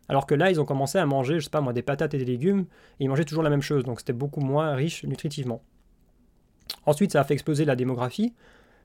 Alors 0.09 0.27
que 0.27 0.35
là, 0.35 0.51
ils 0.51 0.61
ont 0.61 0.65
commencé 0.65 0.99
à 0.99 1.07
manger, 1.07 1.41
je 1.41 1.45
sais 1.45 1.51
pas 1.51 1.61
moi, 1.61 1.73
des 1.73 1.83
patates 1.83 2.15
et 2.15 2.19
des 2.19 2.25
légumes, 2.25 2.67
et 3.01 3.05
ils 3.05 3.09
mangeaient 3.09 3.25
toujours 3.25 3.43
la 3.43 3.51
même 3.51 3.63
chose, 3.63 3.85
donc 3.85 3.99
c'était 3.99 4.13
beaucoup 4.13 4.41
moins 4.41 4.75
riche 4.75 5.05
nutritivement. 5.05 5.63
Ensuite, 6.87 7.13
ça 7.13 7.21
a 7.21 7.25
fait 7.25 7.35
exploser 7.35 7.65
la 7.65 7.75
démographie, 7.75 8.33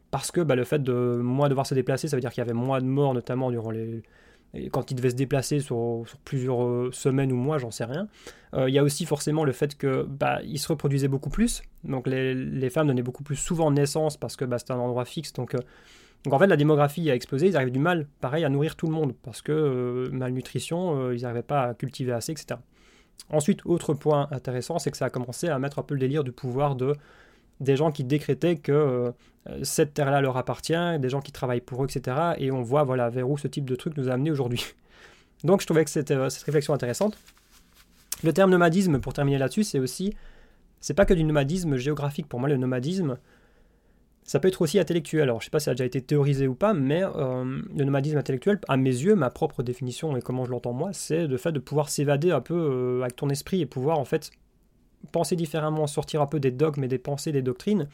parce 0.09 0.31
que 0.31 0.41
bah, 0.41 0.55
le 0.55 0.63
fait 0.63 0.81
de 0.81 1.19
moins 1.21 1.49
devoir 1.49 1.67
se 1.67 1.75
déplacer, 1.75 2.07
ça 2.07 2.17
veut 2.17 2.21
dire 2.21 2.31
qu'il 2.31 2.41
y 2.41 2.45
avait 2.45 2.53
moins 2.53 2.81
de 2.81 2.85
morts, 2.85 3.13
notamment 3.13 3.51
durant 3.51 3.71
les, 3.71 4.03
quand 4.71 4.91
ils 4.91 4.95
devaient 4.95 5.09
se 5.09 5.15
déplacer 5.15 5.59
sur, 5.59 6.03
plusieurs 6.25 6.63
euh, 6.63 6.89
semaines 6.91 7.31
ou 7.31 7.35
mois, 7.35 7.57
j'en 7.57 7.71
sais 7.71 7.85
rien. 7.85 8.07
Euh, 8.53 8.69
il 8.69 8.75
y 8.75 8.79
a 8.79 8.83
aussi 8.83 9.05
forcément 9.05 9.43
le 9.43 9.51
fait 9.51 9.75
que 9.75 10.03
bah, 10.03 10.41
ils 10.43 10.59
se 10.59 10.67
reproduisaient 10.67 11.07
beaucoup 11.07 11.29
plus, 11.29 11.63
donc 11.83 12.07
les, 12.07 12.69
femmes 12.69 12.87
donnaient 12.87 13.01
beaucoup 13.01 13.23
plus 13.23 13.35
souvent 13.35 13.71
naissance 13.71 14.17
parce 14.17 14.35
que 14.35 14.45
bah, 14.45 14.59
c'était 14.59 14.73
un 14.73 14.79
endroit 14.79 15.05
fixe, 15.05 15.33
donc 15.33 15.55
euh, 15.55 15.59
Donc 16.23 16.33
en 16.33 16.39
fait, 16.39 16.47
la 16.47 16.57
démographie 16.57 17.09
a 17.09 17.15
explosé, 17.15 17.47
ils 17.47 17.55
arrivaient 17.55 17.71
du 17.71 17.79
mal, 17.79 18.07
pareil, 18.21 18.45
à 18.45 18.49
nourrir 18.49 18.75
tout 18.75 18.87
le 18.87 18.93
monde, 18.93 19.13
parce 19.23 19.41
que 19.41 20.09
malnutrition, 20.11 21.11
ils 21.11 21.21
n'arrivaient 21.23 21.41
pas 21.41 21.63
à 21.63 21.73
cultiver 21.73 22.11
assez, 22.11 22.31
etc. 22.31 22.59
Ensuite, 23.29 23.65
autre 23.65 23.93
point 23.93 24.27
intéressant, 24.31 24.79
c'est 24.79 24.91
que 24.91 24.97
ça 24.97 25.05
a 25.05 25.09
commencé 25.09 25.47
à 25.47 25.57
mettre 25.59 25.79
un 25.79 25.83
peu 25.83 25.95
le 25.95 25.99
délire 25.99 26.23
du 26.23 26.31
pouvoir 26.31 26.75
de 26.75 26.93
des 27.63 27.75
gens 27.75 27.91
qui 27.91 28.03
décrétaient 28.03 28.57
que 28.57 28.71
euh, 28.71 29.11
cette 29.63 29.93
terre-là 29.93 30.21
leur 30.21 30.37
appartient, 30.37 30.99
des 30.99 31.09
gens 31.09 31.21
qui 31.21 31.31
travaillent 31.31 31.61
pour 31.61 31.83
eux, 31.83 31.87
etc. 31.89 32.33
Et 32.37 32.51
on 32.51 32.61
voit 32.61 32.83
voilà, 32.83 33.09
vers 33.09 33.29
où 33.29 33.37
ce 33.37 33.47
type 33.47 33.65
de 33.65 33.75
truc 33.75 33.97
nous 33.97 34.09
a 34.09 34.13
amené 34.13 34.31
aujourd'hui. 34.31 34.65
Donc 35.43 35.61
je 35.61 35.65
trouvais 35.65 35.83
que 35.83 35.89
c'était 35.89 36.29
cette 36.29 36.43
réflexion 36.43 36.73
intéressante. 36.73 37.17
Le 38.23 38.31
terme 38.31 38.51
nomadisme, 38.51 38.99
pour 38.99 39.11
terminer 39.13 39.37
là-dessus, 39.37 39.63
c'est 39.63 39.79
aussi, 39.79 40.15
c'est 40.79 40.93
pas 40.93 41.05
que 41.05 41.13
du 41.13 41.23
nomadisme 41.25 41.75
géographique. 41.75 42.29
Pour 42.29 42.39
moi, 42.39 42.47
le 42.47 42.55
nomadisme, 42.55 43.17
ça 44.23 44.39
peut 44.39 44.47
être 44.47 44.61
aussi 44.61 44.79
intellectuel. 44.79 45.23
Alors, 45.23 45.41
je 45.41 45.45
sais 45.45 45.51
pas 45.51 45.59
si 45.59 45.65
ça 45.65 45.71
a 45.71 45.73
déjà 45.73 45.85
été 45.85 46.01
théorisé 46.01 46.47
ou 46.47 46.55
pas, 46.55 46.73
mais 46.73 47.03
euh, 47.03 47.61
le 47.75 47.83
nomadisme 47.83 48.17
intellectuel, 48.17 48.59
à 48.69 48.77
mes 48.77 48.89
yeux, 48.89 49.15
ma 49.15 49.29
propre 49.29 49.61
définition 49.61 50.15
et 50.15 50.21
comment 50.21 50.45
je 50.45 50.51
l'entends 50.51 50.71
moi, 50.71 50.91
c'est 50.93 51.27
le 51.27 51.37
fait 51.37 51.51
de 51.51 51.59
pouvoir 51.59 51.89
s'évader 51.89 52.31
un 52.31 52.39
peu 52.39 52.53
euh, 52.53 53.01
avec 53.01 53.17
ton 53.17 53.29
esprit 53.29 53.59
et 53.59 53.65
pouvoir 53.65 53.99
en 53.99 54.05
fait 54.05 54.31
penser 55.11 55.35
différemment, 55.35 55.87
sortir 55.87 56.21
un 56.21 56.27
peu 56.27 56.39
des 56.39 56.51
dogmes 56.51 56.83
et 56.83 56.87
des 56.87 56.97
pensées, 56.97 57.31
des 57.31 57.41
doctrines. 57.41 57.87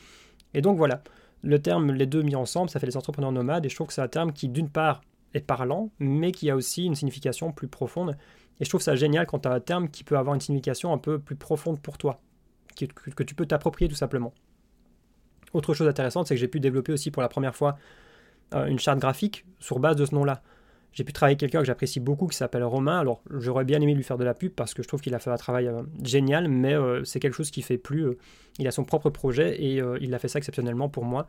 Et 0.53 0.61
donc 0.61 0.77
voilà, 0.77 1.01
le 1.41 1.59
terme, 1.59 1.91
les 1.91 2.05
deux 2.05 2.21
mis 2.21 2.35
ensemble, 2.35 2.69
ça 2.69 2.79
fait 2.79 2.85
les 2.87 2.97
entrepreneurs 2.97 3.31
nomades, 3.31 3.65
et 3.65 3.69
je 3.69 3.75
trouve 3.75 3.87
que 3.87 3.93
c'est 3.93 4.01
un 4.01 4.07
terme 4.07 4.33
qui, 4.33 4.49
d'une 4.49 4.69
part, 4.69 5.01
est 5.33 5.41
parlant, 5.41 5.91
mais 5.99 6.31
qui 6.31 6.49
a 6.49 6.55
aussi 6.55 6.85
une 6.85 6.95
signification 6.95 7.51
plus 7.51 7.67
profonde. 7.67 8.17
Et 8.59 8.65
je 8.65 8.69
trouve 8.69 8.81
ça 8.81 8.95
génial 8.95 9.25
quand 9.25 9.39
tu 9.39 9.47
as 9.47 9.53
un 9.53 9.59
terme 9.59 9.89
qui 9.89 10.03
peut 10.03 10.17
avoir 10.17 10.35
une 10.35 10.41
signification 10.41 10.91
un 10.91 10.97
peu 10.97 11.19
plus 11.19 11.35
profonde 11.35 11.79
pour 11.79 11.97
toi, 11.97 12.19
que 12.75 13.23
tu 13.23 13.35
peux 13.35 13.45
t'approprier 13.45 13.89
tout 13.89 13.95
simplement. 13.95 14.33
Autre 15.53 15.73
chose 15.73 15.87
intéressante, 15.87 16.27
c'est 16.27 16.35
que 16.35 16.39
j'ai 16.39 16.47
pu 16.47 16.59
développer 16.59 16.91
aussi 16.91 17.09
pour 17.11 17.21
la 17.21 17.29
première 17.29 17.55
fois 17.55 17.77
euh, 18.53 18.65
une 18.65 18.79
charte 18.79 18.99
graphique 18.99 19.45
sur 19.59 19.79
base 19.79 19.95
de 19.95 20.05
ce 20.05 20.13
nom-là. 20.15 20.41
J'ai 20.93 21.03
pu 21.03 21.13
travailler 21.13 21.37
quelqu'un 21.37 21.59
que 21.59 21.65
j'apprécie 21.65 21.99
beaucoup 21.99 22.27
qui 22.27 22.35
s'appelle 22.35 22.63
Romain. 22.63 22.99
Alors 22.99 23.21
j'aurais 23.29 23.65
bien 23.65 23.79
aimé 23.81 23.93
lui 23.93 24.03
faire 24.03 24.17
de 24.17 24.23
la 24.23 24.33
pub 24.33 24.51
parce 24.53 24.73
que 24.73 24.83
je 24.83 24.87
trouve 24.87 25.01
qu'il 25.01 25.13
a 25.15 25.19
fait 25.19 25.29
un 25.29 25.37
travail 25.37 25.67
euh, 25.67 25.83
génial, 26.03 26.47
mais 26.47 26.73
euh, 26.73 27.03
c'est 27.03 27.19
quelque 27.19 27.35
chose 27.35 27.51
qui 27.51 27.61
fait 27.61 27.77
plus. 27.77 28.17
il 28.57 28.67
a 28.67 28.71
son 28.71 28.83
propre 28.83 29.09
projet 29.09 29.61
et 29.61 29.81
il 30.01 30.13
a 30.13 30.19
fait 30.19 30.27
ça 30.27 30.39
exceptionnellement 30.39 30.89
pour 30.89 31.05
moi. 31.05 31.27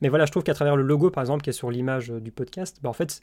Mais 0.00 0.08
voilà, 0.08 0.26
je 0.26 0.30
trouve 0.30 0.42
qu'à 0.42 0.54
travers 0.54 0.76
le 0.76 0.82
logo 0.82 1.10
par 1.10 1.22
exemple 1.22 1.42
qui 1.42 1.50
est 1.50 1.54
sur 1.54 1.70
l'image 1.70 2.08
du 2.08 2.32
podcast, 2.32 2.78
bah, 2.82 2.88
en 2.88 2.94
fait, 2.94 3.22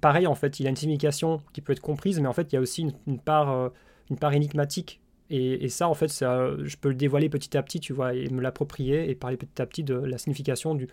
pareil 0.00 0.26
en 0.26 0.34
fait, 0.34 0.58
il 0.60 0.66
a 0.66 0.70
une 0.70 0.76
signification 0.76 1.40
qui 1.52 1.60
peut 1.60 1.72
être 1.72 1.80
comprise, 1.80 2.18
mais 2.20 2.28
en 2.28 2.32
fait 2.32 2.52
il 2.52 2.56
y 2.56 2.58
a 2.58 2.60
aussi 2.60 2.88
une 3.06 3.18
part, 3.20 3.70
une 4.10 4.18
part 4.18 4.32
énigmatique 4.32 5.00
et, 5.28 5.68
ça, 5.68 5.88
en 5.88 5.94
fait, 5.94 6.08
ça, 6.08 6.50
je 6.62 6.76
peux 6.76 6.88
le 6.88 6.94
dévoiler 6.94 7.28
petit 7.28 7.56
à 7.56 7.62
petit, 7.62 7.80
tu 7.80 7.92
vois, 7.92 8.14
et 8.14 8.28
me 8.28 8.40
l'approprier 8.40 9.10
et 9.10 9.14
parler 9.16 9.36
petit 9.36 9.60
à 9.60 9.66
petit 9.66 9.82
de 9.82 9.94
la 9.94 10.18
signification 10.18 10.74
du, 10.74 10.86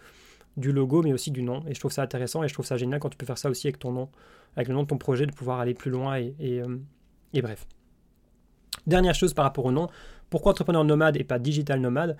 du 0.57 0.71
logo, 0.71 1.01
mais 1.01 1.13
aussi 1.13 1.31
du 1.31 1.41
nom. 1.41 1.63
Et 1.67 1.73
je 1.73 1.79
trouve 1.79 1.91
ça 1.91 2.01
intéressant 2.01 2.43
et 2.43 2.47
je 2.47 2.53
trouve 2.53 2.65
ça 2.65 2.77
génial 2.77 2.99
quand 2.99 3.09
tu 3.09 3.17
peux 3.17 3.25
faire 3.25 3.37
ça 3.37 3.49
aussi 3.49 3.67
avec 3.67 3.79
ton 3.79 3.91
nom, 3.91 4.09
avec 4.55 4.67
le 4.67 4.73
nom 4.73 4.83
de 4.83 4.87
ton 4.87 4.97
projet, 4.97 5.25
de 5.25 5.31
pouvoir 5.31 5.59
aller 5.59 5.73
plus 5.73 5.91
loin 5.91 6.17
et, 6.17 6.33
et, 6.39 6.61
euh, 6.61 7.41
bref. 7.41 7.65
Dernière 8.87 9.15
chose 9.15 9.33
par 9.33 9.45
rapport 9.45 9.65
au 9.65 9.71
nom, 9.71 9.87
pourquoi 10.29 10.51
entrepreneur 10.51 10.83
nomade 10.83 11.17
et 11.17 11.23
pas 11.23 11.39
digital 11.39 11.79
nomade? 11.79 12.17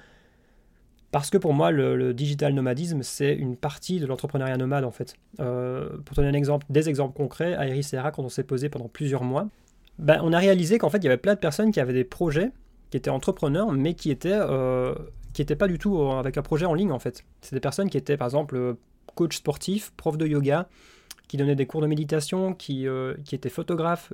Parce 1.12 1.30
que 1.30 1.38
pour 1.38 1.54
moi, 1.54 1.70
le, 1.70 2.14
digital 2.14 2.54
nomadisme, 2.54 3.04
c'est 3.04 3.36
une 3.36 3.56
partie 3.56 4.00
de 4.00 4.08
l'entrepreneuriat 4.08 4.58
nomade 4.58 4.84
en 4.84 4.92
fait. 4.92 5.16
Euh, 5.40 5.90
pour 6.06 6.16
donner 6.16 6.30
un 6.30 6.34
exemple, 6.34 6.66
des 6.70 6.90
exemples 6.90 7.16
concrets, 7.16 7.54
à 7.54 7.82
Serra, 7.84 8.12
quand 8.12 8.24
on 8.24 8.30
s'est 8.30 8.44
posé 8.44 8.68
pendant 8.68 8.88
plusieurs 8.88 9.24
mois, 9.24 9.48
ben, 10.00 10.20
on 10.24 10.34
a 10.34 10.40
réalisé 10.40 10.80
qu'en 10.80 10.90
fait, 10.90 10.98
il 10.98 11.04
y 11.04 11.08
avait 11.08 11.18
plein 11.18 11.36
de 11.36 11.40
personnes 11.40 11.72
qui 11.72 11.80
avaient 11.80 11.94
des 11.94 12.04
projets, 12.04 12.52
qui 12.94 12.98
étaient 12.98 13.10
entrepreneurs, 13.10 13.72
mais 13.72 13.96
qui 13.96 14.12
étaient, 14.12 14.30
euh, 14.36 14.94
qui 15.34 15.42
étaient 15.42 15.56
pas 15.56 15.68
du 15.68 15.80
tout 15.80 15.98
euh, 15.98 16.20
avec 16.20 16.38
un 16.38 16.44
projet 16.44 16.68
en 16.68 16.76
ligne, 16.76 16.92
en 16.92 17.00
fait. 17.00 17.24
C'est 17.42 17.56
des 17.56 17.60
personnes 17.60 17.90
qui 17.90 17.98
étaient, 17.98 18.18
par 18.18 18.28
exemple, 18.28 18.56
euh, 18.56 18.74
coach 19.16 19.38
sportif, 19.38 19.92
prof 19.98 20.16
de 20.16 20.28
yoga, 20.28 20.70
qui 21.28 21.38
donnaient 21.38 21.56
des 21.56 21.66
cours 21.66 21.82
de 21.82 21.88
méditation, 21.88 22.54
qui, 22.54 22.86
qui 23.26 23.34
étaient 23.34 23.50
photographes, 23.50 24.14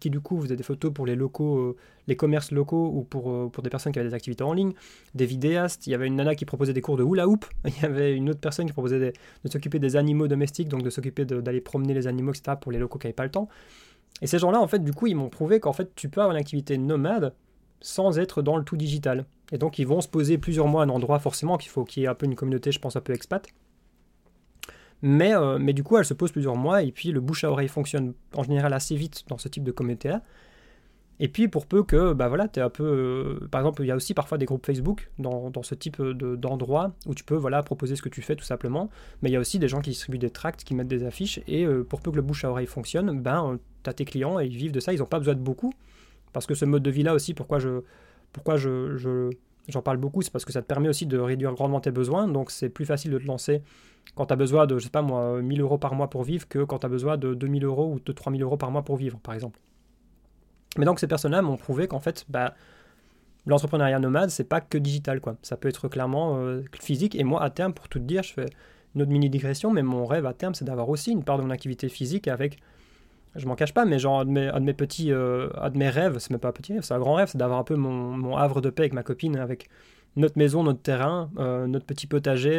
qui 0.00 0.10
du 0.10 0.20
coup 0.20 0.40
faisaient 0.40 0.56
des 0.56 0.64
photos 0.64 0.92
pour 0.92 1.06
les 1.06 1.14
locaux, 1.14 1.76
les 2.08 2.16
commerces 2.16 2.50
locaux 2.50 2.90
ou 2.92 3.04
pour, 3.04 3.52
pour 3.52 3.62
des 3.62 3.70
personnes 3.70 3.92
qui 3.92 4.00
avaient 4.00 4.08
des 4.08 4.14
activités 4.14 4.42
en 4.42 4.52
ligne, 4.52 4.72
des 5.14 5.26
vidéastes. 5.26 5.86
Il 5.86 5.90
y 5.90 5.94
avait 5.94 6.08
une 6.08 6.16
nana 6.16 6.34
qui 6.34 6.44
proposait 6.44 6.72
des 6.72 6.80
cours 6.80 6.96
de 6.96 7.04
hula 7.04 7.28
hoop. 7.28 7.44
Il 7.64 7.80
y 7.80 7.84
avait 7.84 8.16
une 8.16 8.30
autre 8.30 8.40
personne 8.40 8.66
qui 8.66 8.72
proposait 8.72 9.12
de 9.44 9.48
s'occuper 9.48 9.78
des 9.78 9.94
animaux 9.94 10.26
domestiques, 10.26 10.68
donc 10.68 10.82
de 10.82 10.90
s'occuper 10.90 11.24
d'aller 11.24 11.60
promener 11.60 11.94
les 11.94 12.08
animaux, 12.08 12.32
etc. 12.32 12.56
pour 12.60 12.72
les 12.72 12.80
locaux 12.80 12.98
qui 12.98 13.06
n'avaient 13.06 13.14
pas 13.14 13.24
le 13.24 13.30
temps. 13.30 13.48
Et 14.20 14.26
ces 14.26 14.40
gens-là, 14.40 14.60
en 14.60 14.66
fait, 14.66 14.82
du 14.82 14.92
coup, 14.92 15.06
ils 15.06 15.14
m'ont 15.14 15.28
prouvé 15.28 15.60
qu'en 15.60 15.72
fait, 15.72 15.94
tu 15.94 16.08
peux 16.08 16.20
avoir 16.20 16.34
une 16.34 16.40
activité 16.40 16.78
nomade 16.78 17.32
sans 17.86 18.18
être 18.18 18.42
dans 18.42 18.56
le 18.56 18.64
tout 18.64 18.76
digital. 18.76 19.26
Et 19.52 19.58
donc, 19.58 19.78
ils 19.78 19.86
vont 19.86 20.00
se 20.00 20.08
poser 20.08 20.38
plusieurs 20.38 20.66
mois 20.66 20.82
à 20.82 20.86
un 20.86 20.88
endroit, 20.88 21.20
forcément, 21.20 21.56
qu'il 21.56 21.70
faut 21.70 21.84
qu'il 21.84 22.02
y 22.02 22.06
ait 22.06 22.08
un 22.08 22.16
peu 22.16 22.26
une 22.26 22.34
communauté, 22.34 22.72
je 22.72 22.80
pense, 22.80 22.96
un 22.96 23.00
peu 23.00 23.12
expat. 23.12 23.46
Mais, 25.02 25.36
euh, 25.36 25.58
mais 25.60 25.72
du 25.72 25.84
coup, 25.84 25.96
elle 25.96 26.04
se 26.04 26.14
pose 26.14 26.32
plusieurs 26.32 26.56
mois, 26.56 26.82
et 26.82 26.90
puis 26.90 27.12
le 27.12 27.20
bouche 27.20 27.44
à 27.44 27.50
oreille 27.50 27.68
fonctionne 27.68 28.14
en 28.34 28.42
général 28.42 28.72
assez 28.72 28.96
vite 28.96 29.22
dans 29.28 29.38
ce 29.38 29.48
type 29.48 29.62
de 29.62 29.70
communauté-là. 29.70 30.22
Et 31.20 31.28
puis, 31.28 31.46
pour 31.46 31.66
peu 31.66 31.84
que, 31.84 32.12
bah 32.12 32.26
voilà, 32.26 32.48
es 32.56 32.60
un 32.60 32.70
peu. 32.70 32.82
Euh, 32.82 33.48
par 33.52 33.60
exemple, 33.60 33.82
il 33.82 33.86
y 33.86 33.92
a 33.92 33.96
aussi 33.96 34.14
parfois 34.14 34.36
des 34.36 34.46
groupes 34.46 34.66
Facebook 34.66 35.08
dans, 35.20 35.50
dans 35.50 35.62
ce 35.62 35.76
type 35.76 36.02
d'endroit 36.02 36.92
où 37.06 37.14
tu 37.14 37.22
peux 37.22 37.36
voilà, 37.36 37.62
proposer 37.62 37.94
ce 37.94 38.02
que 38.02 38.08
tu 38.08 38.20
fais 38.20 38.34
tout 38.34 38.44
simplement. 38.44 38.90
Mais 39.22 39.30
il 39.30 39.32
y 39.32 39.36
a 39.36 39.40
aussi 39.40 39.60
des 39.60 39.68
gens 39.68 39.80
qui 39.80 39.90
distribuent 39.90 40.18
des 40.18 40.30
tracts, 40.30 40.64
qui 40.64 40.74
mettent 40.74 40.88
des 40.88 41.04
affiches. 41.04 41.40
Et 41.46 41.64
euh, 41.64 41.84
pour 41.84 42.00
peu 42.00 42.10
que 42.10 42.16
le 42.16 42.22
bouche 42.22 42.44
à 42.44 42.50
oreille 42.50 42.66
fonctionne, 42.66 43.20
ben, 43.20 43.58
tu 43.84 43.90
as 43.90 43.94
tes 43.94 44.04
clients 44.04 44.40
et 44.40 44.46
ils 44.46 44.56
vivent 44.56 44.72
de 44.72 44.80
ça. 44.80 44.92
Ils 44.92 44.98
n'ont 44.98 45.06
pas 45.06 45.20
besoin 45.20 45.34
de 45.34 45.40
beaucoup. 45.40 45.72
Parce 46.36 46.44
que 46.44 46.52
ce 46.52 46.66
mode 46.66 46.82
de 46.82 46.90
vie-là 46.90 47.14
aussi, 47.14 47.32
pourquoi 47.32 47.58
je. 47.58 47.80
Pourquoi 48.34 48.58
je, 48.58 48.94
je 48.98 49.30
j'en 49.68 49.80
parle 49.80 49.96
beaucoup, 49.96 50.20
c'est 50.20 50.30
parce 50.30 50.44
que 50.44 50.52
ça 50.52 50.60
te 50.60 50.66
permet 50.66 50.86
aussi 50.86 51.06
de 51.06 51.16
réduire 51.16 51.54
grandement 51.54 51.80
tes 51.80 51.90
besoins. 51.90 52.28
Donc, 52.28 52.50
c'est 52.50 52.68
plus 52.68 52.84
facile 52.84 53.10
de 53.10 53.16
te 53.16 53.24
lancer 53.24 53.62
quand 54.14 54.26
tu 54.26 54.34
as 54.34 54.36
besoin 54.36 54.66
de, 54.66 54.76
je 54.76 54.84
sais 54.84 54.90
pas 54.90 55.00
moi, 55.00 55.40
1000 55.40 55.62
euros 55.62 55.78
par 55.78 55.94
mois 55.94 56.10
pour 56.10 56.24
vivre 56.24 56.46
que 56.46 56.62
quand 56.62 56.80
tu 56.80 56.84
as 56.84 56.90
besoin 56.90 57.16
de 57.16 57.32
2000 57.32 57.64
euros 57.64 57.90
ou 57.94 58.00
de 58.04 58.12
3000 58.12 58.42
euros 58.42 58.58
par 58.58 58.70
mois 58.70 58.82
pour 58.82 58.96
vivre, 58.96 59.18
par 59.18 59.32
exemple. 59.32 59.58
Mais 60.76 60.84
donc 60.84 61.00
ces 61.00 61.06
personnes-là 61.06 61.40
m'ont 61.40 61.56
prouvé 61.56 61.88
qu'en 61.88 62.00
fait, 62.00 62.26
bah, 62.28 62.52
l'entrepreneuriat 63.46 63.98
nomade, 63.98 64.28
c'est 64.28 64.44
pas 64.44 64.60
que 64.60 64.76
digital, 64.76 65.22
quoi. 65.22 65.38
Ça 65.40 65.56
peut 65.56 65.70
être 65.70 65.88
clairement 65.88 66.36
euh, 66.36 66.60
physique. 66.78 67.14
Et 67.14 67.24
moi, 67.24 67.42
à 67.42 67.48
terme, 67.48 67.72
pour 67.72 67.88
tout 67.88 67.98
te 67.98 68.04
dire, 68.04 68.22
je 68.22 68.34
fais 68.34 68.50
une 68.94 69.00
autre 69.00 69.10
mini 69.10 69.30
digression, 69.30 69.70
mais 69.70 69.82
mon 69.82 70.04
rêve 70.04 70.26
à 70.26 70.34
terme, 70.34 70.52
c'est 70.52 70.66
d'avoir 70.66 70.90
aussi 70.90 71.12
une 71.12 71.24
part 71.24 71.38
de 71.38 71.44
mon 71.44 71.50
activité 71.50 71.88
physique 71.88 72.28
avec, 72.28 72.58
je 73.36 73.46
m'en 73.46 73.54
cache 73.54 73.72
pas, 73.72 73.84
mais 73.84 73.98
genre 73.98 74.20
un 74.20 74.24
de 74.24 74.30
mes, 74.60 74.74
petits, 74.74 75.12
euh, 75.12 75.48
un 75.60 75.70
de 75.70 75.78
mes 75.78 75.88
rêves, 75.88 76.18
c'est 76.18 76.30
même 76.30 76.40
pas 76.40 76.48
un 76.48 76.52
petit 76.52 76.72
rêve, 76.72 76.82
c'est 76.82 76.94
un 76.94 76.98
grand 76.98 77.14
rêve, 77.14 77.28
c'est 77.30 77.38
d'avoir 77.38 77.58
un 77.58 77.64
peu 77.64 77.76
mon, 77.76 78.36
havre 78.36 78.60
de 78.60 78.70
paix 78.70 78.82
avec 78.82 78.92
ma 78.92 79.02
copine, 79.02 79.36
avec 79.36 79.68
notre 80.16 80.38
maison, 80.38 80.62
notre 80.62 80.80
terrain, 80.80 81.30
euh, 81.38 81.66
notre 81.66 81.86
petit 81.86 82.06
potager, 82.06 82.58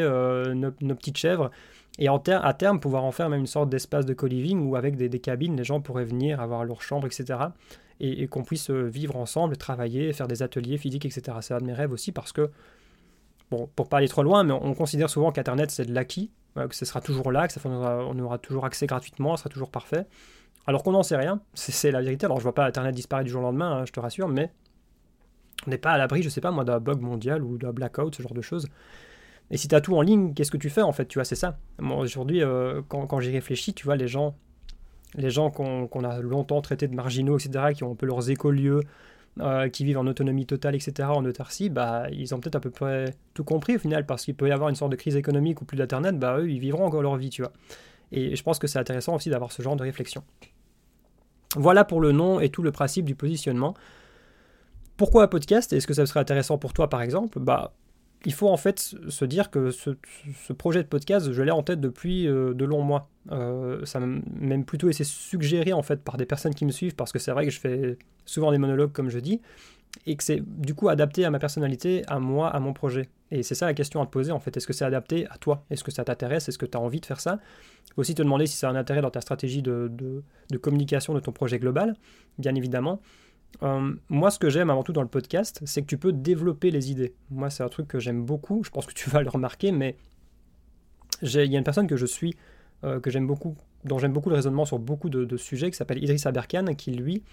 nos, 0.53 0.71
petites 0.95 1.17
chèvres. 1.17 1.51
Et 1.99 2.09
en 2.09 2.17
à 2.17 2.53
terme, 2.53 2.79
pouvoir 2.79 3.03
en 3.03 3.11
faire 3.11 3.29
même 3.29 3.39
une 3.39 3.47
sorte 3.47 3.69
d'espace 3.69 4.05
de 4.05 4.13
co-living 4.13 4.67
où 4.67 4.75
avec 4.75 4.95
des, 4.97 5.09
cabines, 5.19 5.57
les 5.57 5.63
gens 5.63 5.81
pourraient 5.81 6.05
venir 6.05 6.39
avoir 6.39 6.63
leur 6.63 6.81
chambre, 6.81 7.07
etc 7.07 7.47
et, 7.99 8.27
qu'on 8.27 8.43
puisse 8.43 8.69
euh, 8.69 8.83
vivre 8.83 9.15
ensemble, 9.15 9.57
travailler, 9.57 10.13
faire 10.13 10.27
des 10.27 10.43
ateliers 10.43 10.77
physiques, 10.77 11.05
etc. 11.05 11.37
C'est 11.41 11.53
un 11.53 11.59
de 11.59 11.65
mes 11.65 11.73
rêves 11.73 11.91
aussi 11.91 12.11
parce 12.11 12.31
que, 12.31 12.49
bon, 13.51 13.69
pour 13.75 13.89
pas 13.89 13.97
aller 13.97 14.07
trop 14.07 14.23
loin, 14.23 14.43
mais 14.43 14.53
on 14.53 14.73
considère 14.73 15.09
souvent 15.09 15.31
qu'Internet 15.31 15.71
c'est 15.71 15.85
de 15.85 15.93
l'acquis, 15.93 16.31
que 16.55 16.75
ce 16.75 16.85
sera 16.85 17.01
toujours 17.01 17.31
là, 17.31 17.47
que 17.47 17.53
ça, 17.53 17.59
on, 17.65 18.19
aura, 18.19 18.37
toujours 18.39 18.65
accès 18.65 18.87
gratuitement, 18.87 19.37
ce 19.37 19.43
sera 19.43 19.49
toujours 19.49 19.69
parfait. 19.69 20.05
Alors 20.67 20.83
qu'on 20.83 20.91
n'en 20.91 21.03
sait 21.03 21.15
rien, 21.15 21.41
c'est 21.53 21.91
la 21.91 22.01
vérité. 22.01 22.25
Alors 22.25 22.37
je 22.37 22.43
vois 22.43 22.53
pas 22.53 22.65
Internet 22.65 22.93
disparaître 22.93 23.25
du 23.25 23.31
jour 23.31 23.41
au 23.41 23.45
lendemain, 23.45 23.79
hein, 23.79 23.85
je 23.85 23.91
te 23.91 23.99
rassure, 23.99 24.27
mais 24.27 24.51
on 25.65 25.71
n'est 25.71 25.77
pas 25.77 25.91
à 25.91 25.97
l'abri, 25.97 26.21
je 26.21 26.29
sais 26.29 26.41
pas 26.41 26.51
moi, 26.51 26.63
d'un 26.63 26.79
bug 26.79 27.01
mondial 27.01 27.41
ou 27.43 27.57
d'un 27.57 27.71
blackout, 27.71 28.15
ce 28.15 28.21
genre 28.21 28.33
de 28.33 28.41
choses. 28.41 28.67
Et 29.49 29.57
si 29.57 29.67
tu 29.67 29.75
as 29.75 29.81
tout 29.81 29.95
en 29.95 30.01
ligne, 30.01 30.33
qu'est-ce 30.33 30.51
que 30.51 30.57
tu 30.57 30.69
fais 30.69 30.81
en 30.81 30.91
fait? 30.91 31.05
Tu 31.05 31.17
vois, 31.17 31.25
c'est 31.25 31.35
ça. 31.35 31.57
Aujourd'hui, 31.79 32.43
euh, 32.43 32.81
quand, 32.89 33.07
quand 33.07 33.21
j'y 33.21 33.31
réfléchis, 33.31 33.73
tu 33.73 33.85
vois, 33.85 33.95
les 33.95 34.07
gens 34.07 34.35
les 35.15 35.29
gens 35.29 35.49
qu'on 35.49 36.03
a 36.03 36.19
longtemps 36.19 36.61
traités 36.61 36.87
de 36.87 36.95
marginaux, 36.95 37.37
etc., 37.37 37.73
qui 37.73 37.83
ont 37.83 37.91
un 37.91 37.95
peu 37.95 38.05
leurs 38.05 38.29
écolieux, 38.29 38.81
euh, 39.39 39.69
qui 39.69 39.85
vivent 39.85 39.99
en 39.99 40.07
autonomie 40.07 40.45
totale, 40.45 40.75
etc., 40.75 41.09
en 41.11 41.23
autarcie, 41.25 41.69
bah, 41.69 42.07
ils 42.11 42.33
ont 42.35 42.39
peut-être 42.39 42.55
à 42.55 42.59
peu 42.59 42.71
près 42.71 43.13
tout 43.33 43.43
compris 43.43 43.75
au 43.75 43.79
final, 43.79 44.05
parce 44.05 44.25
qu'il 44.25 44.35
peut 44.35 44.47
y 44.47 44.51
avoir 44.51 44.69
une 44.69 44.75
sorte 44.75 44.91
de 44.91 44.95
crise 44.95 45.15
économique 45.15 45.61
ou 45.61 45.65
plus 45.65 45.77
d'Internet, 45.77 46.17
bah, 46.19 46.39
eux, 46.39 46.49
ils 46.49 46.59
vivront 46.59 46.85
encore 46.85 47.01
leur 47.01 47.15
vie, 47.15 47.29
tu 47.29 47.41
vois. 47.41 47.53
Et 48.11 48.35
je 48.35 48.43
pense 48.43 48.59
que 48.59 48.67
c'est 48.67 48.79
intéressant 48.79 49.15
aussi 49.15 49.29
d'avoir 49.29 49.51
ce 49.51 49.61
genre 49.61 49.75
de 49.75 49.83
réflexion. 49.83 50.23
Voilà 51.55 51.85
pour 51.85 52.01
le 52.01 52.11
nom 52.11 52.39
et 52.39 52.49
tout 52.49 52.61
le 52.61 52.71
principe 52.71 53.05
du 53.05 53.15
positionnement. 53.15 53.73
Pourquoi 54.97 55.23
un 55.23 55.27
podcast? 55.27 55.71
Est-ce 55.73 55.87
que 55.87 55.93
ça 55.93 56.05
serait 56.05 56.19
intéressant 56.19 56.57
pour 56.57 56.73
toi, 56.73 56.89
par 56.89 57.01
exemple? 57.01 57.39
Bah, 57.39 57.73
il 58.25 58.33
faut 58.33 58.49
en 58.49 58.57
fait 58.57 58.79
se 58.79 59.25
dire 59.25 59.51
que 59.51 59.71
ce, 59.71 59.91
projet 60.53 60.83
de 60.83 60.87
podcast, 60.87 61.31
je 61.31 61.41
l'ai 61.41 61.51
en 61.51 61.63
tête 61.63 61.79
depuis 61.79 62.27
euh, 62.27 62.53
de 62.53 62.65
longs 62.65 62.81
mois. 62.81 63.07
Euh, 63.31 63.85
ça 63.85 63.99
m'a 63.99 64.21
même 64.39 64.65
plutôt 64.65 64.89
été 64.89 65.03
suggéré 65.03 65.73
en 65.73 65.83
fait 65.83 66.03
par 66.03 66.17
des 66.17 66.25
personnes 66.25 66.55
qui 66.55 66.65
me 66.65 66.71
suivent 66.71 66.95
parce 66.95 67.11
que 67.11 67.19
c'est 67.19 67.31
vrai 67.31 67.45
que 67.45 67.51
je 67.51 67.59
fais 67.59 67.97
souvent 68.25 68.51
des 68.51 68.57
monologues 68.57 68.91
comme 68.91 69.09
je 69.09 69.19
dis 69.19 69.41
et 70.05 70.15
que 70.15 70.23
c'est 70.23 70.41
du 70.45 70.73
coup 70.73 70.89
adapté 70.89 71.25
à 71.25 71.31
ma 71.31 71.39
personnalité, 71.39 72.03
à 72.07 72.19
moi, 72.19 72.49
à 72.49 72.59
mon 72.59 72.73
projet. 72.73 73.09
Et 73.31 73.43
c'est 73.43 73.55
ça 73.55 73.65
la 73.65 73.73
question 73.73 74.01
à 74.01 74.05
te 74.05 74.11
poser 74.11 74.31
en 74.31 74.39
fait. 74.39 74.55
Est-ce 74.55 74.67
que 74.67 74.73
c'est 74.73 74.85
adapté 74.85 75.27
à 75.29 75.37
toi? 75.37 75.65
Est-ce 75.69 75.83
que 75.83 75.91
ça 75.91 76.03
t'intéresse? 76.03 76.47
Est-ce 76.47 76.57
que 76.57 76.65
tu 76.65 76.77
as 76.77 76.81
envie 76.81 77.01
de 77.01 77.05
faire 77.05 77.19
ça? 77.19 77.39
Faut 77.95 78.01
aussi 78.01 78.15
te 78.15 78.21
demander 78.21 78.47
si 78.47 78.55
ça 78.55 78.69
a 78.69 78.71
un 78.71 78.75
intérêt 78.75 79.01
dans 79.01 79.09
ta 79.09 79.21
stratégie 79.21 79.61
de, 79.61 79.91
de 80.49 80.57
communication 80.57 81.13
de 81.13 81.19
ton 81.19 81.31
projet 81.31 81.59
global, 81.59 81.95
bien 82.37 82.55
évidemment. 82.55 83.01
Euh, 83.63 83.93
moi, 84.09 84.29
ce 84.29 84.39
que 84.39 84.49
j'aime 84.49 84.69
avant 84.69 84.83
tout 84.83 84.93
dans 84.93 85.01
le 85.01 85.07
podcast, 85.07 85.61
c'est 85.65 85.81
que 85.81 85.87
tu 85.87 85.97
peux 85.97 86.13
développer 86.13 86.69
les 86.69 86.91
idées. 86.91 87.15
Moi, 87.31 87.49
c'est 87.49 87.63
un 87.63 87.69
truc 87.69 87.87
que 87.87 87.99
j'aime 87.99 88.23
beaucoup. 88.23 88.63
Je 88.63 88.69
pense 88.69 88.85
que 88.85 88.93
tu 88.93 89.09
vas 89.09 89.21
le 89.21 89.29
remarquer, 89.29 89.71
mais 89.71 89.95
il 91.21 91.29
y 91.31 91.55
a 91.55 91.57
une 91.57 91.63
personne 91.63 91.87
que 91.87 91.97
je 91.97 92.05
suis, 92.05 92.35
que 92.83 93.09
j'aime 93.09 93.25
beaucoup, 93.25 93.57
dont 93.85 93.97
j'aime 93.97 94.13
beaucoup 94.13 94.29
le 94.29 94.35
raisonnement 94.35 94.65
sur 94.65 94.77
beaucoup 94.77 95.09
de, 95.09 95.25
de 95.25 95.37
sujets, 95.37 95.71
qui 95.71 95.77
s'appelle 95.77 96.03
Idriss 96.03 96.25
Aberkan, 96.27 96.75
qui 96.75 96.91
lui 96.91 97.23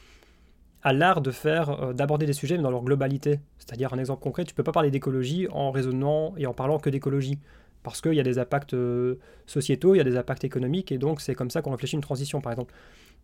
à 0.85 0.93
l'art 0.93 1.23
de 1.23 1.31
faire, 1.31 1.71
euh, 1.71 1.93
d'aborder 1.95 2.27
des 2.27 2.35
sujets 2.35 2.57
mais 2.57 2.63
dans 2.63 2.71
leur 2.71 2.85
globalité. 2.85 3.41
C'est-à-dire 3.59 3.93
un 3.95 3.99
exemple 3.99 4.23
concret, 4.23 4.45
tu 4.45 4.55
peux 4.55 4.63
pas 4.63 4.73
parler 4.73 4.91
d'écologie 4.91 5.49
en 5.51 5.71
raisonnant 5.71 6.35
et 6.37 6.47
en 6.47 6.53
parlant 6.53 6.79
que 6.79 6.91
d'écologie. 6.91 7.39
Parce 7.83 8.01
qu'il 8.01 8.15
y 8.15 8.21
a 8.21 8.23
des 8.23 8.39
impacts 8.39 8.75
euh, 8.75 9.17
sociétaux, 9.47 9.95
il 9.95 9.99
y 9.99 10.01
a 10.01 10.05
des 10.05 10.17
impacts 10.17 10.45
économiques, 10.45 10.93
et 10.93 10.99
donc 10.99 11.21
c'est 11.21 11.35
comme 11.35 11.51
ça 11.51 11.61
qu'on 11.61 11.71
réfléchit 11.71 11.97
une 11.97 12.03
transition, 12.03 12.41
par 12.41 12.53
exemple. 12.53 12.73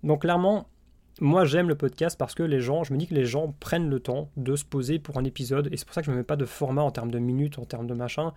Donc 0.02 0.22
clairement, 0.22 0.68
moi 1.20 1.44
j'aime 1.44 1.68
le 1.68 1.74
podcast 1.74 2.18
parce 2.18 2.34
que 2.34 2.42
les 2.42 2.60
gens, 2.60 2.84
je 2.84 2.92
me 2.92 2.98
dis 2.98 3.06
que 3.06 3.14
les 3.14 3.24
gens 3.24 3.54
prennent 3.60 3.88
le 3.88 4.00
temps 4.00 4.30
de 4.36 4.56
se 4.56 4.64
poser 4.64 4.98
pour 4.98 5.18
un 5.18 5.24
épisode, 5.24 5.68
et 5.72 5.76
c'est 5.76 5.84
pour 5.84 5.94
ça 5.94 6.00
que 6.00 6.06
je 6.06 6.10
ne 6.10 6.16
me 6.16 6.20
mets 6.20 6.26
pas 6.26 6.36
de 6.36 6.46
format 6.46 6.82
en 6.82 6.90
termes 6.90 7.10
de 7.10 7.18
minutes, 7.18 7.58
en 7.58 7.64
termes 7.64 7.86
de 7.86 7.94
machin. 7.94 8.32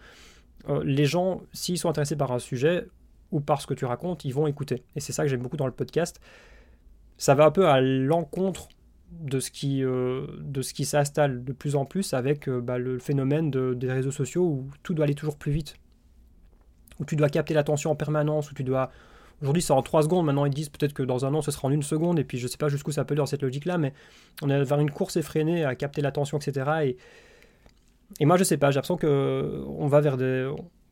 Euh, 0.70 0.82
les 0.86 1.06
gens, 1.06 1.42
s'ils 1.52 1.78
sont 1.78 1.90
intéressés 1.90 2.16
par 2.16 2.32
un 2.32 2.40
sujet 2.40 2.88
ou 3.32 3.40
par 3.42 3.62
ce 3.62 3.68
que 3.68 3.74
tu 3.74 3.86
racontes, 3.86 4.24
ils 4.26 4.34
vont 4.34 4.48
écouter. 4.48 4.84
Et 4.96 5.00
c'est 5.00 5.12
ça 5.12 5.24
que 5.24 5.30
j'aime 5.30 5.42
beaucoup 5.42 5.58
dans 5.58 5.66
le 5.66 5.74
podcast. 5.74 6.22
Ça 7.18 7.36
va 7.36 7.46
un 7.46 7.52
peu 7.52 7.68
à 7.68 7.82
l'encontre 7.82 8.70
de 9.22 9.40
ce 9.40 9.52
qui, 9.52 9.84
euh, 9.84 10.26
qui 10.74 10.86
s'installe 10.86 11.44
de 11.44 11.54
plus 11.54 11.76
en 11.76 11.86
plus 11.86 12.14
avec 12.14 12.48
euh, 12.48 12.62
bah, 12.62 12.78
le 12.78 13.00
phénomène 13.00 13.52
des 13.52 13.92
réseaux 13.92 14.12
sociaux 14.12 14.44
où 14.44 14.70
tout 14.84 14.94
doit 14.94 15.06
aller 15.06 15.16
toujours 15.16 15.38
plus 15.38 15.52
vite. 15.52 15.76
Où 17.00 17.06
tu 17.06 17.16
dois 17.16 17.30
capter 17.30 17.54
l'attention 17.54 17.92
en 17.92 17.96
permanence, 17.96 18.52
où 18.52 18.54
tu 18.54 18.64
dois... 18.64 18.92
Aujourd'hui 19.42 19.62
c'est 19.62 19.74
en 19.74 19.82
3 19.82 20.04
secondes, 20.04 20.26
maintenant 20.26 20.46
ils 20.46 20.54
disent 20.54 20.70
peut-être 20.70 20.94
que 20.94 21.04
dans 21.04 21.26
un 21.26 21.34
an 21.34 21.42
ce 21.42 21.52
sera 21.52 21.68
en 21.68 21.72
une 21.72 21.84
seconde, 21.84 22.20
et 22.20 22.24
puis 22.24 22.38
je 22.38 22.48
sais 22.48 22.58
pas 22.58 22.70
jusqu'où 22.70 22.92
ça 22.92 23.04
peut 23.04 23.14
aller 23.14 23.20
dans 23.20 23.26
cette 23.26 23.42
logique-là, 23.42 23.78
mais 23.78 23.94
on 24.42 24.50
est 24.50 24.64
vers 24.64 24.80
une 24.80 24.92
course 24.92 25.18
effrénée 25.18 25.66
à 25.66 25.76
capter 25.76 26.02
l'attention, 26.02 26.38
etc. 26.38 26.72
Et, 26.84 26.98
et 28.22 28.26
moi 28.26 28.38
je 28.38 28.46
sais 28.46 28.58
pas, 28.58 28.72
j'ai 28.72 28.76
l'impression 28.76 28.96
qu'on 28.96 29.88
va 29.88 30.00
vers 30.00 30.16
des, 30.16 30.50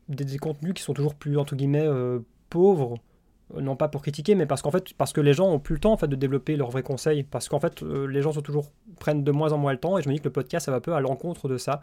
des, 0.08 0.38
contenus 0.38 0.74
qui 0.74 0.82
sont 0.82 0.92
toujours 0.92 1.14
plus, 1.14 1.38
entre 1.38 1.56
guillemets, 1.56 1.86
euh, 1.86 2.18
pauvres, 2.50 2.96
non 3.60 3.76
pas 3.76 3.88
pour 3.88 4.02
critiquer, 4.02 4.34
mais 4.34 4.46
parce 4.46 4.62
qu'en 4.62 4.70
fait, 4.70 4.92
parce 4.94 5.12
que 5.12 5.20
les 5.20 5.34
gens 5.34 5.48
ont 5.48 5.58
plus 5.58 5.74
le 5.74 5.80
temps 5.80 5.92
en 5.92 5.96
fait 5.96 6.08
de 6.08 6.16
développer 6.16 6.56
leurs 6.56 6.70
vrais 6.70 6.82
conseils, 6.82 7.22
parce 7.22 7.48
qu'en 7.48 7.60
fait, 7.60 7.82
euh, 7.82 8.06
les 8.06 8.22
gens 8.22 8.32
sont 8.32 8.42
toujours 8.42 8.70
prennent 9.00 9.24
de 9.24 9.32
moins 9.32 9.52
en 9.52 9.58
moins 9.58 9.72
le 9.72 9.78
temps, 9.78 9.98
et 9.98 10.02
je 10.02 10.08
me 10.08 10.14
dis 10.14 10.20
que 10.20 10.24
le 10.24 10.32
podcast, 10.32 10.66
ça 10.66 10.70
va 10.70 10.78
un 10.78 10.80
peu 10.80 10.94
à 10.94 11.00
l'encontre 11.00 11.48
de 11.48 11.58
ça. 11.58 11.82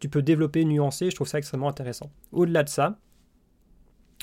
Tu 0.00 0.08
peux 0.08 0.22
développer, 0.22 0.64
nuancer, 0.64 1.10
je 1.10 1.14
trouve 1.14 1.28
ça 1.28 1.38
extrêmement 1.38 1.68
intéressant. 1.68 2.10
Au-delà 2.32 2.62
de 2.62 2.68
ça, 2.68 2.98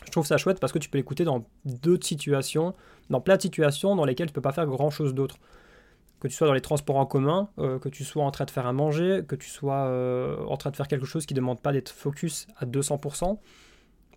je 0.06 0.12
trouve 0.12 0.26
ça 0.26 0.38
chouette 0.38 0.60
parce 0.60 0.74
que 0.74 0.80
tu 0.80 0.89
peux 0.89 0.98
l'écouter 0.98 1.24
dans 1.24 1.46
d'autres 1.65 2.06
situations, 2.06 2.74
dans 3.10 3.22
plein 3.22 3.38
de 3.38 3.41
situations 3.41 3.96
dans 3.96 4.06
lesquelles 4.06 4.28
tu 4.28 4.34
peux 4.34 4.41
pas 4.41 4.52
faire 4.52 4.65
grand 4.65 4.89
chose 4.89 5.13
d'autre. 5.13 5.38
Que 6.19 6.28
tu 6.28 6.36
sois 6.36 6.48
dans 6.48 6.54
les 6.54 6.62
transports 6.62 6.96
en 6.98 7.06
commun, 7.06 7.50
euh, 7.60 7.80
que 7.80 7.89
tu 7.89 8.04
sois 8.06 8.24
en 8.24 8.32
train 8.32 8.46
de 8.46 8.52
faire 8.52 8.65
à 8.65 8.74
manger, 8.74 9.24
que 9.28 9.36
tu 9.36 9.50
sois 9.50 9.88
euh, 9.88 10.38
en 10.46 10.58
train 10.58 10.72
de 10.72 10.76
faire 10.76 10.88
quelque 10.88 11.06
chose 11.06 11.26
qui 11.26 11.34
ne 11.34 11.39
demande 11.39 11.62
pas 11.62 11.74
d'être 11.74 11.89
focus 11.89 12.48
à 12.58 12.65
200%, 12.65 13.39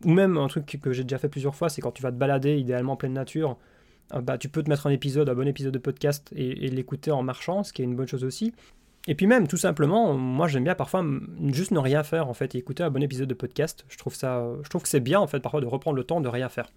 ou 0.04 0.12
même 0.12 0.37
un 0.37 0.48
truc 0.48 0.78
que 0.80 0.92
j'ai 0.92 1.02
déjà 1.02 1.18
fait 1.18 1.28
plusieurs 1.28 1.54
fois, 1.54 1.68
c'est 1.68 1.80
quand 1.80 1.92
tu 1.92 2.02
vas 2.02 2.11
te 2.11 2.16
balader, 2.16 2.59
idéalement 2.59 2.92
en 2.92 2.96
pleine 2.96 3.14
nature, 3.14 3.56
euh, 4.14 4.20
bah, 4.20 4.38
tu 4.38 4.48
peux 4.48 4.62
te 4.62 4.68
mettre 4.68 4.87
un 4.87 4.90
épisode, 4.90 5.28
un 5.28 5.35
bon 5.35 5.46
épisode 5.46 5.72
de 5.72 5.78
podcast 5.78 6.30
et, 6.35 6.54
l'écouter 6.68 7.11
en 7.11 7.22
marchant, 7.22 7.62
ce 7.62 7.72
qui 7.72 7.82
est 7.82 7.85
une 7.85 7.96
bonne 7.96 8.09
chose 8.09 8.24
aussi. 8.24 8.52
Et 9.09 9.14
puis 9.14 9.26
même, 9.26 9.46
tout 9.46 9.56
simplement, 9.56 10.14
moi 10.14 10.48
j'aime 10.48 10.64
bien 10.64 10.74
parfois 10.74 11.04
juste 11.52 11.70
ne 11.70 11.78
rien 11.78 12.02
faire 12.02 12.28
en 12.28 12.35
fait 12.35 12.56
et 12.56 12.59
écouter 12.59 12.82
un 12.82 12.90
bon 12.90 13.02
épisode 13.02 13.28
de 13.28 13.35
podcast. 13.35 13.85
Je 13.88 13.98
trouve 13.98 14.14
ça, 14.14 14.44
je 14.64 14.68
trouve 14.68 14.82
que 14.82 14.88
c'est 14.88 15.00
bien 15.00 15.24
parfois 15.26 15.61
de 15.61 15.66
reprendre 15.66 15.96
le 15.96 16.02
temps 16.02 16.20
de 16.20 16.28
rien 16.28 16.48
faire. 16.48 16.68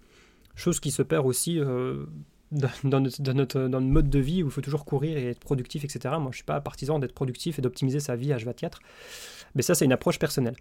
Chose 0.54 0.78
qui 0.78 0.92
se 0.92 1.02
perd 1.02 1.26
aussi 1.26 1.58
euh, 1.58 2.04
dans, 2.84 3.00
notre, 3.00 3.58
mode 3.80 4.10
de 4.10 4.18
vie 4.20 4.44
où 4.44 4.46
il 4.46 4.52
faut 4.52 4.60
toujours 4.60 4.84
courir 4.84 5.16
et 5.16 5.30
être 5.30 5.40
productif, 5.40 5.84
etc. 5.84 6.14
Moi 6.20 6.28
je 6.30 6.36
suis 6.36 6.44
pas 6.44 6.60
partisan 6.60 7.00
d'être 7.00 7.14
productif 7.14 7.58
et 7.58 7.62
d'optimiser 7.62 7.98
sa 7.98 8.14
vie 8.14 8.30
H24. 8.30 8.74
Mais 9.56 9.62
ça 9.62 9.74
c'est 9.74 9.84
une 9.84 9.92
approche 9.92 10.20
personnelle. 10.20 10.54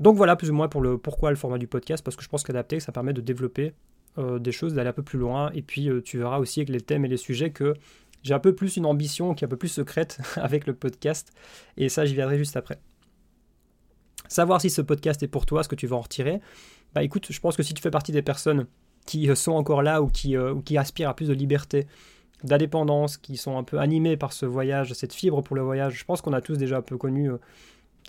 Donc 0.00 0.16
voilà 0.16 0.34
plus 0.34 0.50
ou 0.50 0.54
moins 0.54 0.68
pour 0.68 0.80
le 0.80 0.96
pourquoi 0.96 1.30
le 1.30 1.36
format 1.36 1.58
du 1.58 1.66
podcast, 1.66 2.02
parce 2.02 2.16
que 2.16 2.22
je 2.24 2.28
pense 2.28 2.42
qu'adapter, 2.42 2.80
ça 2.80 2.90
permet 2.90 3.12
de 3.12 3.20
développer 3.20 3.74
euh, 4.18 4.38
des 4.38 4.50
choses, 4.50 4.74
d'aller 4.74 4.88
un 4.88 4.94
peu 4.94 5.02
plus 5.02 5.18
loin, 5.18 5.50
et 5.54 5.62
puis 5.62 5.88
euh, 5.88 6.00
tu 6.00 6.18
verras 6.18 6.38
aussi 6.38 6.60
avec 6.60 6.70
les 6.70 6.80
thèmes 6.80 7.04
et 7.04 7.08
les 7.08 7.18
sujets 7.18 7.50
que 7.50 7.74
j'ai 8.22 8.34
un 8.34 8.38
peu 8.38 8.54
plus 8.54 8.76
une 8.76 8.86
ambition 8.86 9.34
qui 9.34 9.44
est 9.44 9.46
un 9.46 9.50
peu 9.50 9.58
plus 9.58 9.68
secrète 9.68 10.18
avec 10.36 10.66
le 10.66 10.74
podcast, 10.74 11.30
et 11.76 11.90
ça 11.90 12.06
j'y 12.06 12.14
viendrai 12.14 12.38
juste 12.38 12.56
après. 12.56 12.80
Savoir 14.26 14.60
si 14.60 14.70
ce 14.70 14.80
podcast 14.80 15.22
est 15.22 15.28
pour 15.28 15.44
toi, 15.44 15.62
ce 15.62 15.68
que 15.68 15.74
tu 15.74 15.86
vas 15.86 15.96
en 15.96 16.00
retirer, 16.00 16.40
bah 16.94 17.02
écoute, 17.02 17.26
je 17.30 17.40
pense 17.40 17.56
que 17.56 17.62
si 17.62 17.74
tu 17.74 17.82
fais 17.82 17.90
partie 17.90 18.12
des 18.12 18.22
personnes 18.22 18.66
qui 19.04 19.28
euh, 19.28 19.34
sont 19.34 19.52
encore 19.52 19.82
là 19.82 20.00
ou 20.00 20.08
qui, 20.08 20.34
aspirent 20.78 21.10
à 21.10 21.14
plus 21.14 21.28
de 21.28 21.34
liberté, 21.34 21.86
d'indépendance, 22.42 23.18
qui 23.18 23.36
sont 23.36 23.58
un 23.58 23.64
peu 23.64 23.78
animées 23.78 24.16
par 24.16 24.32
ce 24.32 24.46
voyage, 24.46 24.94
cette 24.94 25.12
fibre 25.12 25.42
pour 25.42 25.56
le 25.56 25.62
voyage, 25.62 25.98
je 25.98 26.04
pense 26.06 26.22
qu'on 26.22 26.32
a 26.32 26.40
tous 26.40 26.56
déjà 26.56 26.78
un 26.78 26.82
peu 26.82 26.96
connu 26.96 27.30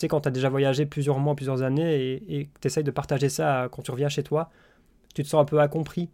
quand 0.08 0.22
tu 0.22 0.28
as 0.28 0.32
déjà 0.32 0.50
voyagé 0.50 0.86
plusieurs 0.86 1.20
mois, 1.20 1.36
plusieurs 1.36 1.62
années 1.62 2.22
et, 2.28 2.46
que 2.46 2.60
tu 2.60 2.68
essayes 2.68 2.84
de 2.84 2.92
partager 2.92 3.30
ça 3.30 3.70
quand 3.72 3.82
tu 3.82 3.92
reviens 3.92 4.10
chez 4.10 4.24
toi, 4.24 4.50
tu 5.14 5.24
te 5.24 5.28
sens 5.28 5.42
un 5.42 5.46
peu 5.46 5.60
incompris. 5.60 6.10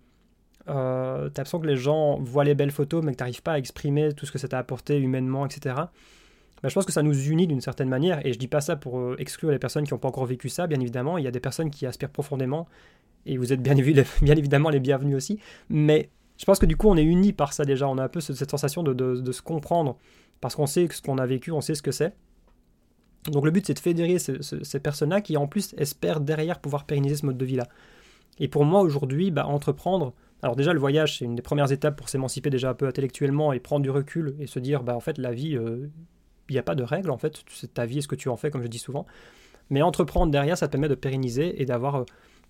Euh, 0.70 1.30
tu 1.30 1.40
as 1.40 1.40
l'impression 1.40 1.60
que 1.60 1.68
les 1.68 1.78
gens 1.78 2.20
voient 2.20 2.44
les 2.44 2.56
belles 2.56 2.72
photos, 2.72 3.04
mais 3.04 3.12
que 3.12 3.18
tu 3.18 3.24
n'arrives 3.24 3.42
pas 3.42 3.54
à 3.54 3.58
exprimer 3.58 4.14
tout 4.14 4.26
ce 4.26 4.32
que 4.32 4.38
ça 4.38 4.48
t'a 4.48 4.60
apporté 4.60 5.00
humainement, 5.00 5.46
etc. 5.46 5.76
Ben, 6.62 6.70
je 6.70 6.74
pense 6.74 6.86
que 6.86 6.92
ça 6.92 7.04
nous 7.04 7.30
unit 7.30 7.48
d'une 7.48 7.62
certaine 7.62 7.90
manière, 7.90 8.26
et 8.26 8.34
je 8.34 8.40
dis 8.40 8.48
pas 8.48 8.62
ça 8.62 8.76
pour 8.76 9.00
euh, 9.00 9.16
exclure 9.20 9.52
les 9.52 9.60
personnes 9.60 9.86
qui 9.86 9.94
n'ont 9.94 10.00
pas 10.00 10.08
encore 10.08 10.26
vécu 10.26 10.50
ça, 10.50 10.68
bien 10.68 10.80
évidemment. 10.80 11.18
Il 11.18 11.24
y 11.24 11.28
a 11.28 11.32
des 11.32 11.40
personnes 11.40 11.70
qui 11.70 11.86
aspirent 11.86 12.10
profondément, 12.10 12.68
et 13.26 13.38
vous 13.38 13.54
êtes 13.54 13.62
bien, 13.62 13.76
évidemment 13.78 14.70
les 14.70 14.80
bienvenus 14.80 15.16
aussi. 15.16 15.40
Mais 15.70 16.10
je 16.38 16.46
pense 16.46 16.60
que 16.60 16.66
du 16.66 16.76
coup, 16.76 16.90
on 16.90 16.98
est 16.98 17.04
unis 17.04 17.34
par 17.34 17.54
ça 17.54 17.64
déjà. 17.64 17.88
On 17.88 17.98
a 17.98 18.04
un 18.04 18.10
peu 18.10 18.20
cette 18.20 18.50
sensation 18.50 18.84
de, 18.84 18.94
de 18.94 19.32
se 19.32 19.42
comprendre, 19.42 19.98
parce 20.42 20.56
qu'on 20.56 20.68
sait 20.68 20.88
ce 20.92 21.02
qu'on 21.02 21.18
a 21.18 21.26
vécu, 21.26 21.52
on 21.52 21.62
sait 21.62 21.76
ce 21.76 21.82
que 21.82 21.92
c'est. 21.92 22.14
Donc 23.32 23.46
le 23.46 23.52
but 23.52 23.66
c'est 23.66 23.74
de 23.74 23.80
fédérer 23.80 24.18
ces 24.20 24.80
personnes-là 24.80 25.22
qui 25.22 25.38
en 25.38 25.48
plus 25.48 25.74
espèrent 25.78 26.20
derrière 26.20 26.60
pouvoir 26.60 26.86
pérenniser 26.86 27.16
ce 27.16 27.26
mode 27.26 27.38
de 27.38 27.46
vie-là. 27.46 27.68
Et 28.40 28.48
pour 28.48 28.66
moi 28.66 28.82
aujourd'hui, 28.82 29.32
bah, 29.32 29.48
entreprendre, 29.48 30.14
alors 30.42 30.56
déjà 30.56 30.74
le 30.74 30.80
voyage 30.80 31.18
c'est 31.18 31.26
une 31.26 31.36
des 31.36 31.42
premières 31.42 31.72
étapes 31.72 31.98
pour 31.98 32.10
s'émanciper 32.10 32.50
déjà 32.50 32.70
un 32.70 32.74
peu 32.74 32.88
intellectuellement 32.88 33.54
et 33.54 33.60
prendre 33.60 33.84
du 33.84 33.90
recul 33.90 34.36
et 34.40 34.48
se 34.48 34.60
dire 34.60 34.84
bah 34.84 34.96
en 34.96 35.00
fait 35.00 35.18
la 35.18 35.32
vie, 35.32 35.56
euh, 35.56 35.90
il 36.50 36.54
n'y 36.54 36.60
a 36.60 36.64
pas 36.64 36.76
de 36.76 36.84
règles 36.84 37.12
en 37.12 37.18
fait, 37.18 37.44
c'est 37.50 37.74
ta 37.74 37.86
vie 37.86 38.00
et 38.00 38.02
ce 38.02 38.08
que 38.08 38.16
tu 38.16 38.30
en 38.30 38.38
fais 38.38 38.52
comme 38.52 38.62
je 38.62 38.68
dis 38.68 38.80
souvent. 38.80 39.06
Mais 39.70 39.82
entreprendre 39.82 40.32
derrière 40.32 40.58
ça 40.58 40.68
te 40.68 40.72
permet 40.72 40.90
de 40.90 40.96
pérenniser 40.96 41.62
et 41.62 41.66
d'avoir 41.66 41.96
euh, 41.96 42.04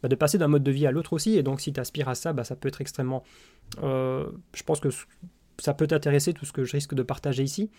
bah, 0.04 0.10
de 0.10 0.16
passer 0.16 0.38
d'un 0.38 0.48
mode 0.48 0.64
de 0.64 0.72
vie 0.72 0.86
à 0.86 0.92
l'autre 0.92 1.14
aussi. 1.14 1.36
Et 1.38 1.44
donc 1.44 1.62
si 1.62 1.74
tu 1.74 1.80
aspires 1.80 2.10
à 2.10 2.16
ça, 2.16 2.34
bah, 2.34 2.44
ça 2.44 2.56
peut 2.56 2.68
être 2.68 2.82
extrêmement... 2.82 3.24
Euh, 3.82 4.30
je 4.54 4.64
pense 4.64 4.80
que 4.80 4.90
ça 5.58 5.74
peut 5.74 5.88
t'intéresser 5.88 6.34
tout 6.34 6.46
ce 6.46 6.52
que 6.52 6.64
je 6.64 6.74
risque 6.74 6.94
de 6.94 7.04
partager 7.04 7.44
ici. 7.44 7.72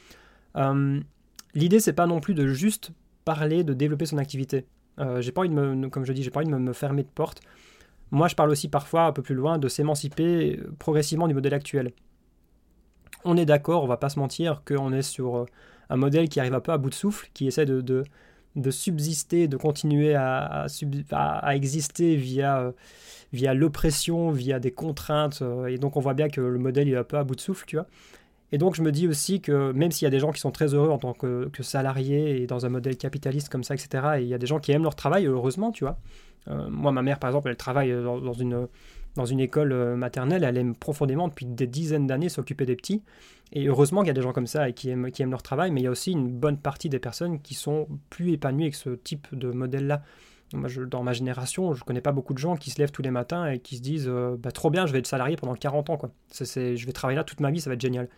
L'idée, 1.55 1.81
c'est 1.81 1.93
pas 1.93 2.07
non 2.07 2.21
plus 2.21 2.35
de 2.35 2.47
juste 2.47 2.93
parler, 3.25 3.65
de 3.65 3.75
développer 3.75 4.07
son 4.07 4.19
activité. 4.19 4.67
Euh, 4.99 5.21
j'ai 5.21 5.33
pas 5.33 5.43
envie 5.43 5.51
de 5.51 5.55
me, 5.55 5.89
comme 5.89 6.05
je 6.05 6.13
dis, 6.13 6.23
j'ai 6.23 6.31
pas 6.31 6.41
envie 6.41 6.51
de 6.51 6.57
me, 6.57 6.73
fermer 6.73 7.03
de 7.03 7.09
porte. 7.09 7.41
Moi, 8.11 8.29
je 8.29 8.35
parle 8.35 8.51
aussi 8.51 8.69
parfois 8.69 9.03
un 9.03 9.13
peu 9.13 9.23
plus 9.23 9.35
loin 9.35 9.59
de 9.59 9.69
s'émanciper 9.69 10.61
progressivement 10.79 11.29
du 11.29 11.35
modèle 11.35 11.55
actuel. 11.55 11.93
On 13.25 13.37
est 13.37 13.47
d'accord, 13.47 13.85
on 13.85 13.87
va 13.87 13.97
pas 13.97 14.09
se 14.09 14.19
mentir, 14.19 14.63
qu'on 14.65 14.93
est 14.93 15.03
sur 15.03 15.37
euh, 15.37 15.45
un 15.91 15.97
modèle 15.97 16.29
qui 16.29 16.41
arrive 16.41 16.55
un 16.55 16.61
peu 16.61 16.73
à 16.73 16.79
bout 16.79 16.91
de 16.91 16.95
souffle, 16.95 17.29
qui 17.35 17.47
essaie 17.47 17.67
de, 17.67 18.05
subsister, 18.71 19.49
de 19.49 19.57
continuer 19.57 20.15
à, 20.15 20.67
exister 21.51 22.17
via, 22.17 22.61
euh, 22.61 22.73
via 23.33 23.55
l'oppression, 23.55 24.31
via 24.31 24.59
des 24.59 24.71
contraintes. 24.71 25.43
et 25.69 25.79
donc, 25.79 25.97
on 25.97 26.01
voit 26.01 26.15
bien 26.15 26.29
que 26.29 26.41
le 26.41 26.59
modèle 26.59 26.89
est 26.89 26.97
un 26.97 27.05
peu 27.05 27.19
à 27.19 27.25
bout 27.25 27.35
de 27.35 27.41
souffle, 27.41 27.67
tu 27.67 27.77
vois. 27.77 27.87
Et 28.51 28.59
donc 28.59 28.75
je 28.75 28.83
me 28.83 28.93
dis 28.93 29.07
aussi 29.07 29.41
que 29.41 29.73
même 29.73 29.91
s'il 29.91 30.07
y 30.07 30.09
a 30.09 30.11
des 30.11 30.21
gens 30.21 30.33
qui 30.33 30.41
sont 30.41 30.51
très 30.51 30.75
heureux 30.75 30.89
en 30.89 30.99
tant 30.99 31.13
que, 31.13 31.51
salariés 31.61 32.43
et 32.43 32.47
dans 32.47 32.67
un 32.67 32.71
modèle 32.71 32.97
capitaliste 32.97 33.49
comme 33.49 33.65
ça, 33.65 33.75
etc., 33.75 33.89
et 34.19 34.23
il 34.23 34.29
y 34.29 34.35
a 34.35 34.39
des 34.39 34.47
gens 34.47 34.59
qui 34.59 34.73
aiment 34.73 34.85
leur 34.85 34.95
travail, 34.95 35.27
heureusement, 35.27 35.71
tu 35.71 35.85
vois. 35.85 35.99
Euh, 36.49 36.69
moi, 36.71 36.93
ma 36.93 37.03
mère, 37.03 37.19
par 37.19 37.29
exemple, 37.29 37.51
elle 37.51 37.57
travaille 37.57 37.93
dans, 37.93 38.33
une, 38.33 38.69
dans 39.17 39.27
une 39.27 39.41
école 39.41 39.73
euh, 39.73 39.97
maternelle, 39.97 40.45
elle 40.45 40.57
aime 40.57 40.75
profondément 40.75 41.29
depuis 41.29 41.45
des 41.45 41.67
dizaines 41.67 42.07
d'années 42.07 42.29
s'occuper 42.29 42.65
des 42.65 42.77
petits. 42.77 43.03
Et 43.53 43.67
heureusement 43.67 44.01
qu'il 44.01 44.09
y 44.09 44.11
a 44.11 44.15
des 44.15 44.23
gens 44.23 44.33
comme 44.33 44.47
ça 44.47 44.69
et 44.69 44.73
qui 44.73 44.91
aiment, 44.91 45.11
qui 45.11 45.23
aiment 45.23 45.31
leur 45.31 45.43
travail, 45.43 45.71
mais 45.71 45.81
il 45.81 45.85
y 45.85 45.87
a 45.87 45.91
aussi 45.91 46.13
une 46.13 46.29
bonne 46.29 46.59
partie 46.59 46.89
des 46.89 46.99
personnes 46.99 47.41
qui 47.41 47.55
sont 47.55 47.89
plus 48.11 48.33
épanouies 48.33 48.65
avec 48.65 48.75
ce 48.75 48.91
type 48.91 49.27
de 49.33 49.51
modèle-là. 49.51 50.03
Moi, 50.55 50.69
dans 50.87 51.03
ma 51.03 51.13
génération, 51.13 51.75
je 51.75 51.85
connais 51.85 52.01
pas 52.01 52.13
beaucoup 52.13 52.33
de 52.33 52.39
gens 52.39 52.57
qui 52.57 52.71
se 52.71 52.79
lèvent 52.79 52.91
tous 52.91 53.03
les 53.03 53.11
matins 53.11 53.47
et 53.47 53.59
qui 53.59 53.77
se 53.77 53.83
disent 53.83 54.09
euh, 54.09 54.37
bah, 54.39 54.51
trop 54.51 54.71
bien, 54.71 54.87
je 54.87 54.93
vais 54.93 54.99
être 54.99 55.07
salarié 55.07 55.37
pendant 55.37 55.55
40 55.55 55.91
ans. 55.91 55.97
Quoi. 55.97 56.11
je 56.33 56.87
vais 56.87 56.93
travailler 56.93 57.17
là 57.17 57.25
toute 57.25 57.41
ma 57.41 57.51
vie, 57.51 57.61
ça 57.61 57.69
va 57.69 57.75
être 57.75 57.81
génial. 57.81 58.09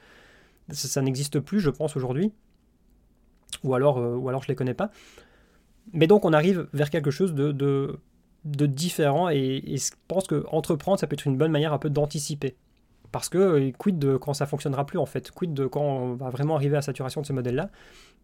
Ça, 0.69 1.03
n'existe 1.03 1.41
plus, 1.41 1.61
je 1.61 1.71
pense, 1.71 1.97
aujourd'hui. 1.97 2.33
Ou 3.65 3.75
alors, 3.75 3.99
euh, 3.99 4.15
ou 4.17 4.29
alors 4.29 4.43
je 4.43 4.49
ne 4.49 4.53
les 4.53 4.57
connais 4.57 4.75
pas. 4.75 4.91
Mais 5.93 6.07
donc 6.07 6.25
on 6.25 6.33
arrive 6.33 6.69
vers 6.73 6.91
quelque 6.91 7.11
chose 7.11 7.35
de, 7.35 7.99
différent 8.45 9.29
et, 9.29 9.63
je 9.67 9.91
pense 10.09 10.27
que 10.27 10.45
entreprendre, 10.51 10.99
ça 10.99 11.07
peut 11.07 11.15
être 11.15 11.27
une 11.27 11.37
bonne 11.37 11.51
manière 11.51 11.73
un 11.73 11.79
peu 11.79 11.91
d'anticiper. 11.91 12.57
Parce 13.13 13.29
que 13.29 13.39
euh, 13.39 13.73
quid 13.77 13.99
de 13.99 14.17
quand 14.17 14.35
ça 14.35 14.47
fonctionnera 14.47 14.87
plus 14.87 14.99
en 14.99 15.07
fait, 15.07 15.33
quid 15.33 15.53
de 15.53 15.67
quand 15.67 15.83
on 15.83 16.15
va 16.15 16.31
vraiment 16.31 16.55
arriver 16.55 16.77
à 16.77 16.83
saturation 16.83 17.21
de 17.23 17.27
ce 17.27 17.33
modèle-là? 17.33 17.71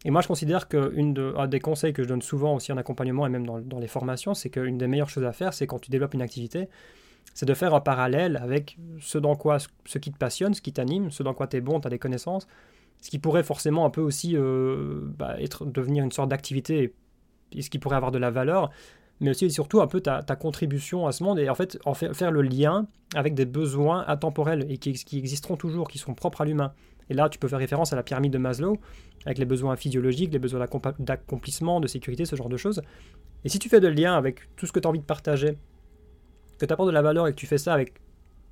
Et 0.04 0.10
moi 0.10 0.20
je 0.20 0.28
considère 0.28 0.68
qu'un 0.68 1.10
de, 1.10 1.46
des 1.48 1.58
conseils 1.58 1.92
que 1.92 2.04
je 2.04 2.08
donne 2.08 2.22
souvent 2.22 2.54
aussi 2.54 2.70
en 2.70 2.76
accompagnement 2.76 3.26
et 3.26 3.30
même 3.30 3.46
dans, 3.46 3.58
dans 3.58 3.80
les 3.80 3.88
formations, 3.88 4.34
c'est 4.34 4.48
qu'une 4.48 4.78
des 4.78 4.86
meilleures 4.86 5.08
choses 5.08 5.24
à 5.24 5.32
faire, 5.32 5.54
c'est 5.54 5.66
quand 5.66 5.80
tu 5.80 5.90
développes 5.90 6.14
une 6.14 6.22
activité, 6.22 6.68
c'est 7.34 7.46
de 7.46 7.54
faire 7.54 7.74
un 7.74 7.80
parallèle 7.80 8.36
avec 8.36 8.78
ce 9.00 9.18
dans 9.18 9.36
quoi, 9.36 9.58
ce 9.58 9.98
qui 9.98 10.10
te 10.10 10.18
passionne, 10.18 10.54
ce 10.54 10.62
qui 10.62 10.72
t'anime, 10.72 11.10
ce 11.10 11.22
dans 11.22 11.34
quoi 11.34 11.46
tu 11.46 11.56
es 11.56 11.60
bon, 11.60 11.80
tu 11.80 11.86
as 11.86 11.90
des 11.90 11.98
connaissances, 11.98 12.46
ce 13.00 13.10
qui 13.10 13.18
pourrait 13.18 13.42
forcément 13.42 13.84
un 13.84 13.90
peu 13.90 14.00
aussi 14.00 14.36
euh, 14.36 15.00
bah, 15.18 15.36
être, 15.40 15.66
devenir 15.66 16.04
une 16.04 16.12
sorte 16.12 16.30
d'activité 16.30 16.94
et, 17.52 17.62
ce 17.62 17.70
qui 17.70 17.78
pourrait 17.78 17.96
avoir 17.96 18.10
de 18.10 18.18
la 18.18 18.30
valeur, 18.30 18.70
mais 19.20 19.30
aussi 19.30 19.46
et 19.46 19.50
surtout 19.50 19.80
un 19.80 19.86
peu 19.86 20.00
ta, 20.00 20.22
contribution 20.36 21.06
à 21.06 21.12
ce 21.12 21.22
monde 21.22 21.38
et 21.38 21.48
en 21.48 21.54
fait 21.54 21.78
en 21.84 21.94
faire, 21.94 22.30
le 22.30 22.42
lien 22.42 22.86
avec 23.14 23.34
des 23.34 23.46
besoins 23.46 24.04
intemporels 24.08 24.66
et 24.68 24.78
qui, 24.78 24.92
qui 24.92 25.18
existeront 25.18 25.56
toujours, 25.56 25.88
qui 25.88 25.98
sont 25.98 26.14
propres 26.14 26.40
à 26.40 26.44
l'humain. 26.44 26.72
Et 27.08 27.14
là, 27.14 27.28
tu 27.28 27.38
peux 27.38 27.48
faire 27.48 27.58
référence 27.58 27.92
à 27.92 27.96
la 27.96 28.02
pyramide 28.02 28.32
de 28.32 28.38
Maslow, 28.38 28.78
avec 29.24 29.38
les 29.38 29.44
besoins 29.44 29.76
physiologiques, 29.76 30.32
les 30.32 30.38
besoins 30.38 30.66
d'accomplissement, 30.98 31.80
de 31.80 31.86
sécurité, 31.86 32.24
ce 32.24 32.36
genre 32.36 32.48
de 32.48 32.56
choses. 32.56 32.82
Et 33.44 33.48
si 33.48 33.58
tu 33.58 33.68
fais 33.68 33.80
de 33.80 33.88
lien 33.88 34.16
avec 34.16 34.40
tout 34.56 34.66
ce 34.66 34.72
que 34.72 34.80
tu 34.80 34.86
as 34.86 34.90
envie 34.90 34.98
de 34.98 35.04
partager, 35.04 35.56
que 36.58 36.66
tu 36.66 36.72
apportes 36.72 36.88
de 36.88 36.94
la 36.94 37.02
valeur 37.02 37.26
et 37.26 37.32
que 37.32 37.36
tu 37.36 37.46
fais 37.46 37.58
ça 37.58 37.74
avec. 37.74 37.94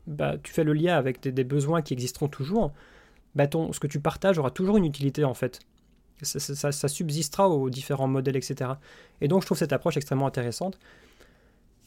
Bah, 0.07 0.37
tu 0.43 0.53
fais 0.53 0.65
le 0.65 0.75
lien 0.75 0.97
avec 0.97 1.21
des, 1.23 1.45
besoins 1.45 1.81
qui 1.81 1.95
existeront 1.95 2.29
toujours, 2.29 2.73
bah 3.35 3.47
ce 3.51 3.81
que 3.81 3.87
tu 3.87 4.01
partages 4.01 4.39
aura 4.39 4.51
toujours 4.51 4.77
une 4.77 4.85
utilité 4.85 5.25
en 5.25 5.35
fait. 5.35 5.61
Ça, 6.23 6.89
subsistera 6.89 7.49
aux 7.49 7.71
différents 7.71 8.07
modèles, 8.07 8.37
etc. 8.37 8.73
Et 9.21 9.29
donc 9.29 9.43
je 9.43 9.47
trouve 9.47 9.59
cette 9.59 9.73
approche 9.73 9.97
extrêmement 9.97 10.27
intéressante. 10.27 10.79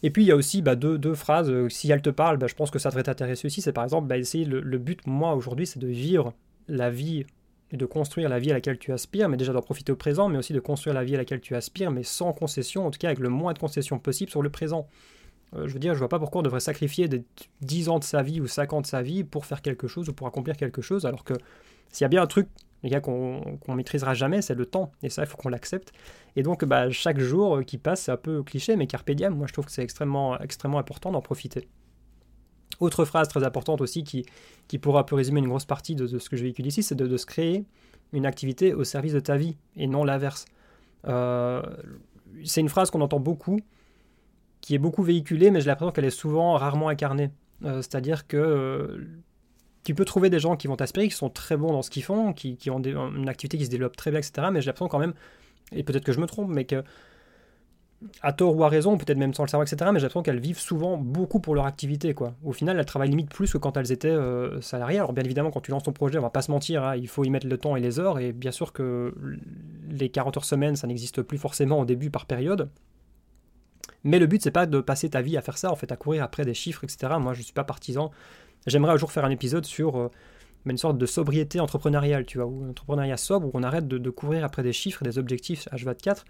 Et 0.04 0.10
puis 0.10 0.24
il 0.24 0.28
y 0.28 0.32
a 0.32 0.36
aussi 0.36 0.62
bah, 0.62 0.76
deux, 0.76 1.14
phrases, 1.16 1.50
euh, 1.50 1.70
si 1.70 1.90
elles 1.92 2.02
te 2.02 2.10
parlent, 2.10 2.38
bah, 2.38 2.48
je 2.48 2.56
pense 2.56 2.70
que 2.70 2.80
ça 2.80 2.90
devrait 2.90 3.04
t'intéresser 3.04 3.48
aussi. 3.48 3.62
C'est 3.62 3.72
par 3.72 3.84
exemple, 3.84 4.08
bah, 4.08 4.18
essayer 4.18 4.46
le, 4.46 4.62
le, 4.62 4.78
but, 4.78 5.06
moi 5.08 5.34
aujourd'hui, 5.34 5.66
c'est 5.66 5.80
de 5.80 5.88
vivre 5.88 6.34
la 6.68 6.90
vie 6.90 7.26
et 7.72 7.78
de 7.78 7.86
construire 7.86 8.30
la 8.30 8.40
vie 8.40 8.52
à 8.52 8.54
laquelle 8.54 8.78
tu 8.78 8.94
aspires, 8.94 9.30
mais 9.30 9.38
déjà 9.38 9.54
d'en 9.54 9.62
profiter 9.62 9.92
au 9.92 9.96
présent, 9.96 10.30
mais 10.30 10.38
aussi 10.38 10.54
de 10.54 10.60
construire 10.60 10.94
la 10.94 11.04
vie 11.04 11.16
à 11.16 11.18
laquelle 11.18 11.42
tu 11.42 11.56
aspires, 11.56 11.92
mais 11.92 12.04
sans 12.04 12.32
concession, 12.34 12.86
en 12.86 12.92
tout 12.92 13.00
cas 13.00 13.08
avec 13.08 13.20
le 13.20 13.30
moins 13.30 13.54
de 13.54 13.60
concessions 13.60 14.00
possible 14.00 14.32
sur 14.32 14.42
le 14.42 14.50
présent. 14.50 14.88
Euh, 15.56 15.68
je 15.68 15.74
veux 15.74 15.80
dire, 15.80 15.94
je 15.94 16.00
vois 16.00 16.10
pas 16.10 16.20
pourquoi 16.20 16.40
on 16.40 16.44
devrait 16.44 16.60
sacrifier 16.60 17.08
des 17.08 17.24
10 17.62 17.90
ans 17.90 18.00
de 18.00 18.04
sa 18.04 18.22
vie 18.22 18.42
ou 18.42 18.48
5 18.48 18.74
ans 18.74 18.82
de 18.82 18.86
sa 18.86 19.02
vie 19.02 19.24
pour 19.24 19.46
faire 19.46 19.62
quelque 19.62 19.88
chose 19.88 20.10
ou 20.10 20.14
pour 20.14 20.28
accomplir 20.28 20.58
quelque 20.58 20.82
chose, 20.82 21.06
alors 21.06 21.24
que 21.24 21.34
s'il 21.92 22.04
y 22.04 22.06
a 22.06 22.10
bien 22.10 22.22
un 22.22 22.28
truc, 22.28 22.48
les 22.84 22.90
gars, 22.90 23.02
qu'on 23.02 23.58
maîtrisera 23.70 24.14
jamais, 24.14 24.42
c'est 24.42 24.54
le 24.54 24.66
temps. 24.66 24.92
Et 25.02 25.10
ça, 25.10 25.24
il 25.24 25.28
faut 25.28 25.38
qu'on 25.38 25.50
l'accepte. 25.50 25.94
Et 26.36 26.44
donc, 26.44 26.64
bah, 26.64 26.92
chaque 26.92 27.20
jour 27.20 27.64
qui 27.66 27.78
passe, 27.78 28.04
c'est 28.04 28.12
un 28.12 28.18
peu 28.18 28.44
cliché, 28.44 28.76
mais 28.76 28.86
carpe 28.86 29.10
diem, 29.12 29.34
moi 29.34 29.48
je 29.48 29.54
trouve 29.54 29.66
que 29.66 29.72
c'est 29.72 29.82
extrêmement, 29.84 30.40
extrêmement 30.40 30.78
important 30.78 31.12
d'en 31.12 31.22
profiter. 31.22 31.68
Autre 32.80 33.06
phrase 33.06 33.28
très 33.28 33.44
importante 33.44 33.82
aussi 33.82 34.04
qui, 34.04 34.26
qui 34.68 34.78
pourra 34.78 35.00
un 35.00 35.04
peu 35.04 35.16
résumer 35.16 35.40
une 35.40 35.48
grosse 35.48 35.66
partie 35.66 35.96
de, 35.96 36.06
ce 36.06 36.30
que 36.30 36.38
je 36.38 36.44
véhicule 36.44 36.68
ici, 36.68 36.84
c'est 36.84 36.96
de, 36.96 37.18
se 37.18 37.26
créer 37.26 37.66
une 38.14 38.26
activité 38.26 38.74
au 38.74 38.84
service 38.84 39.14
de 39.14 39.20
ta 39.20 39.36
vie 39.36 39.58
et 39.76 39.88
non 39.88 40.04
l'inverse. 40.04 40.46
Euh, 41.08 41.62
c'est 42.44 42.62
une 42.62 42.70
phrase 42.70 42.92
qu'on 42.92 43.02
entend 43.02 43.20
beaucoup, 43.20 43.60
qui 44.68 44.76
est 44.76 44.80
beaucoup 44.80 45.02
véhiculée, 45.02 45.50
mais 45.50 45.62
j'ai 45.62 45.68
l'impression 45.68 45.94
qu'elle 45.94 46.04
est 46.04 46.10
souvent 46.10 46.56
rarement 46.56 46.90
incarnée. 46.90 47.30
Euh, 47.64 47.78
c'est-à-dire 47.78 48.28
que 48.28 48.36
euh, 48.36 49.08
tu 49.86 49.96
peux 49.96 50.04
trouver 50.04 50.30
des 50.30 50.40
gens 50.40 50.58
qui 50.58 50.68
vont 50.68 50.76
t'aspirer, 50.76 51.08
qui 51.08 51.16
sont 51.16 51.30
très 51.30 51.56
bons 51.56 51.72
dans 51.72 51.82
ce 51.82 51.90
qu'ils 51.90 52.04
font, 52.04 52.34
qui, 52.34 52.58
qui 52.58 52.70
ont 52.70 52.82
une 52.82 53.30
activité 53.30 53.58
qui 53.58 53.64
se 53.64 53.70
développe 53.70 53.96
très 53.96 54.12
bien, 54.12 54.20
etc. 54.20 54.50
Mais 54.52 54.60
j'ai 54.60 54.66
l'impression 54.66 54.90
quand 54.90 55.00
même, 55.00 55.14
et 55.72 55.84
peut-être 55.84 56.04
que 56.04 56.12
je 56.12 56.20
me 56.20 56.26
trompe, 56.26 56.50
mais 56.50 56.66
que 56.66 56.84
à 58.22 58.34
tort 58.34 58.58
ou 58.58 58.64
à 58.66 58.68
raison, 58.68 58.98
peut-être 58.98 59.18
même 59.18 59.34
sans 59.34 59.44
le 59.44 59.48
savoir, 59.48 59.66
etc. 59.66 59.90
Mais 59.94 60.00
j'ai 60.00 60.04
l'impression 60.04 60.22
qu'elles 60.22 60.42
vivent 60.42 60.60
souvent 60.60 60.98
beaucoup 60.98 61.40
pour 61.40 61.56
leur 61.56 61.66
activité. 61.66 62.14
Quoi. 62.14 62.34
Au 62.44 62.52
final, 62.52 62.78
elles 62.78 62.86
travaillent 62.86 63.10
limite 63.10 63.30
plus 63.30 63.54
que 63.54 63.58
quand 63.58 63.78
elles 63.78 63.94
étaient 63.94 64.10
euh, 64.10 64.60
salariées. 64.60 64.98
Alors 64.98 65.14
bien 65.14 65.24
évidemment, 65.24 65.50
quand 65.50 65.62
tu 65.62 65.72
lances 65.72 65.84
ton 65.84 65.94
projet, 65.94 66.20
on 66.20 66.24
va 66.24 66.30
pas 66.30 66.42
se 66.42 66.52
mentir, 66.52 66.84
hein, 66.84 66.98
il 66.98 67.08
faut 67.08 67.24
y 67.24 67.30
mettre 67.30 67.48
le 67.48 67.58
temps 67.58 67.78
et 67.78 67.80
les 67.80 68.02
heures. 68.02 68.20
Et 68.20 68.34
bien 68.34 68.52
sûr 68.52 68.74
que 68.74 69.16
les 69.90 70.10
40 70.10 70.36
heures 70.36 70.46
semaine, 70.46 70.76
ça 70.76 70.88
n'existe 70.88 71.22
plus 71.22 71.38
forcément 71.38 71.80
au 71.80 71.86
début 71.86 72.10
par 72.10 72.26
période. 72.26 72.70
Mais 74.08 74.20
le 74.20 74.26
but, 74.26 74.42
c'est 74.42 74.52
pas 74.52 74.66
de 74.66 74.80
passer 74.80 75.10
ta 75.10 75.22
vie 75.22 75.36
à 75.36 75.42
faire 75.42 75.58
ça, 75.58 75.70
en 75.70 75.76
fait, 75.76 75.92
à 75.92 75.98
courir 75.98 76.24
après 76.24 76.46
des 76.46 76.54
chiffres, 76.54 76.86
etc. 76.86 77.14
Moi, 77.20 77.34
je 77.34 77.42
suis 77.42 77.52
pas 77.52 77.66
partisan. 77.66 78.10
J'aimerais 78.66 78.94
un 78.94 78.98
jour 78.98 79.12
faire 79.12 79.26
un 79.26 79.30
épisode 79.30 79.66
sur 79.66 79.98
euh, 79.98 80.10
une 80.66 80.78
sorte 80.78 80.98
de 80.98 81.06
sobriété 81.06 81.60
entrepreneuriale, 81.60 82.26
tu 82.26 82.38
vois, 82.38 82.48
ou 82.48 82.64
un 82.64 82.70
entrepreneuriat 82.70 83.18
sobre, 83.18 83.48
où 83.48 83.52
on 83.54 83.64
arrête 83.64 83.86
de, 83.86 84.10
courir 84.10 84.46
après 84.46 84.64
des 84.64 84.72
chiffres 84.72 85.04
et 85.04 85.06
des 85.06 85.18
objectifs 85.18 85.68
H24 85.74 86.24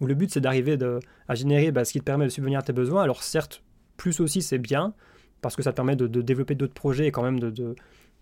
où 0.00 0.06
le 0.06 0.14
but 0.14 0.30
c'est 0.30 0.40
d'arriver 0.40 0.78
à 1.26 1.34
générer 1.34 1.72
bah, 1.72 1.84
ce 1.84 1.90
qui 1.90 1.98
te 1.98 2.04
permet 2.04 2.24
de 2.24 2.30
subvenir 2.30 2.60
à 2.60 2.62
tes 2.62 2.72
besoins. 2.72 3.02
Alors 3.02 3.24
certes, 3.24 3.64
plus 3.96 4.20
aussi 4.20 4.42
c'est 4.42 4.58
bien, 4.58 4.94
parce 5.40 5.56
que 5.56 5.62
ça 5.64 5.72
te 5.72 5.76
permet 5.76 5.96
de, 5.96 6.06
développer 6.06 6.54
d'autres 6.54 6.72
projets 6.72 7.08
et 7.08 7.10
quand 7.10 7.24
même 7.24 7.40
de, 7.40 7.74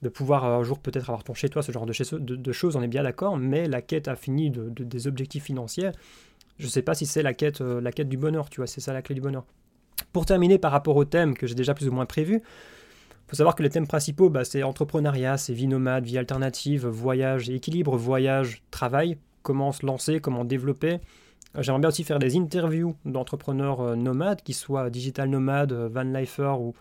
pouvoir 0.09 0.47
un 0.47 0.63
jour 0.63 0.79
peut-être 0.79 1.11
avoir 1.11 1.23
ton 1.23 1.35
chez 1.35 1.51
toi, 1.51 1.63
ce 1.63 1.73
genre 1.73 1.85
de, 1.85 2.19
de, 2.19 2.53
choses, 2.53 2.77
on 2.77 2.83
est 2.83 2.89
bien 2.89 3.03
d'accord, 3.03 3.37
mais 3.37 3.69
la 3.69 3.83
quête 3.83 4.09
infinie 4.09 4.51
de, 4.51 4.71
des 4.71 5.07
objectifs 5.07 5.45
financiers, 5.45 5.91
je 6.59 6.67
sais 6.69 6.83
pas 6.83 6.95
si 6.95 7.07
c'est 7.07 7.23
la 7.23 7.35
quête, 7.35 7.61
euh, 7.61 7.81
la 7.81 7.93
quête 7.93 8.09
du 8.09 8.17
bonheur, 8.17 8.51
tu 8.51 8.61
vois, 8.61 8.67
c'est 8.67 8.81
ça 8.81 8.93
la 8.93 9.03
clé 9.03 9.15
du 9.15 9.21
bonheur. 9.21 9.45
Pour 10.13 10.27
terminer 10.27 10.59
par 10.59 10.73
rapport 10.73 10.97
au 10.97 11.05
thème 11.05 11.35
que 11.35 11.47
j'ai 11.47 11.55
déjà 11.55 11.75
plus 11.75 11.89
ou 11.89 11.93
moins 11.93 12.07
prévu, 12.07 12.43
faut 13.29 13.37
savoir 13.37 13.55
que 13.57 13.63
les 13.63 13.71
thèmes 13.71 13.87
principaux, 13.87 14.31
bah, 14.31 14.45
c'est 14.45 14.63
entrepreneuriat, 14.63 15.37
c'est 15.37 15.53
vie 15.53 15.67
nomade, 15.67 16.05
vie 16.05 16.19
alternative, 16.19 16.87
voyage 16.87 17.51
équilibre, 17.51 17.97
voyage, 17.97 18.63
travail, 18.71 19.19
comment 19.43 19.73
se 19.73 19.85
lancer, 19.85 20.21
comment 20.21 20.45
développer, 20.45 21.01
J'aimerais 21.59 21.81
bien 21.81 21.89
aussi 21.89 22.05
faire 22.05 22.19
des 22.19 22.37
interviews 22.37 22.97
d'entrepreneurs 23.05 23.81
euh, 23.81 23.97
nomades, 23.97 24.43
qui 24.43 24.53
soient 24.53 24.91
digital 24.91 25.31
nomades, 25.31 25.73
euh, 25.73 25.89
van 25.89 26.03
lifer 26.03 26.55
ou, 26.61 26.75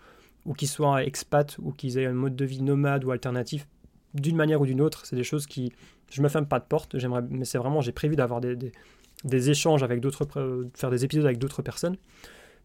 ou 0.44 0.52
qui 0.52 0.66
soient 0.66 1.02
expat 1.04 1.56
ou 1.58 1.72
qui 1.72 1.98
aient 1.98 2.06
un 2.06 2.12
mode 2.12 2.36
de 2.36 2.44
vie 2.44 2.62
nomade 2.62 3.04
ou 3.04 3.10
alternatif 3.10 3.66
d'une 4.12 4.36
manière 4.36 4.60
ou 4.60 4.66
d'une 4.66 4.82
autre. 4.82 5.06
C'est 5.06 5.16
des 5.16 5.24
choses 5.24 5.46
qui. 5.46 5.72
Je 6.10 6.22
me 6.22 6.28
ferme 6.28 6.46
pas 6.46 6.60
de 6.60 6.64
porte, 6.64 6.98
j'aimerais, 6.98 7.22
mais 7.30 7.44
c'est 7.44 7.58
vraiment, 7.58 7.80
j'ai 7.80 7.92
prévu 7.92 8.16
d'avoir 8.16 8.40
des, 8.40 8.72
échanges 9.34 9.82
avec 9.82 10.00
d'autres, 10.00 10.26
faire 10.74 10.90
des 10.90 11.04
épisodes 11.04 11.24
avec 11.24 11.38
d'autres 11.38 11.62
personnes. 11.62 11.96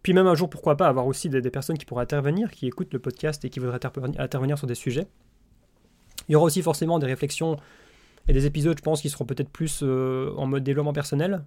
Puis 0.04 0.14
même 0.14 0.28
un 0.28 0.36
jour, 0.36 0.50
pourquoi 0.50 0.78
pas, 0.78 0.88
avoir 0.88 1.06
aussi 1.06 1.30
des, 1.30 1.42
personnes 1.52 1.78
qui 1.78 1.86
pourraient 1.86 2.04
intervenir, 2.04 2.50
qui 2.52 2.68
écoutent 2.68 2.94
le 2.94 3.00
podcast 3.00 3.46
et 3.46 3.50
qui 3.50 3.60
voudraient 3.60 3.80
intervenir 4.18 4.58
sur 4.58 4.68
des 4.68 4.76
sujets. 4.76 5.08
Il 6.28 6.34
y 6.34 6.36
aura 6.36 6.46
aussi 6.46 6.62
forcément 6.62 6.98
des 6.98 7.08
réflexions 7.08 7.58
et 8.28 8.34
des 8.34 8.46
épisodes, 8.46 8.78
je 8.78 8.84
pense, 8.84 9.02
qui 9.02 9.10
seront 9.10 9.26
peut-être 9.26 9.50
plus 9.50 9.82
euh, 9.84 10.32
en 10.38 10.48
mode 10.48 10.64
développement 10.64 10.94
personnel, 10.94 11.44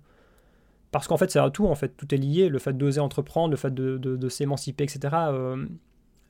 parce 0.90 1.08
qu'en 1.08 1.16
fait, 1.16 1.30
c'est 1.30 1.40
un 1.40 1.50
tout, 1.50 1.66
en 1.66 1.74
fait, 1.74 1.96
tout 1.96 2.14
est 2.14 2.18
lié. 2.18 2.48
Le 2.48 2.58
fait 2.60 2.72
d'oser 2.76 3.00
entreprendre, 3.00 3.50
le 3.50 3.56
fait 3.56 3.74
de, 3.74 4.28
s'émanciper, 4.28 4.84
etc., 4.84 5.14
euh, 5.28 5.66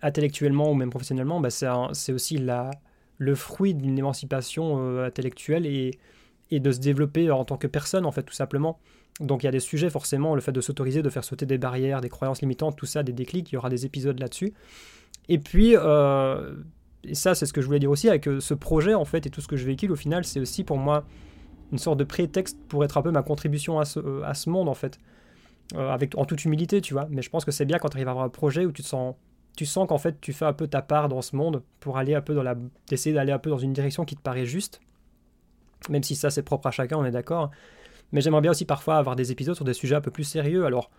intellectuellement 0.00 0.70
ou 0.70 0.74
même 0.74 0.90
professionnellement, 0.90 1.40
bah, 1.40 1.50
c'est 1.50 2.12
aussi 2.12 2.38
la, 2.38 2.70
le 3.18 3.34
fruit 3.34 3.74
d'une 3.74 3.98
émancipation 3.98 4.78
euh, 4.78 5.06
intellectuelle 5.06 5.66
et, 5.66 5.98
et, 6.50 6.60
de 6.60 6.72
se 6.72 6.80
développer 6.80 7.30
en 7.30 7.44
tant 7.44 7.56
que 7.56 7.66
personne, 7.66 8.06
en 8.06 8.12
fait, 8.12 8.22
tout 8.22 8.34
simplement. 8.34 8.78
Donc 9.20 9.42
il 9.42 9.46
y 9.46 9.48
a 9.48 9.52
des 9.52 9.60
sujets, 9.60 9.90
forcément, 9.90 10.34
le 10.34 10.40
fait 10.40 10.52
de 10.52 10.60
s'autoriser, 10.60 11.02
de 11.02 11.10
faire 11.10 11.24
sauter 11.24 11.46
des 11.46 11.58
barrières, 11.58 12.00
des 12.00 12.08
croyances 12.08 12.40
limitantes, 12.40 12.76
tout 12.76 12.86
ça, 12.86 13.02
des 13.02 13.12
déclics, 13.12 13.50
il 13.52 13.54
y 13.54 13.58
aura 13.58 13.70
des 13.70 13.86
épisodes 13.86 14.18
là-dessus. 14.18 14.52
Et 15.28 15.38
puis, 15.38 15.74
euh, 15.76 16.56
et 17.04 17.14
ça, 17.14 17.34
c'est 17.34 17.46
ce 17.46 17.52
que 17.52 17.60
je 17.60 17.66
voulais 17.66 17.78
dire 17.78 17.90
aussi, 17.90 18.08
avec 18.08 18.28
ce 18.40 18.54
projet, 18.54 18.94
en 18.94 19.04
fait, 19.04 19.26
et 19.26 19.30
tout 19.30 19.40
ce 19.40 19.48
que 19.48 19.56
je 19.56 19.64
véhicule, 19.64 19.92
au 19.92 19.96
final, 19.96 20.24
c'est 20.24 20.40
aussi 20.40 20.64
pour 20.64 20.78
moi 20.78 21.04
une 21.72 21.78
sorte 21.78 21.98
de 21.98 22.04
prétexte 22.04 22.58
pour 22.68 22.84
être 22.84 22.96
un 22.98 23.02
peu 23.02 23.10
ma 23.10 23.22
contribution 23.22 23.78
à 23.78 23.84
ce, 23.84 23.98
euh, 23.98 24.22
à 24.24 24.34
ce 24.34 24.48
monde 24.50 24.68
en 24.68 24.74
fait. 24.74 24.98
Euh, 25.74 25.90
avec, 25.90 26.16
en 26.18 26.24
toute 26.24 26.44
humilité, 26.44 26.80
tu 26.80 26.92
vois. 26.92 27.08
Mais 27.10 27.22
je 27.22 27.30
pense 27.30 27.44
que 27.44 27.50
c'est 27.50 27.64
bien 27.64 27.78
quand 27.78 27.88
tu 27.88 27.96
arrives 27.96 28.08
à 28.08 28.10
avoir 28.10 28.26
un 28.26 28.30
projet 28.30 28.66
où 28.66 28.72
tu 28.72 28.82
sens, 28.82 29.14
tu 29.56 29.66
sens 29.66 29.88
qu'en 29.88 29.98
fait 29.98 30.20
tu 30.20 30.32
fais 30.32 30.44
un 30.44 30.52
peu 30.52 30.66
ta 30.66 30.82
part 30.82 31.08
dans 31.08 31.22
ce 31.22 31.34
monde 31.34 31.62
pour 31.80 31.96
aller 31.96 32.14
un 32.14 32.20
peu 32.20 32.34
dans 32.34 32.42
la, 32.42 32.54
essayer 32.90 33.14
d'aller 33.14 33.32
un 33.32 33.38
peu 33.38 33.50
dans 33.50 33.58
une 33.58 33.72
direction 33.72 34.04
qui 34.04 34.14
te 34.14 34.20
paraît 34.20 34.46
juste. 34.46 34.80
Même 35.90 36.02
si 36.02 36.16
ça 36.16 36.30
c'est 36.30 36.42
propre 36.42 36.66
à 36.66 36.70
chacun, 36.70 36.96
on 36.96 37.04
est 37.04 37.10
d'accord. 37.10 37.50
Mais 38.12 38.20
j'aimerais 38.20 38.40
bien 38.40 38.50
aussi 38.50 38.64
parfois 38.64 38.96
avoir 38.96 39.16
des 39.16 39.32
épisodes 39.32 39.54
sur 39.54 39.64
des 39.64 39.74
sujets 39.74 39.96
un 39.96 40.00
peu 40.00 40.10
plus 40.10 40.24
sérieux. 40.24 40.64
Alors 40.64 40.90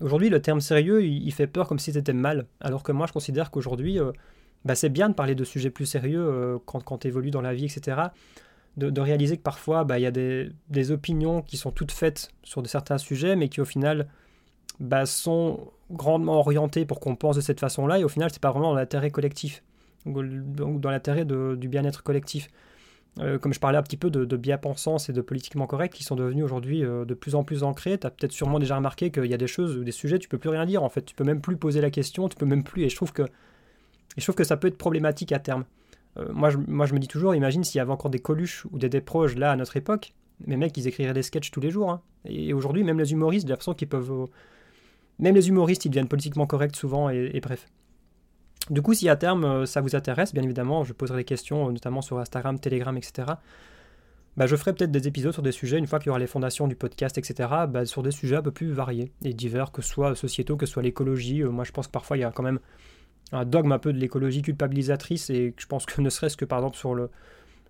aujourd'hui 0.00 0.30
le 0.30 0.40
terme 0.40 0.60
sérieux 0.60 1.04
il, 1.04 1.32
fait 1.32 1.46
peur 1.46 1.68
comme 1.68 1.78
si 1.78 1.92
c'était 1.92 2.12
mal. 2.12 2.46
Alors 2.60 2.82
que 2.82 2.92
moi 2.92 3.06
je 3.06 3.12
considère 3.12 3.50
qu'aujourd'hui 3.50 3.98
euh, 4.00 4.12
bah, 4.64 4.74
c'est 4.74 4.88
bien 4.88 5.08
de 5.08 5.14
parler 5.14 5.34
de 5.34 5.44
sujets 5.44 5.70
plus 5.70 5.86
sérieux 5.86 6.58
quand, 6.66 6.82
quand 6.82 6.98
tu 6.98 7.10
dans 7.30 7.40
la 7.40 7.52
vie, 7.52 7.66
etc 7.66 8.08
de, 8.76 9.00
réaliser 9.00 9.36
que 9.36 9.42
parfois, 9.42 9.84
bah, 9.84 9.98
il 9.98 10.02
y 10.02 10.06
a 10.06 10.10
des, 10.10 10.90
opinions 10.90 11.42
qui 11.42 11.56
sont 11.56 11.70
toutes 11.70 11.92
faites 11.92 12.30
sur 12.42 12.62
de 12.62 12.68
certains 12.68 12.98
sujets, 12.98 13.36
mais 13.36 13.48
qui 13.48 13.60
au 13.60 13.64
final 13.64 14.08
bah, 14.80 15.06
sont 15.06 15.72
grandement 15.90 16.38
orientées 16.38 16.84
pour 16.86 17.00
qu'on 17.00 17.16
pense 17.16 17.36
de 17.36 17.40
cette 17.40 17.60
façon-là, 17.60 17.98
et 17.98 18.04
au 18.04 18.08
final, 18.08 18.30
c'est 18.32 18.40
pas 18.40 18.50
vraiment 18.50 18.70
dans 18.70 18.76
l'intérêt 18.76 19.10
collectif, 19.10 19.62
dans 20.06 20.90
l'intérêt 20.90 21.24
du 21.24 21.68
bien-être 21.68 22.02
collectif. 22.02 22.48
Euh, 23.18 23.38
comme 23.38 23.52
je 23.52 23.60
parlais 23.60 23.76
un 23.76 23.82
petit 23.82 23.98
peu 23.98 24.10
de, 24.10 24.36
bien-pensance 24.36 25.10
et 25.10 25.12
de 25.12 25.20
politiquement 25.20 25.66
correct 25.66 25.92
qui 25.92 26.02
sont 26.02 26.16
devenus 26.16 26.44
aujourd'hui 26.44 26.82
euh, 26.82 27.04
de 27.04 27.12
plus 27.12 27.34
en 27.34 27.44
plus 27.44 27.62
ancrés, 27.62 27.98
tu 27.98 28.06
as 28.06 28.10
peut-être 28.10 28.32
sûrement 28.32 28.58
déjà 28.58 28.76
remarqué 28.76 29.10
qu'il 29.10 29.26
y 29.26 29.34
a 29.34 29.36
des 29.36 29.46
choses, 29.46 29.78
des 29.78 29.92
sujets, 29.92 30.18
tu 30.18 30.28
peux 30.28 30.38
plus 30.38 30.48
rien 30.48 30.64
dire 30.64 30.82
en 30.82 30.88
fait, 30.88 31.02
tu 31.02 31.14
peux 31.14 31.24
même 31.24 31.42
plus 31.42 31.58
poser 31.58 31.82
la 31.82 31.90
question, 31.90 32.28
tu 32.30 32.36
peux 32.36 32.46
même 32.46 32.64
plus, 32.64 32.84
et 32.84 32.88
je 32.88 32.96
trouve 32.96 33.12
que, 33.12 33.24
je 34.16 34.22
trouve 34.22 34.34
que 34.34 34.44
ça 34.44 34.56
peut 34.56 34.68
être 34.68 34.78
problématique 34.78 35.32
à 35.32 35.38
terme. 35.38 35.64
Euh, 36.16 36.32
moi, 36.32 36.48
je, 36.48 36.56
moi, 36.56 36.86
je 36.86 36.94
me 36.94 36.98
dis 36.98 37.08
toujours, 37.08 37.34
imagine 37.34 37.64
s'il 37.64 37.78
y 37.78 37.80
avait 37.80 37.92
encore 37.92 38.10
des 38.10 38.18
Coluches 38.18 38.64
ou 38.72 38.78
des 38.78 38.88
Desproges 38.88 39.36
là 39.36 39.52
à 39.52 39.56
notre 39.56 39.76
époque, 39.76 40.14
les 40.46 40.56
mecs, 40.56 40.76
ils 40.76 40.88
écriraient 40.88 41.12
des 41.12 41.22
sketchs 41.22 41.50
tous 41.50 41.60
les 41.60 41.70
jours. 41.70 41.90
Hein. 41.90 42.00
Et 42.24 42.52
aujourd'hui, 42.52 42.82
même 42.82 42.98
les 42.98 43.12
humoristes, 43.12 43.46
j'ai 43.46 43.50
l'impression 43.50 43.74
qu'ils 43.74 43.88
peuvent. 43.88 44.28
Même 45.18 45.34
les 45.34 45.48
humoristes, 45.48 45.84
ils 45.84 45.90
deviennent 45.90 46.08
politiquement 46.08 46.46
corrects 46.46 46.76
souvent, 46.76 47.10
et, 47.10 47.38
bref. 47.40 47.68
Du 48.72 48.80
coup, 48.80 48.94
si 48.94 49.08
à 49.08 49.16
terme 49.16 49.44
euh, 49.44 49.66
ça 49.66 49.82
vous 49.82 49.94
intéresse, 49.94 50.32
bien 50.32 50.42
évidemment, 50.42 50.82
je 50.82 50.94
poserai 50.94 51.18
des 51.18 51.24
questions, 51.24 51.70
notamment 51.70 52.00
sur 52.00 52.18
Instagram, 52.18 52.58
Telegram, 52.58 52.96
etc. 52.96 53.34
Bah, 54.38 54.46
je 54.46 54.56
ferai 54.56 54.72
peut-être 54.72 54.90
des 54.90 55.06
épisodes 55.06 55.32
sur 55.32 55.42
des 55.42 55.52
sujets, 55.52 55.78
une 55.78 55.86
fois 55.86 55.98
qu'il 55.98 56.06
y 56.06 56.10
aura 56.10 56.18
les 56.18 56.26
fondations 56.26 56.66
du 56.66 56.74
podcast, 56.74 57.18
etc., 57.18 57.50
bah, 57.68 57.84
sur 57.84 58.02
des 58.02 58.10
sujets 58.10 58.36
un 58.36 58.42
peu 58.42 58.50
plus 58.50 58.72
variés 58.72 59.12
et 59.24 59.34
divers, 59.34 59.72
que 59.72 59.82
ce 59.82 59.90
soit 59.90 60.14
sociétaux, 60.14 60.56
que 60.56 60.64
ce 60.64 60.72
soit 60.72 60.82
l'écologie. 60.82 61.42
moi, 61.44 61.64
je 61.64 61.72
pense 61.72 61.86
que 61.86 61.92
parfois, 61.92 62.16
il 62.16 62.20
y 62.20 62.24
a 62.24 62.32
quand 62.32 62.42
même 62.42 62.60
un 63.32 63.44
dogme 63.44 63.72
un 63.72 63.78
peu 63.78 63.92
de 63.92 63.98
l'écologie 63.98 64.40
culpabilisatrice 64.40 65.28
et 65.28 65.54
je 65.56 65.66
pense 65.66 65.84
que 65.84 66.00
ne 66.00 66.08
serait-ce 66.08 66.38
que 66.38 66.46
par 66.46 66.60
exemple 66.60 66.78
sur 66.78 66.94
le, 66.94 67.10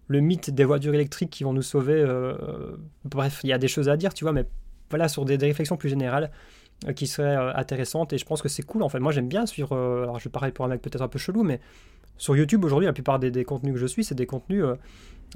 mythe 0.09 0.51
des 0.51 0.65
voitures 0.65 0.95
électriques 0.95 1.31
qui 1.31 1.43
vont 1.43 1.53
nous 1.53 1.63
sauver, 1.63 1.95
euh, 1.95 2.77
bref, 3.05 3.41
il 3.43 3.49
y 3.49 3.53
a 3.53 3.59
des 3.59 3.69
choses 3.69 3.89
à 3.89 3.97
dire, 3.97 4.15
tu 4.15 4.25
vois, 4.25 4.33
mais 4.33 4.47
voilà, 4.91 5.09
sur 5.09 5.25
des, 5.25 5.37
réflexions 5.37 5.77
plus 5.77 5.89
générales 5.89 6.31
qui 6.97 7.07
seraient 7.07 7.37
intéressantes. 7.55 8.13
Et 8.13 8.19
je 8.19 8.25
pense 8.25 8.43
que 8.43 8.49
c'est 8.49 8.63
cool 8.63 8.83
en 8.83 8.89
fait. 8.89 9.01
Moi 9.01 9.13
j'aime 9.13 9.29
bien 9.29 9.47
suivre, 9.47 9.77
alors 9.77 10.19
je 10.19 10.29
parler 10.29 10.53
pour 10.53 10.65
un 10.65 10.69
mec 10.69 10.83
peut-être 10.83 11.03
un 11.03 11.09
peu 11.09 11.19
chelou, 11.19 11.43
mais 11.43 11.61
sur 12.17 12.37
YouTube 12.37 12.65
aujourd'hui, 12.65 12.87
la 12.87 12.93
plupart 12.93 13.19
des, 13.19 13.45
contenus 13.45 13.75
que 13.75 13.81
je 13.81 13.87
suis, 13.87 14.05
c'est 14.05 14.15
des 14.15 14.27
contenus 14.27 14.65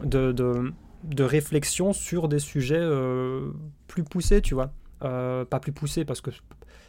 de, 0.02 0.32
de, 0.32 0.72
de, 1.04 1.24
réflexion 1.24 1.92
sur 1.92 2.28
des 2.28 2.38
sujets 2.38 2.86
plus 3.88 4.04
poussés, 4.04 4.42
tu 4.42 4.54
vois. 4.54 4.70
pas 5.00 5.60
plus 5.60 5.72
poussés 5.72 6.04
parce 6.04 6.20
que 6.20 6.30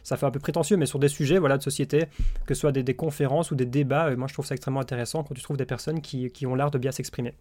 ça 0.02 0.16
fait 0.16 0.26
un 0.26 0.30
peu 0.30 0.40
prétentieux, 0.40 0.76
mais 0.76 0.86
sur 0.86 0.98
des 0.98 1.08
sujets 1.08 1.38
voilà, 1.38 1.58
de 1.58 1.62
société, 1.62 2.06
que 2.46 2.54
ce 2.54 2.60
soit 2.60 2.72
des, 2.72 2.94
conférences 2.94 3.50
ou 3.50 3.54
des 3.54 3.66
débats, 3.66 4.14
moi 4.16 4.26
je 4.26 4.32
trouve 4.32 4.46
ça 4.46 4.54
extrêmement 4.54 4.80
intéressant 4.80 5.22
quand 5.22 5.34
tu 5.34 5.42
trouves 5.42 5.56
des 5.56 5.66
personnes 5.66 6.00
qui, 6.00 6.30
qui 6.30 6.46
ont 6.46 6.54
l'art 6.54 6.70
de 6.70 6.78
bien 6.78 6.92
s'exprimer. 6.92 7.34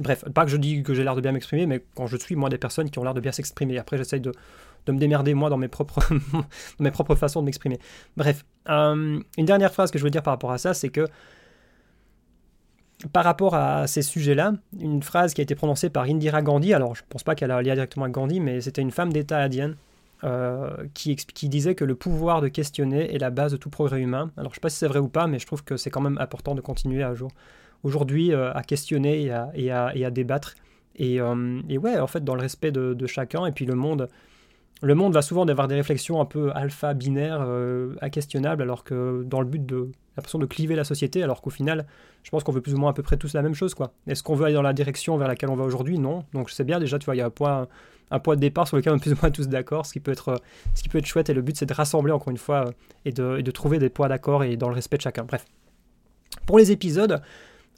Bref, 0.00 0.24
pas 0.32 0.44
que 0.44 0.50
je 0.50 0.56
dis 0.56 0.82
que 0.82 0.94
j'ai 0.94 1.04
l'air 1.04 1.14
de 1.16 1.20
bien 1.20 1.32
m'exprimer, 1.32 1.66
mais 1.66 1.84
quand 1.94 2.06
je 2.06 2.16
suis 2.16 2.36
moi 2.36 2.48
des 2.48 2.58
personnes 2.58 2.90
qui 2.90 2.98
ont 2.98 3.04
l'air 3.04 3.14
de 3.14 3.20
bien 3.20 3.32
s'exprimer. 3.32 3.78
Après, 3.78 3.96
j'essaye 3.96 4.20
de, 4.20 4.32
de, 4.86 4.92
me 4.92 4.98
démerder 4.98 5.34
moi 5.34 5.50
dans 5.50 5.56
mes 5.56 5.68
propres, 5.68 6.00
mes 6.78 6.90
propres 6.90 7.14
façons 7.14 7.40
de 7.40 7.46
m'exprimer. 7.46 7.78
Bref, 8.16 8.44
euh, 8.68 9.20
une 9.38 9.46
dernière 9.46 9.72
phrase 9.72 9.90
que 9.90 9.98
je 9.98 10.04
veux 10.04 10.10
dire 10.10 10.22
par 10.22 10.34
rapport 10.34 10.52
à 10.52 10.58
ça, 10.58 10.74
c'est 10.74 10.90
que 10.90 11.06
par 13.12 13.24
rapport 13.24 13.54
à 13.54 13.86
ces 13.86 14.02
sujets-là, 14.02 14.54
une 14.78 15.02
phrase 15.02 15.34
qui 15.34 15.40
a 15.40 15.44
été 15.44 15.54
prononcée 15.54 15.90
par 15.90 16.04
Indira 16.04 16.42
Gandhi, 16.42 16.72
alors 16.72 16.94
je 16.94 17.02
ne 17.02 17.06
pense 17.08 17.22
pas 17.22 17.34
qu'elle 17.34 17.50
a 17.50 17.60
lien 17.60 17.74
directement 17.74 18.04
avec 18.04 18.14
Gandhi, 18.14 18.40
mais 18.40 18.60
c'était 18.60 18.82
une 18.82 18.90
femme 18.90 19.12
d'État 19.12 19.38
indienne 19.38 19.76
euh, 20.24 20.70
qui, 20.94 21.14
qui, 21.14 21.48
disait 21.50 21.74
que 21.74 21.84
le 21.84 21.94
pouvoir 21.94 22.40
de 22.40 22.48
questionner 22.48 23.14
est 23.14 23.18
la 23.18 23.28
base 23.28 23.52
de 23.52 23.58
tout 23.58 23.68
progrès 23.68 24.00
humain. 24.00 24.30
Alors 24.38 24.50
je 24.50 24.52
ne 24.52 24.54
sais 24.54 24.60
pas 24.60 24.70
si 24.70 24.78
c'est 24.78 24.88
vrai 24.88 24.98
ou 24.98 25.08
pas, 25.08 25.26
mais 25.26 25.38
je 25.38 25.46
trouve 25.46 25.62
que 25.62 25.76
c'est 25.76 25.90
quand 25.90 26.00
même 26.00 26.16
important 26.18 26.54
de 26.54 26.62
continuer 26.62 27.02
à 27.02 27.14
jour, 27.14 27.30
aujourd'hui 27.86 28.32
euh, 28.32 28.52
à 28.52 28.62
questionner 28.62 29.22
et 29.22 29.70
à, 29.70 29.86
à, 29.86 30.06
à 30.06 30.10
débattre. 30.10 30.54
Et, 30.96 31.20
euh, 31.20 31.60
et, 31.68 31.78
ouais, 31.78 31.98
en 31.98 32.06
fait, 32.06 32.24
dans 32.24 32.34
le 32.34 32.40
respect 32.40 32.72
de, 32.72 33.06
chacun, 33.06 33.46
et 33.46 33.52
puis 33.52 33.66
le 33.66 33.74
monde, 33.74 34.08
le 34.82 34.94
monde 34.94 35.12
va 35.12 35.22
souvent 35.22 35.46
avoir 35.46 35.68
des 35.68 35.74
réflexions 35.74 36.20
un 36.20 36.24
peu 36.24 36.50
alpha, 36.54 36.94
binaires, 36.94 37.46
à 38.00 38.10
questionnables, 38.10 38.62
alors 38.62 38.82
que 38.82 39.22
dans 39.24 39.40
le 39.40 39.46
but 39.46 39.64
de 39.64 39.90
l'impression 40.16 40.38
de 40.38 40.46
cliver 40.46 40.74
la 40.74 40.84
société, 40.84 41.22
alors 41.22 41.42
qu'au 41.42 41.50
final, 41.50 41.86
je 42.22 42.30
pense 42.30 42.44
qu'on 42.44 42.52
veut 42.52 42.62
plus 42.62 42.74
ou 42.74 42.78
moins 42.78 42.90
à 42.90 42.94
peu 42.94 43.02
près 43.02 43.18
tous 43.18 43.34
la 43.34 43.42
même 43.42 43.54
chose, 43.54 43.74
quoi. 43.74 43.92
Est-ce 44.06 44.22
qu'on 44.22 44.34
veut 44.34 44.46
aller 44.46 44.54
dans 44.54 44.62
la 44.62 44.72
direction 44.72 45.18
vers 45.18 45.28
laquelle 45.28 45.50
on 45.50 45.56
va 45.56 45.64
aujourd'hui? 45.64 45.98
Non. 45.98 46.24
Donc 46.32 46.48
c'est 46.50 46.64
bien 46.64 46.80
déjà, 46.80 46.98
tu 46.98 47.04
vois, 47.04 47.14
il 47.14 47.18
y 47.18 47.22
a 47.22 47.26
un 47.26 47.30
point 47.30 47.68
un 48.10 48.18
point 48.18 48.36
de 48.36 48.40
départ 48.40 48.68
sur 48.68 48.76
lequel 48.76 48.92
on 48.92 48.96
est 48.96 49.00
plus 49.00 49.12
ou 49.12 49.16
moins 49.20 49.30
tous 49.30 49.48
d'accord, 49.48 49.84
ce 49.86 49.92
qui 49.92 50.00
peut 50.00 50.12
être, 50.12 50.40
ce 50.74 50.82
qui 50.82 50.88
peut 50.88 50.98
être 50.98 51.06
chouette. 51.06 51.28
Et 51.28 51.34
le 51.34 51.42
but, 51.42 51.56
c'est 51.56 51.66
de 51.66 51.74
rassembler 51.74 52.12
encore 52.12 52.30
une 52.30 52.36
fois 52.36 52.70
et 53.04 53.12
de 53.12 53.50
trouver 53.50 53.78
des 53.78 53.88
points 53.88 54.08
d'accord 54.08 54.44
et 54.44 54.56
dans 54.56 54.68
le 54.68 54.74
respect 54.74 54.96
de 54.96 55.02
chacun. 55.02 55.24
Bref. 55.24 55.44
Pour 56.46 56.58
les 56.58 56.70
épisodes, 56.70 57.20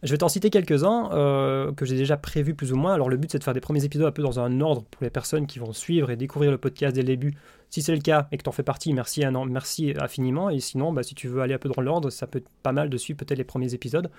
je 0.02 0.10
vais 0.12 0.18
t'en 0.18 0.28
citer 0.28 0.50
quelques-uns 0.50 1.10
euh, 1.12 1.72
que 1.72 1.84
j'ai 1.84 1.96
déjà 1.96 2.16
prévus 2.16 2.54
plus 2.54 2.72
ou 2.72 2.76
moins. 2.76 2.94
Alors 2.94 3.08
le 3.08 3.16
but 3.16 3.32
c'est 3.32 3.38
de 3.38 3.44
faire 3.44 3.54
des 3.54 3.60
premiers 3.60 3.84
épisodes 3.84 4.06
un 4.06 4.12
peu 4.12 4.22
dans 4.22 4.38
un 4.38 4.60
ordre 4.60 4.84
pour 4.90 5.02
les 5.02 5.10
personnes 5.10 5.46
qui 5.46 5.58
vont 5.58 5.72
suivre 5.72 6.10
et 6.10 6.16
découvrir 6.16 6.50
le 6.50 6.58
podcast 6.58 6.94
dès 6.94 7.02
le 7.02 7.08
début. 7.08 7.34
Si 7.70 7.82
c'est 7.82 7.94
le 7.94 8.00
cas 8.00 8.28
et 8.32 8.38
que 8.38 8.42
tu 8.42 8.48
en 8.48 8.52
fais 8.52 8.62
partie, 8.62 8.92
merci, 8.94 9.24
merci 9.48 9.92
infiniment. 10.00 10.50
Et 10.50 10.60
sinon, 10.60 10.92
bah, 10.92 11.02
si 11.02 11.14
tu 11.14 11.28
veux 11.28 11.42
aller 11.42 11.54
un 11.54 11.58
peu 11.58 11.68
dans 11.68 11.82
l'ordre, 11.82 12.10
ça 12.10 12.26
peut 12.26 12.38
être 12.38 12.48
pas 12.62 12.72
mal 12.72 12.88
de 12.88 12.96
suivre 12.96 13.18
peut-être 13.18 13.38
les 13.38 13.44
premiers 13.44 13.74
épisodes 13.74 14.10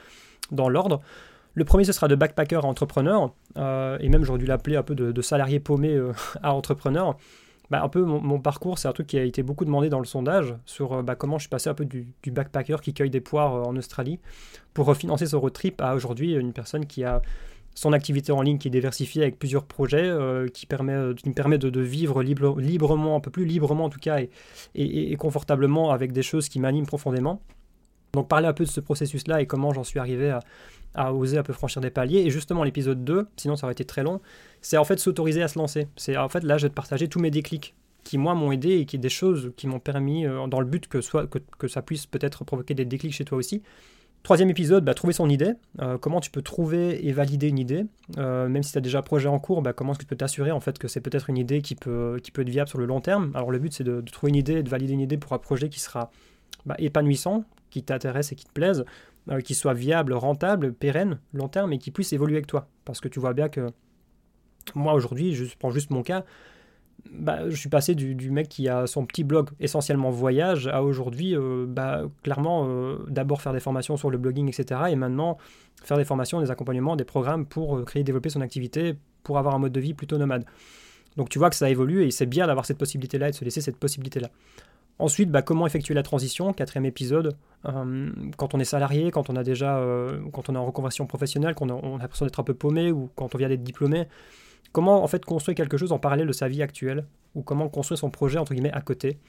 dans 0.52 0.70
l'ordre. 0.70 1.02
Le 1.56 1.66
premier, 1.66 1.84
ce 1.84 1.92
sera 1.92 2.08
de 2.08 2.16
backpacker 2.16 2.64
à 2.64 2.66
entrepreneur, 2.66 3.34
euh, 3.58 3.98
et 4.00 4.10
même 4.10 4.24
j'aurais 4.24 4.40
dû 4.40 4.46
l'appeler 4.46 4.76
un 4.76 4.84
peu 4.84 4.96
de, 4.96 5.22
salarié 5.22 5.60
paumé 5.60 5.94
euh, 5.94 6.14
à 6.44 6.54
entrepreneur. 6.54 7.18
Bah, 7.70 7.84
un 7.84 7.90
peu 7.90 8.04
mon, 8.04 8.40
parcours, 8.40 8.80
c'est 8.80 8.88
un 8.88 8.94
truc 8.94 9.08
qui 9.08 9.18
a 9.18 9.24
été 9.24 9.44
beaucoup 9.44 9.66
demandé 9.66 9.90
dans 9.90 10.00
le 10.00 10.06
sondage 10.06 10.56
sur 10.66 10.94
euh, 10.94 11.04
bah, 11.04 11.16
comment 11.16 11.38
je 11.38 11.44
suis 11.44 11.50
passé 11.50 11.70
un 11.70 11.76
peu 11.76 11.86
du, 11.86 12.08
backpacker 12.26 12.78
qui 12.82 12.94
cueille 12.94 13.12
des 13.12 13.22
poires 13.22 13.68
en 13.68 13.76
Australie 13.76 14.20
pour 14.74 14.88
refinancer 14.88 15.28
son 15.28 15.40
road 15.40 15.54
trip 15.54 15.82
à 15.82 15.96
aujourd'hui 15.96 16.34
une 16.34 16.54
personne 16.54 16.86
qui 16.86 17.04
a 17.04 17.22
son 17.76 17.94
activité 17.94 18.32
en 18.32 18.42
ligne 18.42 18.58
qui 18.58 18.68
est 18.68 18.72
diversifiée 18.72 19.22
avec 19.22 19.38
plusieurs 19.38 19.64
projets, 19.64 20.12
qui, 20.54 20.66
permet, 20.66 21.14
qui 21.16 21.30
me 21.30 21.34
permet 21.34 21.58
de, 21.58 21.80
vivre 21.80 22.24
librement, 22.24 23.16
un 23.16 23.20
peu 23.20 23.32
plus 23.32 23.46
librement 23.46 23.86
en 23.86 23.90
tout 23.90 24.00
cas, 24.00 24.20
et, 24.20 24.30
et 24.76 25.16
confortablement 25.16 25.92
avec 25.92 26.12
des 26.12 26.24
choses 26.24 26.50
qui 26.50 26.60
m'animent 26.60 26.88
profondément. 26.88 27.42
Donc 28.14 28.28
parler 28.28 28.48
un 28.48 28.54
peu 28.54 28.66
de 28.66 28.70
ce 28.70 28.80
processus-là 28.80 29.42
et 29.42 29.46
comment 29.46 29.72
j'en 29.72 29.84
suis 29.84 30.00
arrivé 30.00 30.32
à, 30.32 30.40
à 30.96 31.14
oser 31.14 31.38
un 31.38 31.44
peu 31.44 31.54
franchir 31.54 31.82
des 31.82 31.90
paliers. 31.90 32.20
Et 32.20 32.30
justement, 32.30 32.64
l'épisode 32.64 33.04
2, 33.04 33.28
sinon 33.38 33.56
ça 33.56 33.66
aurait 33.66 33.74
été 33.74 33.86
très 33.86 34.04
long, 34.04 34.22
c'est 34.62 34.78
en 34.78 34.84
fait 34.84 35.00
s'autoriser 35.00 35.42
à 35.42 35.48
se 35.48 35.58
lancer. 35.60 35.88
C'est 35.96 36.18
en 36.18 36.30
fait 36.30 36.44
là, 36.44 36.58
je 36.58 36.66
vais 36.66 36.70
te 36.70 36.76
partager 36.76 37.08
tous 37.08 37.20
mes 37.20 37.32
déclics 37.32 37.76
qui, 38.04 38.18
moi, 38.18 38.34
m'ont 38.34 38.52
aidé 38.52 38.78
et 38.78 38.86
qui 38.86 38.98
des 38.98 39.10
choses 39.10 39.52
qui 39.56 39.68
m'ont 39.68 39.80
permis, 39.80 40.26
euh, 40.26 40.48
dans 40.48 40.60
le 40.60 40.66
but 40.66 40.88
que, 40.88 41.02
soit, 41.02 41.28
que, 41.28 41.68
ça 41.68 41.82
puisse 41.82 42.06
peut-être 42.06 42.44
provoquer 42.44 42.74
des 42.74 42.86
déclics 42.86 43.14
chez 43.14 43.26
toi 43.26 43.38
aussi. 43.38 43.62
Troisième 44.24 44.50
épisode, 44.50 44.84
bah, 44.84 44.94
trouver 44.94 45.14
son 45.14 45.30
idée. 45.30 45.54
Euh, 45.82 45.98
comment 45.98 46.20
tu 46.20 46.30
peux 46.30 46.42
trouver 46.42 47.08
et 47.08 47.14
valider 47.14 47.48
une 47.48 47.60
idée. 47.60 47.86
Euh, 48.18 48.50
même 48.50 48.64
si 48.64 48.74
tu 48.74 48.78
as 48.78 48.82
déjà 48.82 49.00
un 49.00 49.04
projet 49.04 49.30
en 49.30 49.40
cours, 49.40 49.62
bah, 49.62 49.74
comment 49.74 49.92
est-ce 49.92 50.00
que 50.00 50.04
tu 50.04 50.08
peux 50.08 50.16
t'assurer 50.18 50.52
en 50.52 50.60
fait 50.60 50.78
que 50.78 50.88
c'est 50.88 51.00
peut-être 51.00 51.30
une 51.30 51.38
idée 51.38 51.62
qui 51.62 51.76
peut, 51.76 52.20
qui 52.22 52.32
peut 52.32 52.42
être 52.42 52.50
viable 52.50 52.68
sur 52.68 52.80
le 52.80 52.86
long 52.86 53.00
terme? 53.00 53.32
Alors 53.34 53.50
le 53.50 53.60
but 53.60 53.72
c'est 53.72 53.86
de, 53.86 54.02
trouver 54.02 54.32
une 54.32 54.36
idée 54.36 54.56
et 54.56 54.64
de 54.64 54.70
valider 54.70 54.94
une 54.94 55.00
idée 55.00 55.18
pour 55.18 55.32
un 55.34 55.38
projet 55.38 55.70
qui 55.70 55.80
sera 55.80 56.12
bah, 56.66 56.76
épanouissant, 56.80 57.46
qui 57.70 57.84
t'intéresse 57.84 58.32
et 58.34 58.36
qui 58.36 58.46
te 58.46 58.52
plaise. 58.52 58.84
Euh, 59.32 59.42
qui 59.42 59.54
soit 59.54 59.76
viable, 59.76 60.14
rentable, 60.14 60.74
pérenne, 60.74 61.20
long 61.34 61.50
terme 61.50 61.72
et 61.74 61.78
qui 61.78 61.92
puisse 61.92 62.14
évoluer 62.14 62.38
avec 62.38 62.48
toi. 62.48 62.68
Parce 62.84 63.00
que 63.00 63.08
tu 63.08 63.20
vois 63.20 63.34
bien 63.34 63.48
que 63.48 63.68
moi 64.74 64.94
aujourd'hui, 64.94 65.36
je 65.36 65.46
prends 65.58 65.70
juste 65.70 65.92
mon 65.92 66.02
cas, 66.02 66.26
bah, 67.12 67.48
je 67.48 67.56
suis 67.56 67.70
passé 67.70 67.94
du, 67.94 68.32
mec 68.32 68.50
qui 68.50 68.68
a 68.68 68.88
son 68.88 69.06
petit 69.06 69.24
blog 69.24 69.52
essentiellement 69.60 70.10
voyage 70.10 70.68
à 70.68 70.82
aujourd'hui, 70.82 71.36
euh, 71.36 71.66
bah, 71.68 72.06
clairement, 72.24 72.66
euh, 72.68 73.06
d'abord 73.08 73.44
faire 73.44 73.54
des 73.54 73.60
formations 73.60 73.98
sur 73.98 74.10
le 74.10 74.18
blogging, 74.18 74.48
etc. 74.48 74.82
Et 74.90 74.96
maintenant, 74.96 75.38
faire 75.84 75.98
des 75.98 76.06
formations, 76.06 76.42
des 76.42 76.50
accompagnements, 76.50 76.96
des 76.96 77.06
programmes 77.06 77.46
pour 77.46 77.86
créer, 77.86 78.04
développer 78.04 78.30
son 78.30 78.42
activité, 78.42 78.96
pour 79.22 79.38
avoir 79.38 79.54
un 79.54 79.60
mode 79.60 79.74
de 79.74 79.80
vie 79.80 79.94
plutôt 79.94 80.18
nomade. 80.18 80.44
Donc 81.18 81.30
tu 81.30 81.38
vois 81.38 81.52
que 81.52 81.56
ça 81.56 81.70
évolue 81.70 82.04
et 82.04 82.10
c'est 82.10 82.26
bien 82.26 82.48
d'avoir 82.48 82.66
cette 82.66 82.80
possibilité-là 82.80 83.28
et 83.28 83.32
de 83.32 83.36
se 83.36 83.46
laisser 83.46 83.62
cette 83.62 83.78
possibilité-là. 83.78 84.30
Ensuite, 85.00 85.32
bah, 85.32 85.42
comment 85.42 85.66
effectuer 85.66 85.94
la 85.94 86.04
transition 86.04 86.52
Quatrième 86.52 86.86
épisode. 86.86 87.38
Euh, 87.66 88.12
quand 88.36 88.54
on 88.54 88.60
est 88.60 88.66
salarié, 88.66 89.12
quand 89.12 89.30
on 89.30 89.38
a 89.38 89.44
déjà, 89.44 89.78
euh, 89.78 90.20
quand 90.34 90.50
on 90.50 90.56
est 90.56 90.58
en 90.58 90.66
reconversion 90.66 91.08
professionnelle, 91.08 91.56
qu'on 91.56 91.70
a, 91.70 91.74
a 91.74 91.98
l'impression 91.98 92.26
d'être 92.26 92.40
un 92.40 92.44
peu 92.44 92.54
paumé 92.54 92.92
ou 92.92 93.10
quand 93.16 93.34
on 93.34 93.38
vient 93.38 93.48
d'être 93.48 93.64
diplômé, 93.64 94.08
comment 94.74 95.02
en 95.02 95.08
fait 95.08 95.24
construire 95.24 95.56
quelque 95.56 95.78
chose 95.78 95.94
en 95.94 96.00
parallèle 96.00 96.28
de 96.28 96.34
sa 96.34 96.50
vie 96.50 96.62
actuelle 96.62 97.06
ou 97.34 97.44
comment 97.44 97.70
construire 97.70 97.98
son 97.98 98.10
projet 98.10 98.40
entre 98.40 98.54
guillemets 98.54 98.74
à 98.74 98.82
côté. 98.82 99.20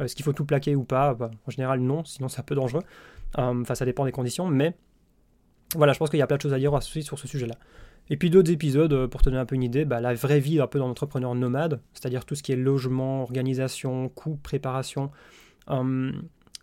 Euh, 0.00 0.04
est-ce 0.04 0.16
qu'il 0.16 0.24
faut 0.24 0.32
tout 0.32 0.46
plaquer 0.46 0.74
ou 0.74 0.84
pas? 0.84 1.12
Bah, 1.12 1.30
En 1.46 1.50
général, 1.50 1.80
non, 1.80 2.04
sinon 2.04 2.28
c'est 2.28 2.40
un 2.40 2.44
peu 2.44 2.54
dangereux. 2.54 2.82
Enfin, 3.36 3.74
ça 3.74 3.84
dépend 3.84 4.06
des 4.06 4.12
conditions, 4.12 4.46
mais 4.46 4.74
voilà, 5.76 5.92
je 5.92 5.98
pense 5.98 6.08
qu'il 6.08 6.18
y 6.18 6.22
a 6.22 6.26
plein 6.26 6.38
de 6.38 6.42
choses 6.42 6.54
à 6.54 6.58
dire 6.58 6.82
sur 6.82 7.18
ce 7.18 7.28
sujet-là. 7.28 7.56
Et 8.10 8.16
puis 8.16 8.30
d'autres 8.30 8.50
épisodes, 8.50 8.92
euh, 8.92 9.08
pour 9.08 9.20
te 9.20 9.28
donner 9.28 9.40
un 9.40 9.46
peu 9.46 9.54
une 9.54 9.62
idée, 9.62 9.84
bah, 9.84 10.00
la 10.00 10.14
vraie 10.14 10.40
vie 10.40 10.60
un 10.60 10.66
peu 10.66 10.78
dans 10.78 10.88
l'entrepreneur 10.88 11.34
nomade, 11.34 11.80
c'est-à-dire 11.92 12.24
tout 12.24 12.34
ce 12.34 12.42
qui 12.42 12.52
est 12.52 12.56
logement, 12.56 13.22
organisation, 13.22 14.08
coût, 14.08 14.38
préparation, 14.42 15.10
hum, 15.66 16.22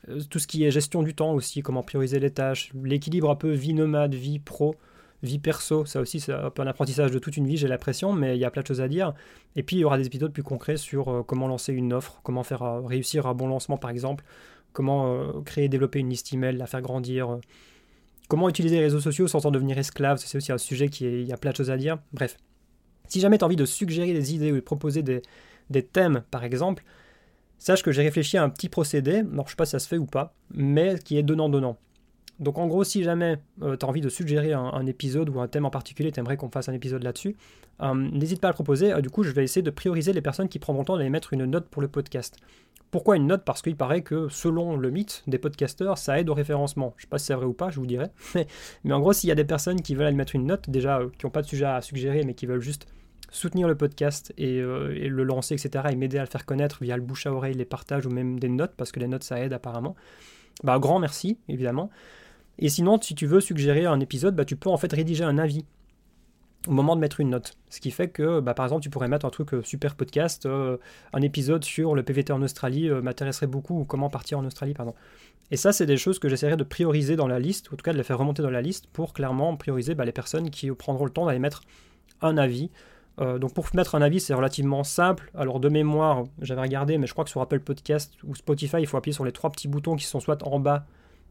euh, 0.10 0.20
tout 0.30 0.40
ce 0.40 0.48
qui 0.48 0.64
est 0.64 0.72
gestion 0.72 1.04
du 1.04 1.14
temps 1.14 1.34
aussi, 1.34 1.62
comment 1.62 1.84
prioriser 1.84 2.20
les 2.20 2.32
tâches, 2.32 2.72
l'équilibre 2.84 3.30
un 3.30 3.36
peu 3.36 3.52
vie 3.52 3.74
nomade, 3.74 4.16
vie 4.16 4.40
pro, 4.40 4.76
vie 5.24 5.40
perso, 5.40 5.86
ça 5.86 6.02
aussi 6.02 6.20
c'est 6.20 6.34
un 6.34 6.50
peu 6.50 6.62
un 6.62 6.68
apprentissage 6.68 7.12
de 7.12 7.20
toute 7.20 7.38
une 7.38 7.48
vie, 7.48 7.58
j'ai 7.58 7.68
l'impression, 7.68 8.14
mais 8.14 8.36
il 8.36 8.40
y 8.40 8.46
a 8.46 8.52
plein 8.52 8.62
de 8.62 8.68
choses 8.68 8.82
à 8.82 8.88
dire. 8.88 9.14
Et 9.56 9.64
puis 9.64 9.78
il 9.78 9.80
y 9.80 9.86
aura 9.86 9.98
des 9.98 10.08
épisodes 10.08 10.34
plus 10.34 10.44
concrets 10.44 10.78
sur 10.78 11.10
euh, 11.10 11.24
comment 11.24 11.48
lancer 11.48 11.74
une 11.74 11.94
offre, 11.94 12.20
comment 12.24 12.44
faire 12.44 12.84
réussir 12.86 13.28
un 13.28 13.34
bon 13.36 13.48
lancement 13.48 13.78
par 13.78 13.92
exemple, 13.92 14.24
comment 14.74 15.42
créer 15.44 15.70
développer 15.70 16.00
une 16.00 16.10
liste 16.10 16.34
email, 16.34 16.58
la 16.58 16.68
faire 16.68 16.82
grandir 16.82 17.40
Comment 18.28 18.50
utiliser 18.50 18.78
les 18.78 18.84
réseaux 18.84 19.00
sociaux 19.00 19.28
sans 19.28 19.46
en 19.46 19.52
devenir 19.52 19.78
esclave 19.78 20.18
C'est 20.18 20.38
aussi 20.38 20.52
un 20.52 20.58
sujet 20.58 20.90
qui 20.90 21.06
est, 21.06 21.24
y 21.24 21.34
a 21.34 21.38
plein 21.38 21.52
de 21.52 21.56
choses 21.56 21.72
à 21.72 21.78
dire. 21.78 22.00
Bref, 22.12 22.38
si 23.08 23.20
jamais 23.20 23.38
tu 23.38 23.44
as 23.44 23.48
envie 23.48 23.56
de 23.56 23.66
suggérer 23.66 24.14
des 24.14 24.34
idées 24.34 24.52
ou 24.52 24.56
de 24.56 24.62
proposer 24.62 25.04
des, 25.04 25.22
thèmes, 25.84 26.24
par 26.32 26.44
exemple, 26.44 26.84
sache 27.58 27.84
que 27.84 27.92
j'ai 27.92 28.02
réfléchi 28.02 28.38
à 28.38 28.44
un 28.44 28.50
petit 28.50 28.70
procédé, 28.70 29.24
alors 29.32 29.46
je 29.46 29.52
sais 29.52 29.56
pas 29.56 29.66
si 29.66 29.72
ça 29.72 29.80
se 29.80 29.88
fait 29.88 29.98
ou 29.98 30.06
pas, 30.06 30.34
mais 30.52 30.98
qui 31.00 31.18
est 31.18 31.24
donnant-donnant. 31.24 31.78
Donc 32.40 32.58
en 32.58 32.68
gros, 32.68 32.84
si 32.84 33.04
jamais 33.04 33.38
euh, 33.62 33.78
tu 33.78 33.86
as 33.86 33.90
envie 33.90 34.02
de 34.02 34.10
suggérer 34.10 34.52
un, 34.52 34.86
épisode 34.86 35.30
ou 35.30 35.40
un 35.40 35.48
thème 35.48 35.66
en 35.66 35.70
particulier, 35.70 36.12
tu 36.12 36.20
aimerais 36.20 36.36
qu'on 36.36 36.50
fasse 36.50 36.68
un 36.68 36.74
épisode 36.74 37.04
là-dessus, 37.04 37.38
euh, 37.82 37.94
n'hésite 37.94 38.42
pas 38.42 38.50
à 38.50 38.52
le 38.52 38.56
proposer. 38.56 38.92
Euh, 38.92 39.02
du 39.02 39.10
coup, 39.10 39.24
je 39.24 39.32
vais 39.32 39.44
essayer 39.44 39.62
de 39.62 39.70
prioriser 39.70 40.12
les 40.12 40.22
personnes 40.22 40.50
qui 40.50 40.60
prendront 40.60 40.82
le 40.82 40.86
temps 40.86 40.98
d'aller 40.98 41.10
mettre 41.10 41.32
une 41.32 41.46
note 41.46 41.70
pour 41.70 41.82
le 41.82 41.88
podcast. 41.88 42.38
Pourquoi 42.96 43.18
une 43.18 43.28
note? 43.28 43.44
Parce 43.44 43.62
qu'il 43.62 43.76
paraît 43.76 44.04
que 44.04 44.30
selon 44.30 44.78
le 44.78 44.90
mythe 44.90 45.22
des 45.28 45.38
podcasteurs, 45.38 45.98
ça 45.98 46.18
aide 46.18 46.30
au 46.30 46.34
référencement. 46.34 46.94
Je 46.96 47.02
ne 47.02 47.08
sais 47.08 47.10
pas 47.10 47.18
si 47.18 47.26
c'est 47.26 47.34
vrai 47.34 47.46
ou 47.46 47.52
pas, 47.52 47.70
je 47.70 47.82
vous 47.82 47.86
dirai. 47.86 48.06
Mais, 48.86 48.94
en 48.94 49.02
gros, 49.02 49.12
s'il 49.12 49.28
y 49.28 49.34
a 49.34 49.36
des 49.36 49.44
personnes 49.44 49.82
qui 49.82 49.96
veulent 49.96 50.06
aller 50.06 50.16
mettre 50.16 50.34
une 50.34 50.46
note, 50.46 50.70
déjà 50.70 51.02
qui 51.18 51.26
n'ont 51.26 51.30
pas 51.30 51.42
de 51.42 51.48
sujet 51.48 51.66
à 51.66 51.82
suggérer, 51.82 52.24
mais 52.24 52.36
qui 52.36 52.46
veulent 52.46 52.62
juste 52.62 52.88
soutenir 53.32 53.68
le 53.68 53.76
podcast 53.76 54.34
et, 54.38 54.60
et 54.60 55.10
le 55.10 55.24
lancer, 55.26 55.56
etc., 55.56 55.90
et 55.92 55.98
m'aider 55.98 56.20
à 56.20 56.22
le 56.22 56.30
faire 56.30 56.46
connaître 56.46 56.82
via 56.84 56.96
le 56.96 57.04
bouche 57.04 57.26
à 57.26 57.34
oreille, 57.34 57.56
les 57.56 57.66
partages 57.66 58.06
ou 58.06 58.10
même 58.12 58.40
des 58.40 58.48
notes, 58.48 58.76
parce 58.78 58.94
que 58.94 59.02
les 59.02 59.10
notes 59.10 59.26
ça 59.26 59.42
aide 59.42 59.52
apparemment, 59.52 59.98
bah 60.64 60.80
grand 60.80 61.00
merci 61.00 61.38
évidemment. 61.50 61.90
Et 62.60 62.70
sinon, 62.70 62.98
si 63.02 63.14
tu 63.14 63.26
veux 63.26 63.42
suggérer 63.42 63.86
un 63.86 64.00
épisode, 64.00 64.38
bah, 64.38 64.46
tu 64.46 64.56
peux 64.56 64.70
en 64.70 64.78
fait 64.78 64.94
rédiger 64.94 65.26
un 65.26 65.38
avis 65.38 65.66
au 66.68 66.72
moment 66.72 66.96
de 66.96 67.02
mettre 67.02 67.20
une 67.20 67.30
note. 67.30 67.58
Ce 67.70 67.80
qui 67.80 67.92
fait 67.92 68.10
que, 68.10 68.40
bah, 68.40 68.54
par 68.54 68.66
exemple, 68.66 68.84
tu 68.84 68.90
pourrais 68.90 69.08
mettre 69.08 69.26
un 69.26 69.30
truc 69.30 69.54
euh, 69.54 69.64
super 69.64 69.96
podcast, 69.96 70.46
euh, 70.46 70.78
un 71.14 71.22
épisode 71.22 71.64
sur 71.64 71.96
le 71.96 72.04
PVT 72.04 72.34
en 72.34 72.42
Australie 72.42 72.90
euh, 72.90 73.02
m'intéresserait 73.02 73.48
beaucoup, 73.48 73.82
ou 73.82 73.86
comment 73.86 74.10
partir 74.10 74.40
en 74.40 74.46
Australie, 74.46 74.74
pardon. 74.74 74.94
Et 75.52 75.58
ça, 75.58 75.72
c'est 75.74 75.86
des 75.86 75.98
choses 75.98 76.20
que 76.20 76.30
j'essaierai 76.30 76.58
de 76.58 76.64
prioriser 76.64 77.16
dans 77.16 77.28
la 77.28 77.40
liste, 77.40 77.70
ou 77.70 77.74
en 77.74 77.78
tout 77.78 77.84
cas 77.84 77.94
de 77.94 77.98
les 77.98 78.04
faire 78.04 78.18
remonter 78.18 78.42
dans 78.42 78.50
la 78.50 78.62
liste 78.62 78.88
pour 78.88 79.14
clairement 79.14 79.56
prioriser 79.58 79.96
bah, 79.96 80.06
les 80.06 80.12
personnes 80.12 80.50
qui 80.50 80.72
prendront 80.72 81.06
le 81.06 81.12
temps 81.12 81.26
d'aller 81.26 81.40
mettre 81.40 81.62
un 82.22 82.38
avis 82.38 82.70
donc 83.18 83.54
pour 83.54 83.66
mettre 83.76 83.96
un 83.96 84.02
avis, 84.02 84.20
c'est 84.20 84.34
relativement 84.34 84.84
simple. 84.84 85.32
Alors 85.36 85.62
de 85.62 85.70
mémoire, 85.70 86.26
j'avais 86.42 86.60
regardé, 86.60 86.98
mais 86.98 87.08
je 87.08 87.14
crois 87.14 87.24
que 87.24 87.30
sur 87.30 87.40
Apple 87.40 87.62
Podcast 87.62 88.14
ou 88.26 88.36
Spotify, 88.36 88.80
il 88.80 88.88
faut 88.88 88.98
appuyer 88.98 89.14
sur 89.14 89.24
les 89.24 89.32
trois 89.32 89.50
petits 89.52 89.70
boutons 89.70 89.96
qui 89.96 90.04
sont 90.04 90.20
soit 90.20 90.44
en 90.44 90.60
bas 90.60 90.86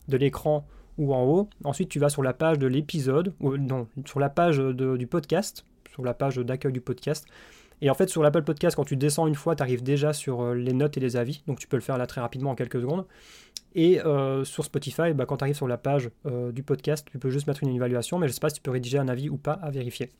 de 0.08 0.16
l'écran 0.16 0.66
ou 0.98 1.14
en 1.14 1.24
haut. 1.24 1.48
Ensuite, 1.64 1.88
tu 1.88 1.98
vas 1.98 2.08
sur 2.08 2.22
la 2.22 2.32
page 2.32 2.58
de 2.58 2.66
l'épisode, 2.66 3.34
ou 3.40 3.56
non, 3.56 3.88
sur 4.06 4.20
la 4.20 4.30
page 4.30 4.58
du 4.58 5.06
podcast, 5.06 5.64
sur 5.92 6.04
la 6.04 6.14
page 6.14 6.36
d'accueil 6.36 6.72
du 6.72 6.80
podcast. 6.80 7.26
Et 7.80 7.90
en 7.90 7.94
fait, 7.94 8.08
sur 8.08 8.22
l'Apple 8.22 8.42
Podcast, 8.42 8.76
quand 8.76 8.84
tu 8.84 8.96
descends 8.96 9.26
une 9.26 9.34
fois, 9.34 9.56
tu 9.56 9.62
arrives 9.62 9.82
déjà 9.82 10.12
sur 10.12 10.40
euh, 10.40 10.54
les 10.54 10.72
notes 10.72 10.96
et 10.96 11.00
les 11.00 11.16
avis. 11.16 11.42
Donc 11.46 11.58
tu 11.58 11.66
peux 11.66 11.76
le 11.76 11.82
faire 11.82 11.98
là 11.98 12.06
très 12.06 12.20
rapidement 12.20 12.50
en 12.50 12.54
quelques 12.54 12.80
secondes. 12.80 13.04
Et 13.74 14.00
euh, 14.00 14.44
sur 14.44 14.64
Spotify, 14.64 15.12
bah, 15.12 15.26
quand 15.26 15.38
tu 15.38 15.44
arrives 15.44 15.56
sur 15.56 15.68
la 15.68 15.76
page 15.76 16.10
euh, 16.26 16.52
du 16.52 16.62
podcast, 16.62 17.06
tu 17.10 17.18
peux 17.18 17.30
juste 17.30 17.46
mettre 17.46 17.62
une 17.62 17.74
évaluation, 17.74 18.18
mais 18.18 18.26
je 18.26 18.32
ne 18.32 18.34
sais 18.34 18.40
pas 18.40 18.48
si 18.48 18.56
tu 18.56 18.62
peux 18.62 18.70
rédiger 18.70 18.98
un 18.98 19.08
avis 19.08 19.28
ou 19.28 19.36
pas 19.36 19.52
à 19.52 19.70
vérifier. 19.70 20.12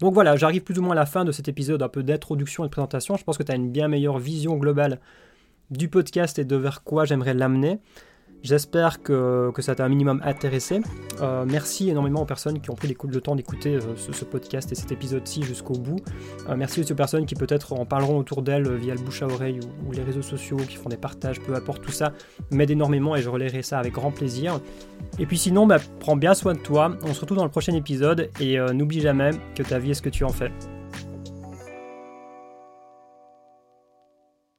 Donc 0.00 0.14
voilà, 0.14 0.36
j'arrive 0.36 0.62
plus 0.62 0.78
ou 0.78 0.82
moins 0.82 0.92
à 0.92 0.96
la 0.96 1.06
fin 1.06 1.24
de 1.24 1.32
cet 1.32 1.48
épisode 1.48 1.82
un 1.82 1.88
peu 1.88 2.02
d'introduction 2.02 2.64
et 2.64 2.66
de 2.66 2.70
présentation. 2.70 3.16
Je 3.16 3.24
pense 3.24 3.38
que 3.38 3.42
tu 3.42 3.52
as 3.52 3.56
une 3.56 3.70
bien 3.70 3.88
meilleure 3.88 4.18
vision 4.18 4.56
globale 4.56 5.00
du 5.70 5.88
podcast 5.88 6.38
et 6.38 6.44
de 6.44 6.56
vers 6.56 6.82
quoi 6.82 7.04
j'aimerais 7.04 7.34
l'amener. 7.34 7.78
J'espère 8.42 9.02
que, 9.02 9.52
ça 9.58 9.74
t'a 9.74 9.84
un 9.84 9.88
minimum 9.88 10.20
intéressé. 10.24 10.80
Euh, 11.20 11.44
merci 11.46 11.90
énormément 11.90 12.22
aux 12.22 12.26
personnes 12.26 12.60
qui 12.60 12.70
ont 12.70 12.74
pris 12.74 12.88
le 12.88 13.20
temps 13.20 13.34
d'écouter 13.34 13.74
euh, 13.74 13.96
ce, 13.96 14.24
podcast 14.24 14.70
et 14.70 14.74
cet 14.76 14.92
épisode-ci 14.92 15.42
jusqu'au 15.42 15.74
bout. 15.74 16.00
Euh, 16.48 16.54
merci 16.56 16.80
aussi 16.80 16.92
aux 16.92 16.96
personnes 16.96 17.26
qui 17.26 17.34
peut-être 17.34 17.72
en 17.72 17.84
parleront 17.84 18.18
autour 18.18 18.42
d'elles 18.42 18.72
via 18.76 18.94
le 18.94 19.00
bouche 19.00 19.22
à 19.22 19.26
oreille 19.26 19.58
ou, 19.86 19.92
les 19.92 20.02
réseaux 20.02 20.22
sociaux, 20.22 20.56
qui 20.56 20.76
font 20.76 20.88
des 20.88 20.96
partages, 20.96 21.40
peu 21.40 21.54
importe 21.54 21.82
tout 21.82 21.90
ça, 21.90 22.12
m'aide 22.50 22.70
énormément 22.70 23.16
et 23.16 23.22
je 23.22 23.28
relayerai 23.28 23.62
ça 23.62 23.80
avec 23.80 23.94
grand 23.94 24.12
plaisir. 24.12 24.60
Et 25.18 25.26
puis 25.26 25.38
sinon, 25.38 25.66
bah, 25.66 25.78
prends 25.98 26.16
bien 26.16 26.34
soin 26.34 26.54
de 26.54 26.60
toi. 26.60 26.96
On 27.02 27.14
se 27.14 27.20
retrouve 27.20 27.38
dans 27.38 27.44
le 27.44 27.50
prochain 27.50 27.74
épisode 27.74 28.30
et 28.40 28.58
n'oublie 28.72 29.00
jamais 29.00 29.30
que 29.56 29.62
ta 29.62 29.78
vie 29.78 29.90
est 29.90 29.94
ce 29.94 30.02
que 30.02 30.10
tu 30.10 30.24
en 30.24 30.30
fais. 30.30 30.52